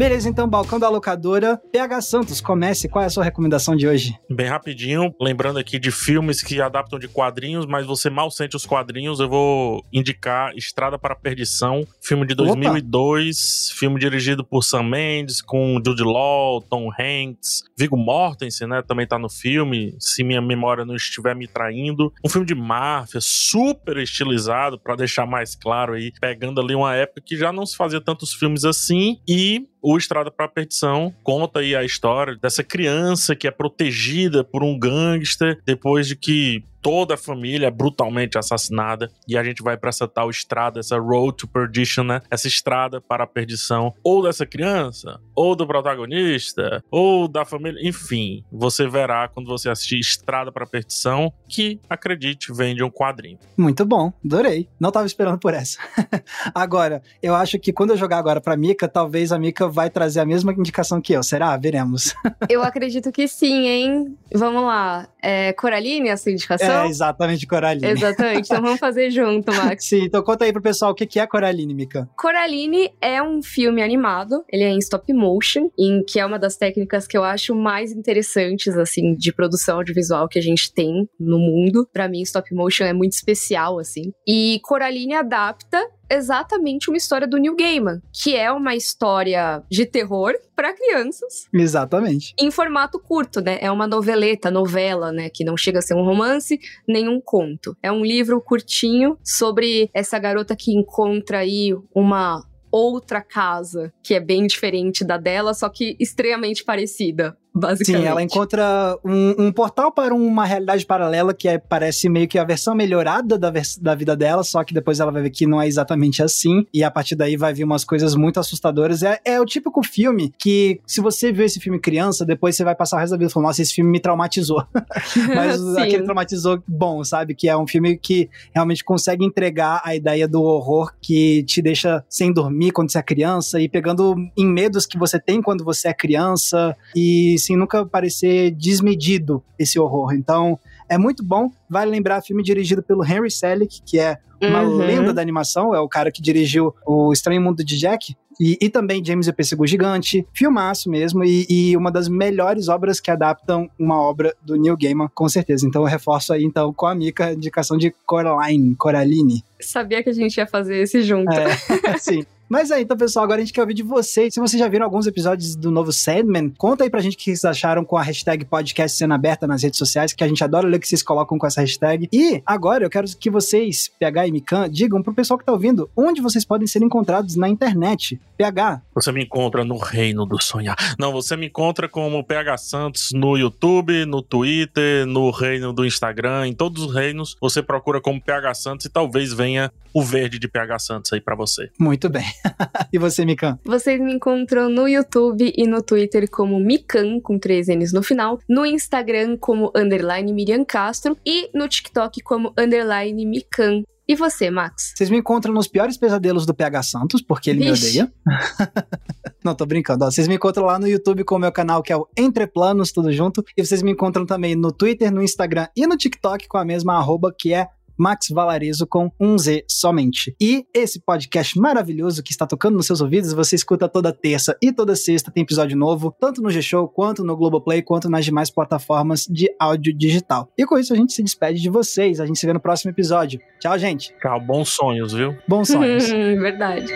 Beleza, 0.00 0.30
então, 0.30 0.48
balcão 0.48 0.78
da 0.78 0.88
locadora. 0.88 1.60
PH 1.70 2.00
Santos, 2.00 2.40
comece. 2.40 2.88
Qual 2.88 3.02
é 3.02 3.06
a 3.06 3.10
sua 3.10 3.22
recomendação 3.22 3.76
de 3.76 3.86
hoje? 3.86 4.18
Bem 4.30 4.46
rapidinho, 4.46 5.14
lembrando 5.20 5.58
aqui 5.58 5.78
de 5.78 5.90
filmes 5.90 6.42
que 6.42 6.58
adaptam 6.58 6.98
de 6.98 7.06
quadrinhos, 7.06 7.66
mas 7.66 7.84
você 7.84 8.08
mal 8.08 8.30
sente 8.30 8.56
os 8.56 8.64
quadrinhos, 8.64 9.20
eu 9.20 9.28
vou 9.28 9.84
indicar 9.92 10.56
Estrada 10.56 10.98
para 10.98 11.12
a 11.12 11.16
Perdição, 11.16 11.86
filme 12.00 12.26
de 12.26 12.34
2002, 12.34 13.66
Opa. 13.68 13.78
filme 13.78 14.00
dirigido 14.00 14.42
por 14.42 14.64
Sam 14.64 14.84
Mendes, 14.84 15.42
com 15.42 15.78
Jude 15.84 16.02
Law, 16.02 16.62
Tom 16.62 16.88
Hanks, 16.98 17.64
Viggo 17.76 17.98
Mortensen, 17.98 18.68
né, 18.68 18.80
também 18.80 19.06
tá 19.06 19.18
no 19.18 19.28
filme, 19.28 19.94
se 19.98 20.24
minha 20.24 20.40
memória 20.40 20.82
não 20.82 20.96
estiver 20.96 21.36
me 21.36 21.46
traindo. 21.46 22.10
Um 22.24 22.30
filme 22.30 22.46
de 22.46 22.54
máfia, 22.54 23.20
super 23.20 23.98
estilizado, 23.98 24.78
para 24.78 24.96
deixar 24.96 25.26
mais 25.26 25.54
claro 25.54 25.92
aí, 25.92 26.10
pegando 26.18 26.58
ali 26.58 26.74
uma 26.74 26.94
época 26.94 27.20
que 27.20 27.36
já 27.36 27.52
não 27.52 27.66
se 27.66 27.76
fazia 27.76 28.00
tantos 28.00 28.32
filmes 28.32 28.64
assim, 28.64 29.20
e 29.28 29.68
o 29.82 29.96
Estrada 29.96 30.30
para 30.30 30.46
a 30.46 30.48
Perdição 30.48 31.14
conta 31.22 31.60
aí 31.60 31.74
a 31.74 31.84
história 31.84 32.36
dessa 32.36 32.62
criança 32.62 33.34
que 33.34 33.46
é 33.46 33.50
protegida 33.50 34.44
por 34.44 34.62
um 34.62 34.78
gangster 34.78 35.60
depois 35.64 36.06
de 36.06 36.16
que 36.16 36.62
toda 36.80 37.14
a 37.14 37.18
família 37.18 37.66
é 37.66 37.70
brutalmente 37.70 38.38
assassinada 38.38 39.10
e 39.26 39.36
a 39.36 39.44
gente 39.44 39.62
vai 39.62 39.76
para 39.76 39.90
essa 39.90 40.08
tal 40.08 40.30
estrada, 40.30 40.80
essa 40.80 40.98
road 40.98 41.36
to 41.36 41.48
perdition, 41.48 42.04
né? 42.04 42.20
Essa 42.30 42.48
estrada 42.48 43.00
para 43.00 43.24
a 43.24 43.26
perdição 43.26 43.94
ou 44.02 44.22
dessa 44.22 44.46
criança, 44.46 45.20
ou 45.34 45.54
do 45.54 45.66
protagonista, 45.66 46.82
ou 46.90 47.28
da 47.28 47.44
família, 47.44 47.80
enfim, 47.86 48.44
você 48.50 48.86
verá 48.88 49.28
quando 49.28 49.46
você 49.46 49.68
assistir 49.68 49.98
Estrada 49.98 50.50
para 50.50 50.64
a 50.64 50.66
Perdição, 50.66 51.32
que 51.48 51.80
acredite, 51.88 52.52
vende 52.52 52.82
um 52.82 52.90
quadrinho. 52.90 53.38
Muito 53.56 53.84
bom, 53.84 54.12
adorei. 54.24 54.68
Não 54.78 54.90
tava 54.90 55.06
esperando 55.06 55.38
por 55.38 55.54
essa. 55.54 55.78
agora, 56.54 57.02
eu 57.22 57.34
acho 57.34 57.58
que 57.58 57.72
quando 57.72 57.90
eu 57.90 57.96
jogar 57.96 58.18
agora 58.18 58.40
para 58.40 58.56
Mika, 58.56 58.88
talvez 58.88 59.32
a 59.32 59.38
Mika 59.38 59.68
vai 59.68 59.90
trazer 59.90 60.20
a 60.20 60.26
mesma 60.26 60.52
indicação 60.52 61.00
que 61.00 61.12
eu. 61.12 61.22
Será? 61.22 61.56
Veremos. 61.56 62.14
eu 62.48 62.62
acredito 62.62 63.12
que 63.12 63.28
sim, 63.28 63.66
hein? 63.66 64.18
Vamos 64.34 64.62
lá. 64.62 65.08
É, 65.22 65.52
Coraline, 65.52 66.08
essa 66.08 66.30
indicação? 66.30 66.68
É, 66.70 66.86
exatamente, 66.86 67.46
Coraline. 67.46 67.86
Exatamente, 67.86 68.46
então 68.46 68.62
vamos 68.62 68.78
fazer 68.78 69.10
junto, 69.10 69.52
Max. 69.52 69.86
Sim, 69.88 70.04
então 70.04 70.22
conta 70.22 70.44
aí 70.44 70.52
pro 70.52 70.62
pessoal 70.62 70.92
o 70.92 70.94
que 70.94 71.18
é 71.18 71.26
Coraline, 71.26 71.74
Mika. 71.74 72.08
Coraline 72.16 72.90
é 73.00 73.22
um 73.22 73.42
filme 73.42 73.82
animado, 73.82 74.44
ele 74.48 74.64
é 74.64 74.68
em 74.68 74.78
stop 74.78 75.12
motion, 75.12 75.70
em 75.78 76.02
que 76.04 76.18
é 76.18 76.26
uma 76.26 76.38
das 76.38 76.56
técnicas 76.56 77.06
que 77.06 77.16
eu 77.16 77.24
acho 77.24 77.54
mais 77.54 77.92
interessantes, 77.92 78.76
assim, 78.76 79.14
de 79.14 79.32
produção 79.32 79.76
audiovisual 79.76 80.28
que 80.28 80.38
a 80.38 80.42
gente 80.42 80.72
tem 80.72 81.08
no 81.18 81.38
mundo. 81.38 81.88
Para 81.92 82.08
mim, 82.08 82.22
stop 82.22 82.54
motion 82.54 82.84
é 82.84 82.92
muito 82.92 83.12
especial, 83.12 83.78
assim. 83.78 84.12
E 84.26 84.60
Coraline 84.62 85.14
adapta 85.14 85.80
exatamente 86.10 86.90
uma 86.90 86.96
história 86.96 87.26
do 87.26 87.38
Neil 87.38 87.56
Gaiman, 87.56 88.00
que 88.12 88.36
é 88.36 88.50
uma 88.50 88.74
história 88.74 89.62
de 89.70 89.86
terror 89.86 90.34
para 90.54 90.74
crianças. 90.74 91.48
Exatamente. 91.52 92.34
Em 92.38 92.50
formato 92.50 92.98
curto, 92.98 93.40
né? 93.40 93.58
É 93.60 93.70
uma 93.70 93.86
noveleta, 93.86 94.50
novela, 94.50 95.12
né? 95.12 95.30
Que 95.30 95.44
não 95.44 95.56
chega 95.56 95.78
a 95.78 95.82
ser 95.82 95.94
um 95.94 96.04
romance, 96.04 96.58
nem 96.86 97.08
um 97.08 97.20
conto. 97.20 97.76
É 97.82 97.90
um 97.90 98.04
livro 98.04 98.40
curtinho 98.40 99.16
sobre 99.24 99.88
essa 99.94 100.18
garota 100.18 100.56
que 100.56 100.72
encontra 100.72 101.38
aí 101.38 101.74
uma 101.94 102.44
outra 102.70 103.20
casa 103.20 103.92
que 104.02 104.14
é 104.14 104.20
bem 104.20 104.46
diferente 104.46 105.04
da 105.04 105.16
dela, 105.16 105.52
só 105.54 105.68
que 105.68 105.96
extremamente 105.98 106.64
parecida 106.64 107.36
basicamente. 107.54 108.02
Sim, 108.02 108.08
ela 108.08 108.22
encontra 108.22 108.98
um, 109.04 109.46
um, 109.46 109.52
portal 109.52 109.92
para 109.92 110.14
uma 110.14 110.44
realidade 110.44 110.86
paralela 110.86 111.34
que 111.34 111.48
é, 111.48 111.58
parece 111.58 112.08
meio 112.08 112.28
que 112.28 112.38
a 112.38 112.44
versão 112.44 112.74
melhorada 112.74 113.38
da, 113.38 113.50
vers 113.50 113.76
da 113.76 113.94
vida 113.94 114.16
dela, 114.16 114.42
só 114.42 114.62
que 114.64 114.72
depois 114.72 115.00
ela 115.00 115.10
vai 115.10 115.22
ver 115.22 115.30
que 115.30 115.46
não 115.46 115.60
é 115.60 115.66
exatamente 115.66 116.22
assim, 116.22 116.66
e 116.72 116.84
a 116.84 116.90
partir 116.90 117.16
daí 117.16 117.36
vai 117.36 117.52
vir 117.52 117.64
umas 117.64 117.84
coisas 117.84 118.14
muito 118.14 118.38
assustadoras. 118.38 119.02
É, 119.02 119.18
é 119.24 119.40
o 119.40 119.44
típico 119.44 119.82
filme 119.82 120.32
que, 120.38 120.80
se 120.86 121.00
você 121.00 121.32
viu 121.32 121.44
esse 121.44 121.60
filme 121.60 121.78
criança, 121.80 122.24
depois 122.24 122.56
você 122.56 122.64
vai 122.64 122.74
passar 122.74 122.96
o 122.96 123.00
resto 123.00 123.12
da 123.12 123.18
vida 123.18 123.30
falando, 123.30 123.48
nossa, 123.48 123.62
esse 123.62 123.74
filme 123.74 123.90
me 123.90 124.00
traumatizou. 124.00 124.64
Mas 125.34 125.60
aquele 125.76 126.04
traumatizou 126.04 126.62
bom, 126.66 127.02
sabe? 127.04 127.34
Que 127.34 127.48
é 127.48 127.56
um 127.56 127.66
filme 127.66 127.98
que 127.98 128.28
realmente 128.54 128.84
consegue 128.84 129.24
entregar 129.24 129.80
a 129.84 129.94
ideia 129.94 130.28
do 130.28 130.42
horror 130.42 130.92
que 131.00 131.42
te 131.44 131.60
deixa 131.60 132.04
sem 132.08 132.32
dormir 132.32 132.70
quando 132.70 132.90
você 132.90 132.98
é 132.98 133.02
criança 133.02 133.60
e 133.60 133.68
pegando 133.68 134.14
em 134.36 134.46
medos 134.46 134.86
que 134.86 134.98
você 134.98 135.18
tem 135.18 135.42
quando 135.42 135.64
você 135.64 135.88
é 135.88 135.94
criança 135.94 136.76
e 136.94 137.36
sem 137.40 137.56
nunca 137.56 137.84
parecer 137.84 138.50
desmedido 138.52 139.42
esse 139.58 139.78
horror. 139.78 140.12
Então, 140.14 140.58
é 140.88 140.98
muito 140.98 141.24
bom. 141.24 141.50
Vale 141.68 141.90
lembrar 141.90 142.22
filme 142.22 142.42
dirigido 142.42 142.82
pelo 142.82 143.04
Henry 143.04 143.30
Selick, 143.30 143.80
que 143.84 143.98
é 143.98 144.18
uma 144.40 144.62
uhum. 144.62 144.78
lenda 144.78 145.12
da 145.12 145.20
animação, 145.20 145.74
é 145.74 145.80
o 145.80 145.88
cara 145.88 146.10
que 146.10 146.22
dirigiu 146.22 146.74
O 146.86 147.12
Estranho 147.12 147.42
Mundo 147.42 147.62
de 147.62 147.78
Jack. 147.78 148.16
E, 148.40 148.56
e 148.58 148.70
também 148.70 149.04
James 149.04 149.26
e 149.26 149.30
o 149.30 149.34
Pêssego 149.34 149.66
Gigante, 149.66 150.26
filmaço 150.32 150.88
mesmo, 150.88 151.22
e, 151.22 151.44
e, 151.46 151.76
uma 151.76 151.92
das 151.92 152.08
melhores 152.08 152.68
obras 152.68 152.98
que 152.98 153.10
adaptam 153.10 153.68
uma 153.78 154.00
obra 154.00 154.34
do 154.40 154.56
Neil 154.56 154.78
Gaiman, 154.78 155.10
com 155.14 155.28
certeza. 155.28 155.66
Então 155.66 155.82
eu 155.82 155.88
reforço 155.88 156.32
aí, 156.32 156.42
então, 156.42 156.72
com 156.72 156.86
a 156.86 156.94
Mika, 156.94 157.26
a 157.26 157.32
indicação 157.34 157.76
de 157.76 157.94
Coraline, 158.06 158.74
Coraline. 158.76 159.44
Sabia 159.60 160.02
que 160.02 160.08
a 160.08 160.14
gente 160.14 160.38
ia 160.38 160.46
fazer 160.46 160.78
esse 160.78 161.02
junto. 161.02 161.30
É, 161.30 161.54
sim. 162.00 162.24
Mas 162.50 162.72
é, 162.72 162.80
então, 162.80 162.96
pessoal, 162.96 163.24
agora 163.24 163.40
a 163.40 163.44
gente 163.44 163.54
quer 163.54 163.60
ouvir 163.60 163.74
de 163.74 163.84
vocês. 163.84 164.34
Se 164.34 164.40
vocês 164.40 164.58
já 164.58 164.66
viram 164.66 164.84
alguns 164.84 165.06
episódios 165.06 165.54
do 165.54 165.70
novo 165.70 165.92
Sandman, 165.92 166.50
conta 166.58 166.82
aí 166.82 166.90
pra 166.90 167.00
gente 167.00 167.14
o 167.14 167.16
que 167.16 167.26
vocês 167.26 167.44
acharam 167.44 167.84
com 167.84 167.96
a 167.96 168.02
hashtag 168.02 168.44
podcast 168.44 168.98
sendo 168.98 169.14
aberta 169.14 169.46
nas 169.46 169.62
redes 169.62 169.78
sociais, 169.78 170.12
que 170.12 170.24
a 170.24 170.26
gente 170.26 170.42
adora 170.42 170.66
ler 170.66 170.78
o 170.78 170.80
que 170.80 170.88
vocês 170.88 171.00
colocam 171.00 171.38
com 171.38 171.46
essa 171.46 171.60
hashtag. 171.60 172.08
E 172.12 172.42
agora 172.44 172.84
eu 172.84 172.90
quero 172.90 173.06
que 173.16 173.30
vocês, 173.30 173.88
PH 174.00 174.26
e 174.26 174.32
Mikan, 174.32 174.68
digam 174.68 175.00
pro 175.00 175.14
pessoal 175.14 175.38
que 175.38 175.44
tá 175.44 175.52
ouvindo 175.52 175.88
onde 175.96 176.20
vocês 176.20 176.44
podem 176.44 176.66
ser 176.66 176.82
encontrados 176.82 177.36
na 177.36 177.48
internet. 177.48 178.20
PH. 178.36 178.82
Você 178.94 179.12
me 179.12 179.22
encontra 179.22 179.64
no 179.64 179.76
reino 179.76 180.26
do 180.26 180.42
sonhar. 180.42 180.74
Não, 180.98 181.12
você 181.12 181.36
me 181.36 181.46
encontra 181.46 181.88
como 181.88 182.24
PH 182.24 182.56
Santos 182.56 183.10
no 183.12 183.36
YouTube, 183.36 184.06
no 184.06 184.22
Twitter, 184.22 185.06
no 185.06 185.30
reino 185.30 185.72
do 185.72 185.84
Instagram, 185.84 186.48
em 186.48 186.54
todos 186.54 186.82
os 186.82 186.94
reinos. 186.94 187.36
Você 187.40 187.62
procura 187.62 188.00
como 188.00 188.20
PH 188.20 188.54
Santos 188.54 188.86
e 188.86 188.88
talvez 188.88 189.32
venha 189.32 189.70
o 189.92 190.02
verde 190.02 190.38
de 190.38 190.48
PH 190.48 190.78
Santos 190.78 191.12
aí 191.12 191.20
para 191.20 191.36
você. 191.36 191.70
Muito 191.78 192.08
bem. 192.08 192.24
e 192.92 192.98
você, 192.98 193.24
Mikan? 193.24 193.58
Vocês 193.64 194.00
me 194.00 194.12
encontram 194.12 194.68
no 194.68 194.88
YouTube 194.88 195.52
e 195.56 195.66
no 195.66 195.82
Twitter 195.82 196.28
como 196.30 196.58
Mikan, 196.58 197.20
com 197.20 197.38
três 197.38 197.68
N's 197.68 197.92
no 197.92 198.02
final, 198.02 198.38
no 198.48 198.64
Instagram 198.66 199.36
como 199.38 199.72
underline 199.74 200.32
Miriam 200.32 200.64
Castro 200.64 201.16
e 201.24 201.50
no 201.54 201.68
TikTok 201.68 202.20
como 202.22 202.52
underline 202.58 203.24
Mikan. 203.26 203.82
E 204.10 204.16
você, 204.16 204.50
Max? 204.50 204.92
Vocês 204.96 205.08
me 205.08 205.18
encontram 205.18 205.54
nos 205.54 205.68
piores 205.68 205.96
pesadelos 205.96 206.44
do 206.44 206.52
PH 206.52 206.82
Santos, 206.82 207.22
porque 207.22 207.48
ele 207.48 207.60
Vixe. 207.60 207.98
me 207.98 208.02
odeia. 208.02 208.12
Não, 209.44 209.54
tô 209.54 209.64
brincando. 209.64 210.04
Ó, 210.04 210.10
vocês 210.10 210.26
me 210.26 210.34
encontram 210.34 210.66
lá 210.66 210.80
no 210.80 210.88
YouTube 210.88 211.22
com 211.22 211.36
o 211.36 211.38
meu 211.38 211.52
canal, 211.52 211.80
que 211.80 211.92
é 211.92 211.96
o 211.96 212.08
Entre 212.16 212.44
Planos, 212.44 212.90
tudo 212.90 213.12
junto. 213.12 213.44
E 213.56 213.64
vocês 213.64 213.82
me 213.82 213.92
encontram 213.92 214.26
também 214.26 214.56
no 214.56 214.72
Twitter, 214.72 215.12
no 215.12 215.22
Instagram 215.22 215.68
e 215.76 215.86
no 215.86 215.96
TikTok 215.96 216.48
com 216.48 216.58
a 216.58 216.64
mesma 216.64 216.94
arroba, 216.94 217.32
que 217.38 217.54
é 217.54 217.68
Max 218.00 218.28
Valarezo 218.30 218.86
com 218.86 219.10
um 219.20 219.36
Z 219.36 219.62
somente. 219.68 220.34
E 220.40 220.64
esse 220.72 220.98
podcast 220.98 221.58
maravilhoso 221.58 222.22
que 222.22 222.32
está 222.32 222.46
tocando 222.46 222.76
nos 222.76 222.86
seus 222.86 223.02
ouvidos, 223.02 223.34
você 223.34 223.54
escuta 223.54 223.86
toda 223.86 224.10
terça 224.10 224.56
e 224.62 224.72
toda 224.72 224.96
sexta 224.96 225.30
tem 225.30 225.42
episódio 225.42 225.76
novo, 225.76 226.14
tanto 226.18 226.40
no 226.40 226.50
G-Show, 226.50 226.88
quanto 226.88 227.22
no 227.22 227.36
Globoplay, 227.36 227.82
quanto 227.82 228.08
nas 228.08 228.24
demais 228.24 228.50
plataformas 228.50 229.26
de 229.26 229.54
áudio 229.58 229.94
digital. 229.94 230.50
E 230.56 230.64
com 230.64 230.78
isso 230.78 230.94
a 230.94 230.96
gente 230.96 231.12
se 231.12 231.22
despede 231.22 231.60
de 231.60 231.68
vocês. 231.68 232.20
A 232.20 232.26
gente 232.26 232.38
se 232.38 232.46
vê 232.46 232.54
no 232.54 232.60
próximo 232.60 232.90
episódio. 232.90 233.38
Tchau, 233.60 233.78
gente. 233.78 234.14
Tchau, 234.20 234.40
bons 234.40 234.70
sonhos, 234.70 235.12
viu? 235.12 235.36
Bons 235.46 235.68
sonhos. 235.68 236.08
Verdade. 236.40 236.86